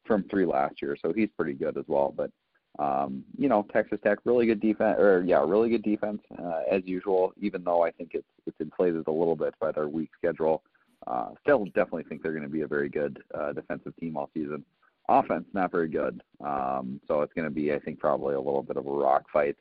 from 0.06 0.24
three 0.30 0.46
last 0.46 0.80
year. 0.80 0.96
So 1.00 1.12
he's 1.12 1.28
pretty 1.36 1.52
good 1.52 1.76
as 1.76 1.84
well. 1.88 2.14
But 2.16 2.30
um, 2.78 3.24
you 3.36 3.48
know, 3.48 3.66
Texas 3.72 3.98
Tech 4.02 4.18
really 4.24 4.46
good 4.46 4.60
defense, 4.60 4.98
or 4.98 5.22
yeah, 5.26 5.44
really 5.46 5.68
good 5.68 5.82
defense 5.82 6.20
uh, 6.38 6.62
as 6.70 6.82
usual. 6.84 7.32
Even 7.40 7.64
though 7.64 7.82
I 7.82 7.90
think 7.90 8.10
it's 8.14 8.28
it's 8.46 8.60
inflated 8.60 9.06
a 9.06 9.12
little 9.12 9.36
bit 9.36 9.54
by 9.60 9.72
their 9.72 9.88
weak 9.88 10.10
schedule, 10.16 10.62
uh, 11.06 11.30
still 11.42 11.64
definitely 11.66 12.04
think 12.04 12.22
they're 12.22 12.32
going 12.32 12.44
to 12.44 12.48
be 12.48 12.62
a 12.62 12.68
very 12.68 12.88
good 12.88 13.20
uh, 13.34 13.52
defensive 13.52 13.96
team 13.96 14.16
all 14.16 14.30
season 14.32 14.64
offense 15.08 15.46
not 15.52 15.70
very 15.70 15.88
good. 15.88 16.22
Um, 16.44 17.00
so 17.08 17.22
it's 17.22 17.32
going 17.32 17.46
to 17.46 17.50
be, 17.50 17.72
I 17.72 17.78
think, 17.78 17.98
probably 17.98 18.34
a 18.34 18.40
little 18.40 18.62
bit 18.62 18.76
of 18.76 18.86
a 18.86 18.90
rock 18.90 19.24
fight, 19.32 19.56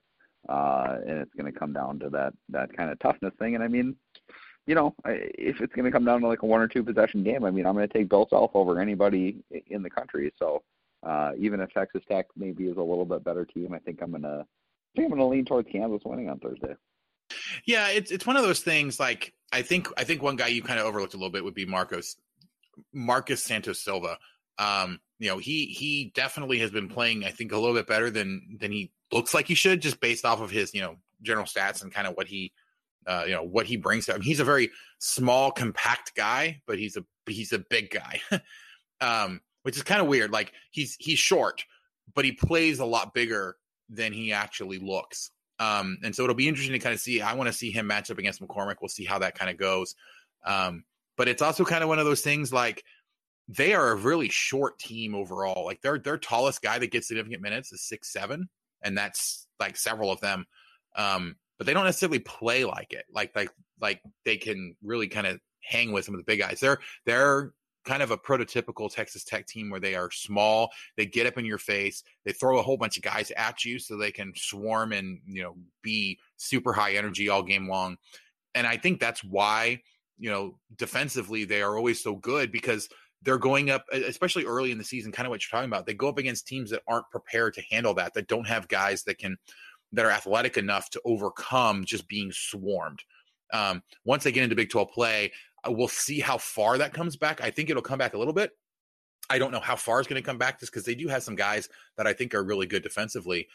uh, 0.49 0.97
and 1.07 1.19
it's 1.19 1.33
going 1.33 1.51
to 1.51 1.57
come 1.57 1.73
down 1.73 1.99
to 1.99 2.10
that 2.10 2.33
that 2.49 2.75
kind 2.75 2.89
of 2.89 2.99
toughness 2.99 3.33
thing. 3.39 3.55
And 3.55 3.63
I 3.63 3.67
mean, 3.67 3.95
you 4.65 4.75
know, 4.75 4.93
if 5.05 5.62
it's 5.62 5.73
going 5.73 5.86
to 5.86 5.91
come 5.91 6.05
down 6.05 6.21
to 6.21 6.27
like 6.27 6.43
a 6.43 6.45
one 6.45 6.62
or 6.62 6.67
two 6.67 6.83
possession 6.83 7.23
game, 7.23 7.43
I 7.43 7.51
mean, 7.51 7.65
I'm 7.65 7.73
going 7.73 7.88
to 7.88 7.93
take 7.93 8.10
Bill 8.10 8.27
Self 8.29 8.51
over 8.53 8.79
anybody 8.79 9.38
in 9.67 9.81
the 9.81 9.89
country. 9.89 10.31
So 10.38 10.63
uh, 11.03 11.31
even 11.38 11.62
if 11.62 11.71
Texas 11.71 12.03
Tech 12.10 12.25
maybe 12.36 12.65
is 12.65 12.77
a 12.77 12.81
little 12.81 13.05
bit 13.05 13.23
better 13.23 13.45
team, 13.45 13.73
I 13.73 13.79
think 13.79 14.01
I'm 14.01 14.12
going 14.12 14.23
to 14.23 14.45
I 14.45 14.99
think 14.99 15.12
I'm 15.12 15.17
going 15.17 15.19
to 15.19 15.25
lean 15.25 15.45
towards 15.45 15.69
Kansas 15.71 16.01
winning 16.05 16.29
on 16.29 16.39
Thursday. 16.39 16.75
Yeah, 17.65 17.89
it's 17.89 18.12
it's 18.12 18.25
one 18.25 18.36
of 18.36 18.43
those 18.43 18.62
things. 18.62 18.99
Like 18.99 19.33
I 19.51 19.62
think 19.62 19.88
I 19.97 20.03
think 20.03 20.21
one 20.21 20.36
guy 20.36 20.47
you 20.47 20.62
kind 20.62 20.79
of 20.79 20.86
overlooked 20.86 21.13
a 21.13 21.17
little 21.17 21.31
bit 21.31 21.43
would 21.43 21.53
be 21.53 21.65
Marcos 21.65 22.17
Marcus 22.93 23.43
Santos 23.43 23.79
Silva. 23.79 24.17
Um, 24.57 24.99
you 25.19 25.30
know, 25.30 25.38
he 25.38 25.65
he 25.65 26.12
definitely 26.15 26.60
has 26.60 26.71
been 26.71 26.88
playing, 26.88 27.25
I 27.25 27.32
think, 27.32 27.51
a 27.51 27.58
little 27.58 27.75
bit 27.75 27.88
better 27.88 28.10
than 28.10 28.58
than 28.60 28.71
he 28.71 28.91
looks 29.12 29.34
like 29.34 29.47
he 29.47 29.56
should, 29.56 29.82
just 29.82 29.99
based 29.99 30.25
off 30.25 30.41
of 30.41 30.51
his, 30.51 30.73
you 30.73 30.82
know, 30.82 30.97
general 31.21 31.45
stats 31.45 31.82
and 31.82 31.91
kind 31.91 32.08
of 32.08 32.15
what 32.15 32.27
he 32.27 32.51
uh, 33.08 33.23
you 33.25 33.34
know, 33.34 33.43
what 33.43 33.65
he 33.65 33.77
brings 33.77 34.06
to 34.06 34.15
him. 34.15 34.21
He's 34.21 34.41
a 34.41 34.45
very 34.45 34.69
small, 34.99 35.51
compact 35.51 36.13
guy, 36.15 36.62
but 36.67 36.77
he's 36.77 36.97
a 36.97 37.06
he's 37.25 37.53
a 37.53 37.60
big 37.60 37.89
guy. 37.89 38.21
um, 39.01 39.41
which 39.63 39.77
is 39.77 39.84
kind 39.84 40.01
of 40.01 40.08
weird. 40.08 40.32
Like 40.32 40.51
he's 40.71 40.95
he's 40.99 41.19
short, 41.19 41.63
but 42.13 42.25
he 42.25 42.34
plays 42.34 42.80
a 42.80 42.86
lot 42.86 43.13
bigger 43.13 43.56
than 43.89 44.13
he 44.13 44.34
actually 44.34 44.80
looks. 44.80 45.32
Um, 45.60 45.97
and 46.03 46.15
so 46.15 46.23
it'll 46.23 46.36
be 46.36 46.47
interesting 46.47 46.73
to 46.73 46.80
kind 46.80 46.93
of 46.93 46.99
see. 46.99 47.21
I 47.21 47.34
want 47.34 47.47
to 47.47 47.53
see 47.53 47.71
him 47.71 47.88
match 47.88 48.12
up 48.12 48.17
against 48.17 48.41
McCormack. 48.41 48.75
We'll 48.82 48.89
see 48.89 49.06
how 49.06 49.19
that 49.19 49.38
kind 49.38 49.49
of 49.49 49.58
goes. 49.58 49.95
Um, 50.45 50.84
but 51.15 51.27
it's 51.27 51.41
also 51.41 51.65
kind 51.65 51.84
of 51.84 51.89
one 51.89 51.99
of 51.99 52.06
those 52.06 52.21
things 52.21 52.53
like 52.53 52.84
they 53.47 53.73
are 53.73 53.91
a 53.91 53.95
really 53.95 54.29
short 54.29 54.77
team 54.79 55.15
overall. 55.15 55.65
Like 55.65 55.81
their 55.81 55.97
their 55.99 56.17
tallest 56.17 56.62
guy 56.62 56.79
that 56.79 56.91
gets 56.91 57.07
significant 57.07 57.41
minutes 57.41 57.71
is 57.71 57.81
six 57.81 58.12
seven, 58.12 58.49
and 58.81 58.97
that's 58.97 59.47
like 59.60 59.77
several 59.77 60.12
of 60.12 60.19
them. 60.19 60.45
Um, 60.95 61.36
but 61.57 61.65
they 61.65 61.73
don't 61.73 61.86
necessarily 61.86 62.19
play 62.19 62.65
like 62.65 62.93
it. 62.93 63.05
Like 63.12 63.36
like 63.36 63.49
like 63.79 64.01
they 64.25 64.38
can 64.38 64.75
really 64.83 65.07
kind 65.07 65.27
of 65.27 65.39
hang 65.62 65.91
with 65.91 66.05
some 66.05 66.13
of 66.13 66.19
the 66.19 66.25
big 66.25 66.39
guys. 66.39 66.60
They're 66.60 66.79
they're 67.05 67.53
kind 67.86 68.03
of 68.03 68.12
a 68.12 68.17
prototypical 68.17 68.93
Texas 68.93 69.23
Tech 69.23 69.47
team 69.47 69.69
where 69.69 69.79
they 69.79 69.95
are 69.95 70.12
small, 70.12 70.71
they 70.97 71.05
get 71.05 71.25
up 71.25 71.38
in 71.38 71.45
your 71.45 71.57
face, 71.57 72.03
they 72.25 72.33
throw 72.33 72.60
a 72.60 72.62
whole 72.62 72.75
bunch 72.75 72.97
of 72.97 73.03
guys 73.03 73.31
at 73.38 73.63
you 73.63 73.79
so 73.79 73.95
they 73.95 74.12
can 74.12 74.33
swarm 74.36 74.91
and 74.91 75.21
you 75.25 75.41
know 75.41 75.55
be 75.81 76.19
super 76.36 76.73
high 76.73 76.93
energy 76.93 77.29
all 77.29 77.43
game 77.43 77.69
long. 77.69 77.97
And 78.53 78.67
I 78.67 78.75
think 78.75 78.99
that's 78.99 79.23
why 79.23 79.81
you 80.19 80.29
know 80.29 80.60
defensively 80.75 81.45
they 81.45 81.62
are 81.62 81.77
always 81.77 82.03
so 82.03 82.15
good 82.15 82.51
because 82.51 82.89
they're 83.23 83.38
going 83.38 83.69
up, 83.69 83.86
especially 83.91 84.45
early 84.45 84.71
in 84.71 84.77
the 84.77 84.84
season, 84.84 85.12
kind 85.12 85.25
of 85.25 85.32
what 85.32 85.41
you're 85.41 85.58
talking 85.58 85.69
about. 85.69 85.86
They 85.86 85.93
go 85.93 86.08
up 86.08 86.17
against 86.17 86.47
teams 86.47 86.69
that 86.69 86.84
aren't 86.88 87.10
prepared 87.10 87.53
to 87.56 87.63
handle 87.69 87.93
that, 87.95 88.13
that 88.13 88.27
don't 88.27 88.47
have 88.47 88.67
guys 88.67 89.03
that 89.03 89.17
can, 89.17 89.38
that 89.91 90.06
are 90.06 90.12
athletic 90.12 90.58
enough 90.58 90.89
to 90.91 91.01
overcome 91.03 91.86
just 91.86 92.08
being 92.08 92.32
swarmed. 92.32 93.03
Um, 93.51 93.82
once 94.06 94.23
they 94.23 94.32
get 94.32 94.43
into 94.43 94.56
Big 94.56 94.69
12 94.69 94.91
play, 94.91 95.32
uh, 95.67 95.71
we'll 95.71 95.88
see 95.88 96.19
how 96.19 96.38
far 96.38 96.77
that 96.77 96.93
comes 96.93 97.15
back. 97.15 97.41
I 97.41 97.49
think 97.49 97.69
it'll 97.69 97.82
come 97.82 97.99
back 97.99 98.13
a 98.13 98.17
little 98.17 98.34
bit. 98.34 98.51
I 99.30 99.39
don't 99.39 99.51
know 99.51 99.60
how 99.60 99.75
far 99.75 99.99
it's 99.99 100.08
going 100.08 100.21
to 100.21 100.25
come 100.25 100.38
back 100.38 100.60
just 100.60 100.71
because 100.71 100.86
they 100.86 100.95
do 100.95 101.08
have 101.08 101.23
some 101.23 101.36
guys 101.36 101.69
that 101.97 102.08
I 102.08 102.13
think 102.13 102.34
are 102.34 102.43
really 102.43 102.65
good 102.65 102.84
defensively. 102.84 103.47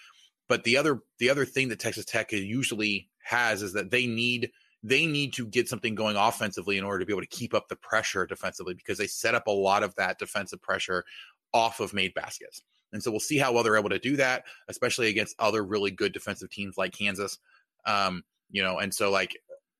But 0.49 0.65
the 0.65 0.77
other 0.77 1.01
the 1.19 1.31
other 1.31 1.47
thing 1.47 1.69
that 1.69 1.79
Texas 1.79 2.05
Tech 2.05 2.33
usually 2.33 3.09
has 3.25 3.63
is 3.63 3.73
that 3.73 3.91
they 3.91 4.07
need 4.07 4.51
they 4.83 5.07
need 5.07 5.33
to 5.35 5.47
get 5.47 5.69
something 5.69 5.95
going 5.95 6.17
offensively 6.17 6.77
in 6.77 6.85
order 6.85 6.99
to 6.99 7.07
be 7.07 7.13
able 7.13 7.23
to 7.23 7.29
keep 7.29 7.55
up 7.55 7.69
the 7.69 7.77
pressure 7.77 8.27
defensively 8.27 8.75
because 8.75 8.99
they 8.99 9.07
set 9.07 9.35
up 9.35 9.47
a 9.47 9.53
lot 9.53 9.83
of 9.83 9.95
that 9.95 10.19
defensive 10.19 10.61
pressure 10.61 11.05
off 11.53 11.81
of 11.81 11.95
made 11.95 12.15
baskets. 12.15 12.63
And 12.93 13.03
so 13.03 13.11
we'll 13.11 13.21
see 13.21 13.39
how 13.39 13.53
well 13.53 13.63
they're 13.63 13.79
able 13.79 13.91
to 13.91 13.99
do 13.99 14.17
that, 14.17 14.45
especially 14.69 15.09
against 15.09 15.37
other 15.39 15.65
really 15.65 15.91
good 15.91 16.13
defensive 16.13 16.51
teams 16.51 16.77
like 16.77 16.93
Kansas. 16.93 17.39
Um, 17.87 18.25
you 18.51 18.63
know, 18.63 18.79
and 18.79 18.93
so 18.93 19.11
like 19.11 19.37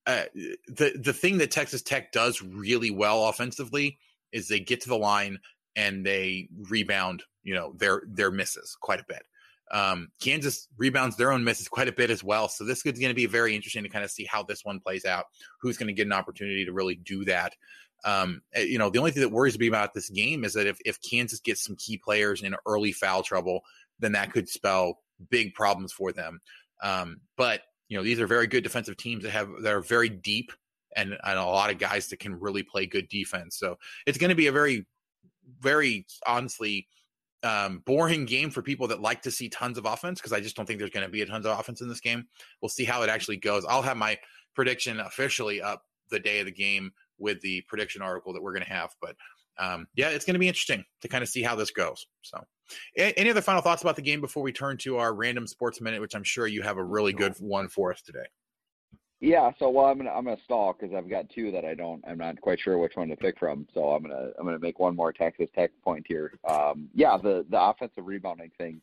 uh, 0.07 0.25
the 0.35 0.99
the 0.99 1.13
thing 1.13 1.39
that 1.39 1.51
Texas 1.51 1.83
Tech 1.83 2.13
does 2.13 2.43
really 2.43 2.91
well 2.91 3.29
offensively 3.29 3.99
is 4.33 4.49
they 4.49 4.61
get 4.61 4.81
to 4.83 4.89
the 4.89 4.97
line 4.97 5.39
and 5.77 6.05
they 6.05 6.49
rebound, 6.71 7.23
you 7.43 7.55
know, 7.55 7.75
their 7.77 8.03
their 8.07 8.31
misses 8.31 8.77
quite 8.81 9.01
a 9.01 9.05
bit. 9.07 9.23
Um, 9.73 10.09
Kansas 10.21 10.69
rebounds 10.77 11.17
their 11.17 11.33
own 11.33 11.45
misses 11.45 11.69
quite 11.69 11.89
a 11.89 11.93
bit 11.93 12.11
as 12.11 12.23
well. 12.23 12.49
So 12.49 12.65
this 12.65 12.79
is 12.79 12.83
going 12.83 13.09
to 13.09 13.15
be 13.15 13.27
very 13.27 13.55
interesting 13.57 13.83
to 13.83 13.89
kind 13.89 14.05
of 14.05 14.11
see 14.11 14.25
how 14.25 14.43
this 14.43 14.65
one 14.65 14.81
plays 14.81 15.05
out. 15.05 15.25
Who's 15.61 15.79
going 15.79 15.89
to 15.89 15.95
get 15.95 16.07
an 16.07 16.13
opportunity 16.13 16.65
to 16.67 16.73
really 16.73 16.97
do 16.97 17.25
that? 17.25 17.55
Um, 18.05 18.43
eh, 18.53 18.63
you 18.63 18.79
know, 18.79 18.91
the 18.91 18.99
only 18.99 19.13
thing 19.13 19.23
that 19.23 19.31
worries 19.31 19.59
me 19.59 19.69
about 19.69 19.95
this 19.95 20.11
game 20.11 20.45
is 20.45 20.53
that 20.55 20.67
if, 20.67 20.79
if 20.85 21.01
Kansas 21.01 21.41
gets 21.41 21.65
some 21.65 21.77
key 21.77 21.97
players 21.97 22.43
in 22.43 22.55
early 22.67 22.93
foul 22.93 23.23
trouble, 23.23 23.63
then 23.99 24.13
that 24.13 24.33
could 24.33 24.49
spell 24.49 24.99
big 25.31 25.55
problems 25.55 25.93
for 25.93 26.13
them. 26.13 26.41
Um, 26.83 27.21
but 27.37 27.63
you 27.89 27.97
know, 27.97 28.03
these 28.03 28.21
are 28.21 28.27
very 28.27 28.47
good 28.47 28.65
defensive 28.65 28.97
teams 28.97 29.23
that 29.23 29.31
have 29.31 29.49
that 29.63 29.73
are 29.73 29.83
very 29.83 30.09
deep 30.09 30.51
and, 30.97 31.17
and 31.25 31.39
a 31.39 31.45
lot 31.45 31.71
of 31.71 31.79
guys 31.79 32.09
that 32.09 32.19
can 32.19 32.39
really 32.39 32.63
play 32.63 32.87
good 32.87 33.09
defense. 33.09 33.57
So 33.57 33.79
it's 34.07 34.19
going 34.19 34.31
to 34.31 34.37
be 34.37 34.47
a 34.47 34.53
very, 34.53 34.87
very 35.61 36.07
honestly 36.27 36.89
um, 37.43 37.83
boring 37.85 38.25
game 38.25 38.51
for 38.51 38.63
people 38.63 38.87
that 38.89 39.01
like 39.01 39.23
to 39.23 39.31
see 39.31 39.49
tons 39.49 39.79
of 39.79 39.85
offense 39.85 40.21
because 40.21 40.33
I 40.33 40.41
just 40.41 40.57
don't 40.57 40.67
think 40.67 40.79
there's 40.79 40.91
going 40.91 41.07
to 41.07 41.11
be 41.11 41.23
a 41.23 41.27
tons 41.27 41.47
of 41.47 41.59
offense 41.59 41.81
in 41.81 41.89
this 41.89 42.01
game. 42.01 42.27
We'll 42.61 42.69
see 42.69 42.85
how 42.85 43.03
it 43.03 43.11
actually 43.11 43.39
goes. 43.39 43.65
I'll 43.65 43.83
have 43.83 43.97
my 43.97 44.19
prediction 44.55 45.01
officially 45.01 45.61
up 45.61 45.83
the 46.11 46.21
day 46.21 46.41
of 46.41 46.47
the 46.47 46.53
game 46.53 46.93
with 47.19 47.41
the 47.41 47.63
prediction 47.63 48.03
article 48.03 48.33
that 48.33 48.43
we're 48.43 48.53
going 48.53 48.65
to 48.65 48.73
have. 48.73 48.91
But 49.01 49.17
um, 49.59 49.87
yeah, 49.95 50.09
it's 50.09 50.25
going 50.25 50.35
to 50.35 50.41
be 50.41 50.49
interesting 50.49 50.85
to 51.01 51.09
kind 51.09 51.23
of 51.23 51.29
see 51.29 51.43
how 51.43 51.55
this 51.55 51.71
goes. 51.71 52.07
So, 52.23 52.43
any 52.97 53.31
other 53.31 53.43
final 53.43 53.61
thoughts 53.61 53.83
about 53.83 53.97
the 53.97 54.03
game 54.03 54.21
before 54.21 54.43
we 54.43 54.53
turn 54.53 54.79
to 54.79 54.97
our 54.97 55.15
random 55.15 55.47
sports 55.47 55.81
minute, 55.81 56.01
which 56.01 56.15
I'm 56.15 56.23
sure 56.23 56.47
you 56.47 56.63
have 56.63 56.79
a 56.79 56.85
really 56.85 57.13
good 57.13 57.35
one 57.39 57.69
for 57.69 57.93
us 57.93 58.01
today. 58.03 58.27
Yeah, 59.23 59.53
so 59.61 59.71
well, 59.71 59.87
I'm 59.87 59.99
gonna 59.99 60.11
I'm 60.11 60.25
gonna 60.25 60.37
stall 60.45 60.73
because 60.73 60.93
I've 60.93 61.09
got 61.09 61.31
two 61.31 61.53
that 61.53 61.65
I 61.65 61.75
don't 61.75 62.03
I'm 62.09 62.19
not 62.19 62.41
quite 62.41 62.59
sure 62.59 62.77
which 62.77 62.97
one 62.97 63.09
to 63.09 63.15
pick 63.15 63.39
from. 63.39 63.69
So 63.73 63.91
I'm 63.91 64.03
gonna 64.03 64.31
I'm 64.37 64.45
gonna 64.45 64.59
make 64.59 64.81
one 64.81 64.97
more 64.97 65.13
Texas 65.13 65.49
Tech 65.55 65.71
point 65.85 66.05
here. 66.09 66.33
Um, 66.51 66.89
yeah, 66.93 67.17
the 67.17 67.47
the 67.49 67.63
offensive 67.63 68.05
rebounding 68.05 68.51
thing. 68.59 68.81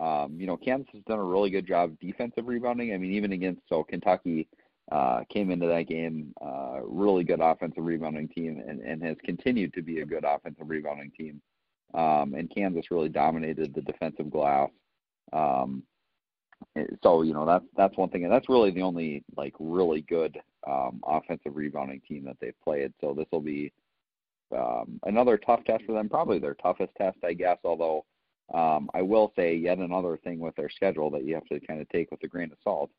Um, 0.00 0.36
you 0.40 0.46
know, 0.46 0.56
Kansas 0.56 0.88
has 0.94 1.02
done 1.02 1.18
a 1.18 1.24
really 1.24 1.50
good 1.50 1.66
job 1.66 1.94
defensive 2.00 2.46
rebounding. 2.46 2.94
I 2.94 2.96
mean, 2.96 3.12
even 3.12 3.32
against 3.32 3.60
so 3.68 3.84
Kentucky 3.84 4.48
uh, 4.90 5.24
came 5.28 5.50
into 5.50 5.66
that 5.66 5.88
game 5.88 6.32
uh, 6.40 6.80
really 6.84 7.22
good 7.22 7.40
offensive 7.42 7.84
rebounding 7.84 8.28
team 8.28 8.62
and, 8.66 8.80
and 8.80 9.02
has 9.02 9.18
continued 9.26 9.74
to 9.74 9.82
be 9.82 10.00
a 10.00 10.06
good 10.06 10.24
offensive 10.24 10.70
rebounding 10.70 11.10
team. 11.10 11.42
Um, 11.92 12.32
and 12.32 12.50
Kansas 12.50 12.90
really 12.90 13.10
dominated 13.10 13.74
the 13.74 13.82
defensive 13.82 14.30
glass. 14.30 14.70
Um, 15.34 15.82
so 17.02 17.22
you 17.22 17.32
know 17.32 17.46
that's 17.46 17.64
that's 17.76 17.96
one 17.96 18.08
thing, 18.10 18.24
and 18.24 18.32
that's 18.32 18.48
really 18.48 18.70
the 18.70 18.82
only 18.82 19.24
like 19.36 19.54
really 19.58 20.02
good 20.02 20.38
um, 20.66 21.00
offensive 21.06 21.56
rebounding 21.56 22.00
team 22.06 22.24
that 22.24 22.36
they've 22.40 22.60
played. 22.62 22.92
So 23.00 23.14
this 23.14 23.26
will 23.32 23.40
be 23.40 23.72
um, 24.56 25.00
another 25.04 25.38
tough 25.38 25.64
test 25.64 25.84
for 25.84 25.92
them, 25.92 26.08
probably 26.08 26.38
their 26.38 26.54
toughest 26.54 26.92
test, 26.96 27.18
I 27.24 27.32
guess. 27.32 27.58
Although 27.64 28.04
um, 28.54 28.90
I 28.94 29.02
will 29.02 29.32
say 29.36 29.54
yet 29.54 29.78
another 29.78 30.18
thing 30.18 30.38
with 30.38 30.56
their 30.56 30.70
schedule 30.70 31.10
that 31.10 31.24
you 31.24 31.34
have 31.34 31.46
to 31.46 31.60
kind 31.60 31.80
of 31.80 31.88
take 31.88 32.10
with 32.10 32.22
a 32.22 32.28
grain 32.28 32.52
of 32.52 32.58
salt. 32.62 32.90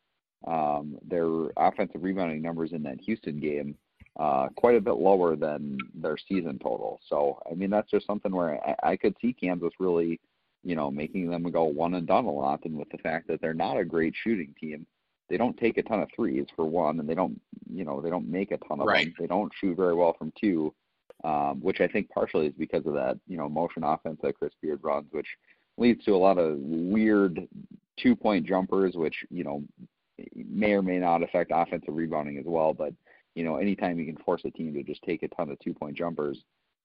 Um, 0.45 0.97
their 1.07 1.51
offensive 1.55 2.03
rebounding 2.03 2.41
numbers 2.41 2.74
in 2.74 2.84
that 2.84 2.99
Houston 2.99 3.39
game 3.39 3.78
uh, 4.20 4.47
quite 4.55 4.76
a 4.76 4.82
bit 4.82 4.95
lower 4.95 5.36
than 5.36 5.78
their 5.95 6.18
season 6.18 6.59
total. 6.59 6.99
So 7.07 7.39
I 7.49 7.55
mean 7.55 7.70
that's 7.70 7.89
just 7.89 8.05
something 8.05 8.32
where 8.32 8.59
I, 8.66 8.91
I 8.91 8.95
could 8.97 9.16
see 9.22 9.34
Kansas 9.34 9.72
really 9.80 10.20
you 10.64 10.76
know, 10.76 10.89
making 10.89 11.30
them 11.30 11.43
go 11.51 11.64
one 11.66 11.93
and 11.95 12.07
done 12.07 12.26
a 12.26 12.32
lot. 12.32 12.66
And 12.66 12.78
with 12.78 12.89
the 12.89 12.97
fact 12.97 13.28
that 13.28 13.41
they're 13.41 13.53
not 13.53 13.78
a 13.78 13.86
great 13.86 14.14
shooting 14.16 14.55
team, 14.59 14.86
they 15.30 15.38
don't 15.38 15.57
take 15.57 15.78
a 15.78 15.84
ton 15.84 16.01
of 16.01 16.09
threes 16.16 16.45
for 16.55 16.66
one, 16.66 16.99
and 16.99 17.09
they 17.09 17.16
don't, 17.16 17.39
you 17.70 17.84
know, 17.84 18.01
they 18.01 18.09
don't 18.09 18.30
make 18.30 18.51
a 18.51 18.57
ton 18.57 18.80
of 18.80 18.88
right. 18.88 19.05
them. 19.05 19.16
They 19.20 19.28
don't 19.28 19.51
shoot 19.59 19.76
very 19.76 19.95
well 19.95 20.16
from 20.18 20.32
two, 20.39 20.74
um, 21.24 21.59
which 21.61 21.82
I 21.82 21.88
think 21.88 22.09
partially 22.09 22.47
is 22.47 22.53
because 22.57 22.86
of 22.86 22.93
that, 22.93 23.18
you 23.28 23.38
know, 23.38 23.49
motion 23.49 23.84
offense 23.84 24.20
that 24.22 24.38
Chris 24.38 24.53
Beard 24.61 24.80
runs, 24.84 25.07
which 25.11 25.28
leads 25.78 26.03
to 26.05 26.11
a 26.11 26.18
lot 26.18 26.38
of 26.38 26.57
weird 26.59 27.47
two 27.97 28.16
point 28.16 28.45
jumpers, 28.45 28.95
which, 28.95 29.26
you 29.30 29.43
know, 29.43 29.64
may 30.36 30.74
or 30.74 30.82
may 30.82 30.99
not 30.99 31.24
affect 31.24 31.51
offensive 31.53 31.95
rebounding 31.95 32.38
as 32.38 32.45
well. 32.45 32.74
But, 32.74 32.93
you 33.36 33.43
know, 33.43 33.57
anytime 33.57 33.97
you 33.97 34.05
can 34.05 34.22
force 34.24 34.41
a 34.45 34.51
team 34.51 34.74
to 34.76 34.84
just 34.84 35.01
take 35.03 35.24
a 35.24 35.28
ton 35.30 35.49
of 35.49 35.59
two 35.59 35.74
point 35.74 35.97
jumpers, 35.97 36.43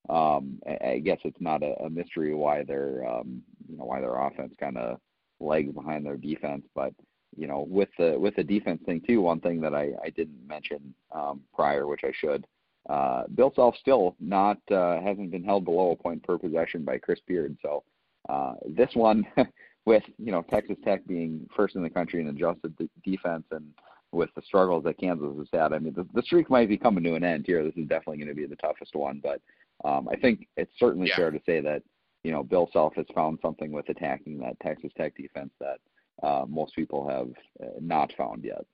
um, 0.08 0.60
I, 0.66 0.98
guess 0.98 1.18
it's 1.24 1.40
not 1.40 1.62
a, 1.62 1.74
a 1.84 1.90
mystery 1.90 2.34
why 2.34 2.64
their 2.64 3.06
um, 3.06 3.42
you 3.68 3.76
know 3.76 3.84
why 3.84 4.00
their 4.00 4.16
offense 4.16 4.54
kind 4.58 4.78
of 4.78 4.98
lags 5.40 5.72
behind 5.72 6.06
their 6.06 6.16
defense. 6.16 6.64
But 6.74 6.94
you 7.36 7.46
know 7.46 7.66
with 7.68 7.90
the 7.98 8.16
with 8.18 8.34
the 8.36 8.44
defense 8.44 8.80
thing 8.86 9.02
too, 9.06 9.20
one 9.20 9.40
thing 9.40 9.60
that 9.60 9.74
I, 9.74 9.92
I 10.02 10.10
didn't 10.10 10.46
mention 10.46 10.94
um, 11.14 11.42
prior, 11.54 11.86
which 11.86 12.04
I 12.04 12.12
should. 12.18 12.46
Uh, 12.88 13.24
Bill 13.34 13.52
Self 13.54 13.76
still 13.76 14.16
not 14.18 14.58
uh, 14.70 15.00
hasn't 15.00 15.30
been 15.30 15.44
held 15.44 15.64
below 15.64 15.90
a 15.90 15.96
point 15.96 16.22
per 16.22 16.38
possession 16.38 16.84
by 16.84 16.96
Chris 16.98 17.20
Beard. 17.26 17.56
So 17.60 17.84
uh, 18.28 18.54
this 18.66 18.90
one, 18.94 19.26
with 19.84 20.04
you 20.18 20.32
know 20.32 20.42
Texas 20.48 20.76
Tech 20.84 21.06
being 21.06 21.46
first 21.54 21.76
in 21.76 21.82
the 21.82 21.90
country 21.90 22.20
in 22.20 22.28
adjusted 22.28 22.76
d- 22.78 22.88
defense 23.04 23.44
and 23.50 23.66
with 24.10 24.30
the 24.34 24.42
struggles 24.42 24.84
that 24.84 24.98
Kansas 24.98 25.36
has 25.36 25.48
had, 25.52 25.74
I 25.74 25.78
mean 25.78 25.92
the, 25.92 26.06
the 26.14 26.22
streak 26.22 26.48
might 26.48 26.70
be 26.70 26.78
coming 26.78 27.04
to 27.04 27.14
an 27.14 27.24
end 27.24 27.44
here. 27.46 27.62
This 27.62 27.76
is 27.76 27.86
definitely 27.88 28.18
going 28.18 28.28
to 28.28 28.34
be 28.34 28.46
the 28.46 28.56
toughest 28.56 28.94
one, 28.94 29.20
but 29.22 29.42
um, 29.84 30.08
I 30.10 30.16
think 30.16 30.48
it's 30.56 30.72
certainly 30.78 31.08
yeah. 31.08 31.16
fair 31.16 31.30
to 31.30 31.40
say 31.46 31.60
that 31.60 31.82
you 32.24 32.32
know 32.32 32.42
Bill 32.42 32.68
Self 32.72 32.94
has 32.96 33.06
found 33.14 33.38
something 33.42 33.72
with 33.72 33.88
attacking 33.88 34.38
that 34.40 34.58
Texas 34.60 34.92
Tech 34.96 35.16
defense 35.16 35.52
that 35.60 35.78
uh, 36.22 36.44
most 36.48 36.74
people 36.74 37.08
have 37.08 37.28
uh, 37.62 37.74
not 37.80 38.12
found 38.16 38.44
yet. 38.44 38.64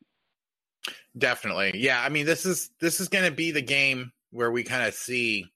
Definitely, 1.17 1.73
yeah. 1.75 2.03
I 2.03 2.09
mean, 2.09 2.27
this 2.27 2.47
is 2.47 2.71
this 2.81 3.01
is 3.01 3.09
going 3.09 3.25
to 3.25 3.31
be 3.31 3.51
the 3.51 3.63
game 3.63 4.13
where 4.31 4.51
we 4.51 4.65
kind 4.65 4.87
of 4.87 4.95
see 4.95 5.47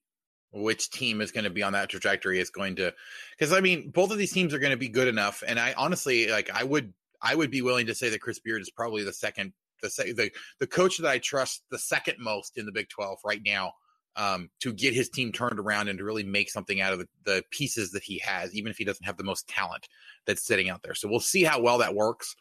which 0.52 0.90
team 0.90 1.20
is 1.20 1.30
going 1.30 1.44
to 1.44 1.50
be 1.50 1.62
on 1.62 1.72
that 1.74 1.90
trajectory 1.90 2.38
is 2.38 2.50
going 2.50 2.76
to 2.76 2.92
because 3.38 3.52
I 3.52 3.60
mean 3.60 3.90
both 3.90 4.10
of 4.10 4.18
these 4.18 4.32
teams 4.32 4.54
are 4.54 4.58
going 4.58 4.70
to 4.70 4.78
be 4.78 4.88
good 4.88 5.08
enough, 5.08 5.42
and 5.46 5.58
I 5.58 5.74
honestly 5.76 6.28
like 6.28 6.50
I 6.52 6.64
would 6.64 6.92
I 7.20 7.34
would 7.34 7.50
be 7.50 7.62
willing 7.62 7.86
to 7.86 7.94
say 7.94 8.08
that 8.10 8.20
Chris 8.20 8.38
Beard 8.38 8.62
is 8.62 8.70
probably 8.70 9.04
the 9.04 9.12
second 9.12 9.52
the 9.82 9.88
the 10.16 10.30
the 10.60 10.66
coach 10.66 10.98
that 10.98 11.08
I 11.08 11.18
trust 11.18 11.62
the 11.70 11.78
second 11.78 12.16
most 12.18 12.56
in 12.56 12.66
the 12.66 12.72
Big 12.72 12.88
Twelve 12.88 13.18
right 13.24 13.40
now 13.44 13.72
um, 14.18 14.50
to 14.60 14.72
get 14.72 14.92
his 14.92 15.08
team 15.08 15.30
turned 15.30 15.60
around 15.60 15.88
and 15.88 15.98
to 15.98 16.04
really 16.04 16.24
make 16.24 16.50
something 16.50 16.80
out 16.80 16.92
of 16.92 16.98
the, 16.98 17.08
the, 17.24 17.42
pieces 17.50 17.92
that 17.92 18.02
he 18.02 18.18
has, 18.18 18.52
even 18.52 18.68
if 18.68 18.76
he 18.76 18.84
doesn't 18.84 19.06
have 19.06 19.16
the 19.16 19.24
most 19.24 19.46
talent 19.48 19.88
that's 20.26 20.44
sitting 20.44 20.68
out 20.68 20.82
there. 20.82 20.94
So 20.94 21.08
we'll 21.08 21.20
see 21.20 21.44
how 21.44 21.62
well 21.62 21.78
that 21.78 21.94
works. 21.94 22.34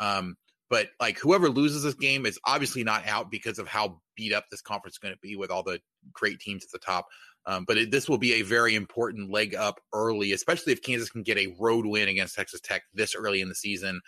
Um, 0.00 0.36
but 0.68 0.88
like 1.00 1.18
whoever 1.18 1.48
loses 1.48 1.84
this 1.84 1.94
game 1.94 2.26
is 2.26 2.38
obviously 2.44 2.82
not 2.82 3.06
out 3.06 3.30
because 3.30 3.60
of 3.60 3.68
how 3.68 4.00
beat 4.16 4.32
up 4.32 4.46
this 4.50 4.60
conference 4.60 4.94
is 4.94 4.98
going 4.98 5.14
to 5.14 5.20
be 5.20 5.36
with 5.36 5.50
all 5.50 5.62
the 5.62 5.80
great 6.12 6.40
teams 6.40 6.64
at 6.64 6.70
the 6.72 6.84
top. 6.84 7.06
Um, 7.46 7.64
but 7.64 7.78
it, 7.78 7.90
this 7.90 8.08
will 8.08 8.18
be 8.18 8.34
a 8.34 8.42
very 8.42 8.74
important 8.74 9.30
leg 9.30 9.54
up 9.54 9.80
early, 9.92 10.32
especially 10.32 10.72
if 10.72 10.82
Kansas 10.82 11.10
can 11.10 11.22
get 11.22 11.38
a 11.38 11.54
road 11.60 11.86
win 11.86 12.08
against 12.08 12.34
Texas 12.34 12.60
Tech 12.60 12.82
this 12.92 13.14
early 13.14 13.40
in 13.40 13.48
the 13.48 13.54
season 13.54 14.00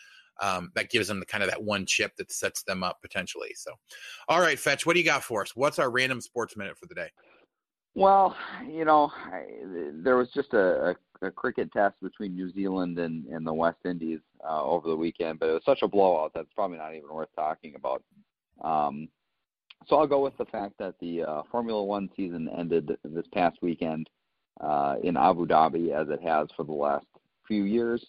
um, 0.43 0.71
that 0.75 0.91
gives 0.91 1.09
them 1.09 1.21
the 1.21 1.27
kind 1.27 1.43
of 1.43 1.49
that 1.49 1.63
one 1.63 1.87
chip 1.87 2.17
that 2.17 2.31
sets 2.31 2.63
them 2.65 2.83
up 2.83 3.01
potentially. 3.01 3.53
So, 3.55 3.73
all 4.29 4.41
right, 4.41 4.59
Fetch, 4.59 4.85
what 4.85 4.95
do 4.95 5.01
you 5.01 5.07
got 5.07 5.23
for 5.23 5.43
us? 5.43 5.53
What's 5.55 5.79
our 5.79 5.91
random 5.91 6.21
sports 6.21 6.57
minute 6.57 6.77
for 6.77 6.87
the 6.87 6.95
day? 6.95 7.09
Well, 7.95 8.35
you 8.67 8.85
know, 8.85 9.13
I, 9.15 9.45
there 10.03 10.17
was 10.17 10.31
just 10.35 10.55
a, 10.55 10.97
a, 11.23 11.27
a, 11.27 11.31
cricket 11.31 11.71
test 11.73 11.95
between 12.03 12.35
New 12.35 12.51
Zealand 12.51 12.99
and, 12.99 13.27
and 13.27 13.47
the 13.47 13.53
West 13.53 13.81
Indies 13.85 14.21
uh, 14.49 14.63
over 14.63 14.89
the 14.89 14.97
weekend, 14.97 15.39
but 15.39 15.51
it 15.51 15.53
was 15.53 15.65
such 15.65 15.83
a 15.83 15.89
blowout 15.89 16.33
that's 16.35 16.53
probably 16.55 16.79
not 16.79 16.95
even 16.95 17.13
worth 17.13 17.29
talking 17.37 17.75
about. 17.75 18.03
Um, 18.65 19.09
so 19.87 19.97
I'll 19.97 20.07
go 20.07 20.23
with 20.23 20.37
the 20.39 20.47
fact 20.47 20.75
that 20.79 20.95
the 21.01 21.23
uh, 21.23 21.43
Formula 21.51 21.83
One 21.85 22.09
season 22.17 22.49
ended 22.57 22.97
this 23.05 23.27
past 23.35 23.59
weekend 23.61 24.09
uh, 24.61 24.97
in 25.03 25.17
Abu 25.17 25.47
Dhabi, 25.47 25.91
as 25.91 26.09
it 26.09 26.23
has 26.23 26.49
for 26.57 26.65
the 26.65 26.73
last 26.73 27.07
few 27.47 27.65
years. 27.65 28.07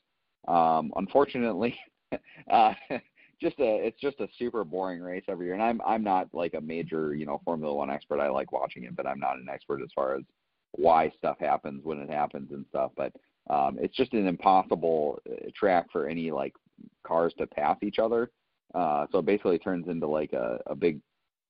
Um, 0.47 0.93
unfortunately, 0.95 1.77
uh, 2.51 2.74
just 3.41 3.59
a 3.59 3.86
it's 3.86 3.99
just 3.99 4.20
a 4.20 4.28
super 4.38 4.64
boring 4.64 5.01
race 5.01 5.24
every 5.28 5.47
year. 5.47 5.53
And 5.53 5.64
I'm 5.64 5.82
I'm 5.86 6.03
not 6.03 6.30
like 6.34 6.53
a 6.53 6.61
major 6.61 7.16
you 7.16 7.26
know 7.26 7.41
Formula 7.43 7.74
One 7.74 7.89
expert. 7.89 8.20
I 8.20 8.30
like 8.30 8.51
watching 8.51 8.84
it, 8.84 8.95
but 8.95 9.07
I'm 9.07 9.20
not 9.20 9.38
an 9.38 9.47
expert 9.51 9.82
as 9.82 9.89
far 9.93 10.16
as 10.16 10.24
why 10.72 11.11
stuff 11.18 11.38
happens 11.39 11.82
when 11.84 11.99
it 11.99 12.09
happens 12.09 12.51
and 12.51 12.66
stuff. 12.70 12.91
But 12.95 13.14
um, 13.49 13.78
it's 13.80 13.95
just 13.95 14.14
an 14.14 14.28
impossible 14.28 15.20
uh, 15.30 15.49
track 15.55 15.88
for 15.91 16.07
any 16.07 16.32
like 16.32 16.53
cars 17.05 17.34
to 17.38 17.47
pass 17.47 17.78
each 17.82 17.99
other. 17.99 18.32
Uh, 18.74 19.05
so 19.11 19.20
it 19.20 19.26
basically 19.26 19.59
turns 19.59 19.88
into 19.88 20.07
like 20.07 20.34
a, 20.34 20.59
a 20.68 20.76
big 20.76 20.99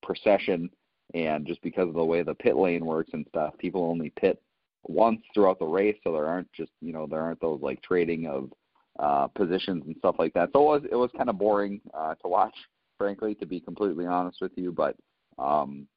procession. 0.02 0.70
And 1.14 1.46
just 1.46 1.62
because 1.62 1.88
of 1.88 1.94
the 1.94 2.04
way 2.04 2.24
the 2.24 2.34
pit 2.34 2.56
lane 2.56 2.86
works 2.86 3.12
and 3.14 3.26
stuff, 3.30 3.54
people 3.60 3.84
only 3.84 4.12
pit 4.20 4.42
once 4.86 5.22
throughout 5.34 5.60
the 5.60 5.66
race, 5.66 5.96
so 6.04 6.12
there 6.12 6.26
aren't 6.26 6.52
just 6.52 6.72
you 6.82 6.92
know 6.92 7.08
there 7.08 7.22
aren't 7.22 7.40
those 7.40 7.62
like 7.62 7.82
trading 7.82 8.28
of 8.28 8.52
uh, 9.00 9.28
positions 9.28 9.84
and 9.86 9.96
stuff 9.98 10.16
like 10.20 10.34
that. 10.34 10.50
So 10.54 10.60
it 10.62 10.82
was 10.82 10.90
it 10.92 10.96
was 10.96 11.12
kind 11.18 11.30
of 11.30 11.38
boring 11.38 11.82
uh, 11.94 12.16
to 12.16 12.28
watch, 12.28 12.56
frankly, 12.98 13.36
to 13.36 13.46
be 13.46 13.60
completely 13.60 14.06
honest 14.06 14.40
with 14.42 14.52
you. 14.56 14.72
But 14.72 14.96
um, 15.38 15.88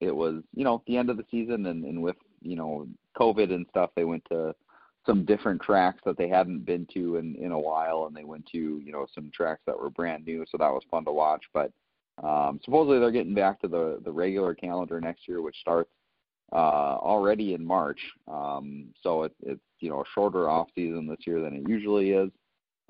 it 0.00 0.14
was 0.14 0.42
you 0.54 0.64
know 0.64 0.82
the 0.86 0.96
end 0.96 1.10
of 1.10 1.16
the 1.16 1.26
season, 1.30 1.66
and, 1.66 1.84
and 1.84 2.02
with 2.02 2.16
you 2.40 2.56
know 2.56 2.86
COVID 3.18 3.52
and 3.52 3.66
stuff, 3.70 3.90
they 3.96 4.04
went 4.04 4.24
to 4.30 4.54
some 5.06 5.24
different 5.24 5.60
tracks 5.60 6.00
that 6.04 6.16
they 6.16 6.28
hadn't 6.28 6.64
been 6.64 6.86
to 6.94 7.16
in 7.16 7.34
in 7.36 7.52
a 7.52 7.58
while, 7.58 8.06
and 8.06 8.16
they 8.16 8.24
went 8.24 8.46
to 8.52 8.58
you 8.84 8.92
know 8.92 9.06
some 9.14 9.30
tracks 9.34 9.62
that 9.66 9.78
were 9.78 9.90
brand 9.90 10.24
new. 10.24 10.44
So 10.50 10.58
that 10.58 10.72
was 10.72 10.82
fun 10.90 11.04
to 11.04 11.12
watch. 11.12 11.42
But 11.52 11.72
um, 12.22 12.60
supposedly 12.64 13.00
they're 13.00 13.10
getting 13.10 13.34
back 13.34 13.60
to 13.60 13.68
the 13.68 14.00
the 14.04 14.12
regular 14.12 14.54
calendar 14.54 15.00
next 15.00 15.28
year, 15.28 15.42
which 15.42 15.56
starts 15.60 15.90
already 16.58 17.54
in 17.54 17.64
March. 17.64 18.00
Um, 18.28 18.86
so 19.02 19.24
it, 19.24 19.32
it's 19.42 19.60
you 19.80 19.90
know 19.90 20.00
a 20.00 20.04
shorter 20.14 20.48
off 20.48 20.68
season 20.74 21.06
this 21.06 21.26
year 21.26 21.40
than 21.40 21.54
it 21.54 21.68
usually 21.68 22.10
is, 22.10 22.30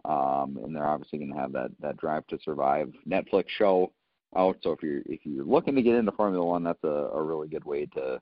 um, 0.04 0.58
and 0.62 0.74
they're 0.74 0.86
obviously 0.86 1.18
going 1.18 1.32
to 1.32 1.38
have 1.38 1.52
that 1.52 1.70
that 1.80 1.96
Drive 1.96 2.26
to 2.28 2.38
Survive 2.44 2.92
Netflix 3.08 3.46
show 3.48 3.92
out. 4.36 4.58
So 4.62 4.72
if 4.72 4.82
you're 4.82 5.02
if 5.06 5.20
you're 5.24 5.44
looking 5.44 5.74
to 5.74 5.82
get 5.82 5.94
into 5.94 6.12
Formula 6.12 6.44
One, 6.44 6.64
that's 6.64 6.84
a, 6.84 6.88
a 6.88 7.22
really 7.22 7.48
good 7.48 7.64
way 7.64 7.86
to 7.86 8.20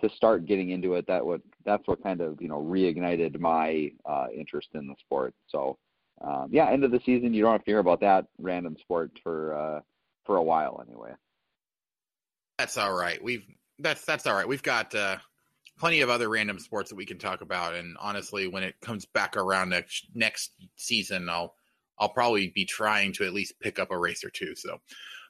to 0.00 0.10
start 0.16 0.46
getting 0.46 0.70
into 0.70 0.94
it. 0.94 1.06
That 1.06 1.24
would 1.24 1.42
that's 1.64 1.86
what 1.86 2.02
kind 2.02 2.20
of 2.20 2.40
you 2.40 2.48
know 2.48 2.60
reignited 2.60 3.38
my 3.38 3.90
uh, 4.04 4.26
interest 4.36 4.68
in 4.74 4.86
the 4.86 4.94
sport. 5.00 5.34
So 5.48 5.78
um, 6.22 6.48
yeah, 6.50 6.70
end 6.70 6.84
of 6.84 6.90
the 6.90 7.00
season, 7.04 7.34
you 7.34 7.42
don't 7.42 7.52
have 7.52 7.64
to 7.64 7.70
hear 7.70 7.80
about 7.80 8.00
that 8.00 8.26
random 8.38 8.76
sport 8.80 9.10
for 9.22 9.54
uh, 9.54 9.80
for 10.24 10.36
a 10.36 10.42
while 10.42 10.82
anyway. 10.86 11.12
That's 12.58 12.78
all 12.78 12.92
right. 12.92 13.22
We've 13.22 13.44
that's 13.84 14.04
that's 14.04 14.26
all 14.26 14.34
right. 14.34 14.48
We've 14.48 14.62
got 14.62 14.92
uh, 14.94 15.18
plenty 15.78 16.00
of 16.00 16.10
other 16.10 16.28
random 16.28 16.58
sports 16.58 16.90
that 16.90 16.96
we 16.96 17.06
can 17.06 17.18
talk 17.18 17.42
about, 17.42 17.74
and 17.74 17.96
honestly, 18.00 18.48
when 18.48 18.64
it 18.64 18.74
comes 18.80 19.04
back 19.04 19.36
around 19.36 19.68
next 19.68 20.08
next 20.14 20.52
season, 20.74 21.28
I'll 21.28 21.54
I'll 21.98 22.08
probably 22.08 22.48
be 22.48 22.64
trying 22.64 23.12
to 23.12 23.24
at 23.24 23.32
least 23.32 23.60
pick 23.60 23.78
up 23.78 23.92
a 23.92 23.98
race 23.98 24.24
or 24.24 24.30
two. 24.30 24.56
So, 24.56 24.80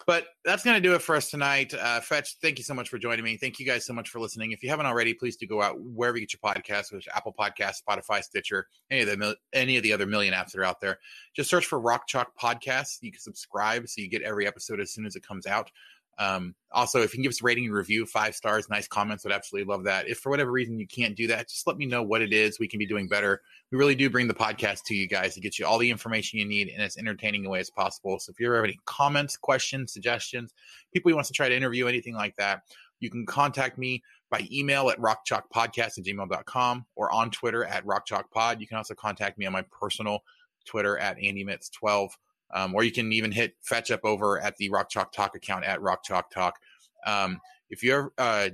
But 0.07 0.29
that's 0.47 0.65
going 0.65 0.77
to 0.77 0.81
do 0.81 0.95
it 0.95 1.03
for 1.03 1.15
us 1.15 1.31
tonight. 1.31 1.75
Uh, 1.75 2.01
Fetch, 2.01 2.37
thank 2.41 2.57
you 2.57 2.65
so 2.65 2.73
much 2.73 2.89
for 2.89 2.99
joining 2.99 3.23
me. 3.25 3.37
Thank 3.37 3.59
you 3.59 3.67
guys 3.67 3.85
so 3.85 3.93
much 3.93 4.09
for 4.09 4.19
listening. 4.19 4.53
If 4.53 4.63
you 4.63 4.71
haven't 4.71 4.87
already, 4.87 5.13
please 5.13 5.37
do 5.37 5.47
go 5.47 5.61
out 5.61 5.79
wherever 5.79 6.17
you 6.17 6.27
get 6.27 6.33
your 6.33 6.55
podcasts, 6.55 6.93
which 6.93 7.09
Apple 7.15 7.35
Podcasts, 7.39 7.83
Spotify, 7.87 8.23
Stitcher, 8.23 8.69
any 8.91 9.03
of 9.03 9.07
the 9.09 9.37
any 9.53 9.77
of 9.77 9.83
the 9.83 9.93
other 9.93 10.07
million 10.07 10.33
apps 10.33 10.53
that 10.53 10.61
are 10.61 10.65
out 10.65 10.81
there. 10.81 10.99
Just 11.35 11.51
search 11.51 11.67
for 11.67 11.79
Rock 11.81 12.07
Chalk 12.07 12.33
Podcasts. 12.41 12.99
You 13.03 13.13
can 13.13 13.21
subscribe 13.21 13.89
so 13.89 14.01
you 14.01 14.09
get 14.09 14.23
every 14.23 14.47
episode 14.47 14.81
as 14.81 14.91
soon 14.91 15.05
as 15.05 15.17
it 15.17 15.27
comes 15.27 15.47
out. 15.47 15.71
Um, 16.19 16.55
also, 16.73 17.03
if 17.03 17.13
you 17.13 17.19
can 17.19 17.23
give 17.23 17.31
us 17.31 17.41
a 17.41 17.45
rating 17.45 17.67
and 17.67 17.75
review, 17.75 18.07
five 18.07 18.35
stars, 18.35 18.69
nice 18.69 18.89
comments, 18.89 19.25
would 19.25 19.33
absolutely 19.33 19.73
love 19.73 19.85
that. 19.85 20.09
If 20.09 20.19
for 20.19 20.31
whatever 20.31 20.51
reason 20.51 20.79
you 20.79 20.87
can't 20.87 21.17
do 21.17 21.27
that, 21.29 21.49
just 21.49 21.67
let 21.67 21.77
me 21.77 21.87
know 21.87 22.03
what 22.03 22.23
it 22.23 22.33
is 22.33 22.59
we 22.59 22.69
can 22.69 22.79
be 22.79 22.87
doing 22.87 23.09
better. 23.09 23.41
We 23.71 23.79
really 23.79 23.95
do 23.95 24.11
bring 24.11 24.29
the 24.29 24.35
podcast 24.35 24.83
to 24.87 24.95
you 24.95 25.07
guys 25.07 25.35
to 25.35 25.41
get 25.41 25.59
you 25.59 25.67
all 25.67 25.79
the 25.79 25.91
information 25.91 26.39
you 26.39 26.47
need 26.47 26.69
in 26.69 26.81
as 26.81 26.97
entertaining 26.97 27.47
a 27.47 27.51
way 27.51 27.61
as 27.61 27.71
possible. 27.71 28.19
So 28.19 28.31
if 28.31 28.41
you 28.41 28.51
have 28.51 28.65
any 28.65 28.79
comments, 28.85 29.37
questions, 29.37 29.93
suggestions, 29.93 30.53
people 30.93 31.11
you 31.11 31.17
want 31.17 31.27
to 31.29 31.33
try 31.33 31.49
to 31.49 31.57
interview, 31.57 31.87
anything 31.87 32.15
like 32.15 32.37
that, 32.37 32.63
you 33.01 33.11
can 33.11 33.27
contact 33.27 33.79
me 33.79 34.03
by 34.31 34.47
email 34.51 34.91
at 34.91 34.99
rockchalkpodcast 34.99 35.99
at 35.99 36.05
gmail.com 36.05 36.87
or 36.97 37.13
on 37.13 37.31
Twitter 37.31 37.65
at 37.65 37.85
rockchalkpod. 37.85 38.61
You 38.61 38.67
can 38.67 38.79
also 38.79 38.95
contact 38.95 39.39
me 39.39 39.47
on 39.47 39.53
my 39.53 39.65
personal 39.71 40.21
Twitter 40.65 40.99
at 40.99 41.19
andymitts12. 41.19 42.11
Um, 42.55 42.75
or 42.75 42.85
you 42.85 42.93
can 42.93 43.13
even 43.13 43.33
hit 43.33 43.57
fetch 43.63 43.91
up 43.91 44.01
over 44.05 44.41
at 44.41 44.57
the 44.57 44.71
Rock 44.71 44.89
Chalk 44.89 45.13
Talk 45.13 45.35
account 45.35 45.65
at 45.65 45.83
Rock 45.83 46.05
Chalk 46.05 46.31
Talk. 46.31 46.59
Um, 47.07 47.41
if 47.69 47.83
you're 47.83 48.13
uh, 48.17 48.51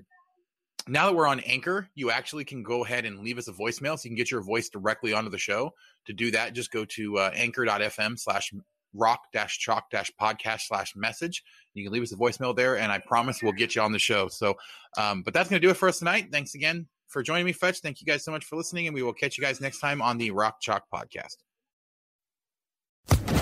now 0.89 1.07
that 1.07 1.15
we're 1.15 1.27
on 1.27 1.41
Anchor, 1.41 1.89
you 1.95 2.11
actually 2.11 2.45
can 2.45 2.63
go 2.63 2.85
ahead 2.85 3.05
and 3.05 3.21
leave 3.21 3.39
us 3.39 3.49
a 3.49 3.53
voicemail 3.53 3.99
so 3.99 4.05
you 4.05 4.11
can 4.11 4.17
get 4.17 4.31
your 4.31 4.43
voice 4.43 4.69
directly 4.69 5.13
onto 5.13 5.31
the 5.31 5.39
show. 5.39 5.73
To 6.07 6.13
do 6.13 6.31
that, 6.31 6.55
just 6.55 6.71
go 6.71 6.85
to 6.87 7.19
uh, 7.19 7.31
anchor.fm 7.35 8.19
slash 8.19 8.53
rock 8.95 9.21
dash 9.33 9.59
chalk 9.59 9.91
dash 9.91 10.11
podcast 10.21 10.63
slash 10.63 10.95
message. 10.97 11.45
You 11.75 11.85
can 11.85 11.93
leave 11.93 12.03
us 12.03 12.13
a 12.13 12.17
voicemail 12.17 12.57
there, 12.57 12.79
and 12.79 12.91
I 12.91 12.99
promise 12.99 13.43
we'll 13.43 13.53
get 13.53 13.75
you 13.75 13.83
on 13.83 13.93
the 13.93 13.99
show. 13.99 14.29
So, 14.29 14.55
um, 14.99 15.23
but 15.23 15.35
that's 15.35 15.49
going 15.49 15.61
to 15.61 15.67
do 15.67 15.71
it 15.71 15.77
for 15.77 15.89
us 15.89 15.99
tonight. 15.99 16.29
Thanks 16.33 16.55
again 16.55 16.89
for 17.07 17.23
joining 17.23 17.47
me, 17.47 17.53
Fetch. 17.53 17.81
Thank 17.81 18.01
you 18.01 18.07
guys 18.07 18.25
so 18.25 18.33
much 18.33 18.45
for 18.45 18.57
listening, 18.57 18.87
and 18.87 18.95
we 18.95 19.03
will 19.03 19.13
catch 19.13 19.37
you 19.39 19.45
guys 19.45 19.61
next 19.61 19.81
time 19.81 20.03
on 20.03 20.19
the 20.19 20.31
Rock 20.31 20.61
Chalk 20.61 20.85
Podcast. 20.93 21.37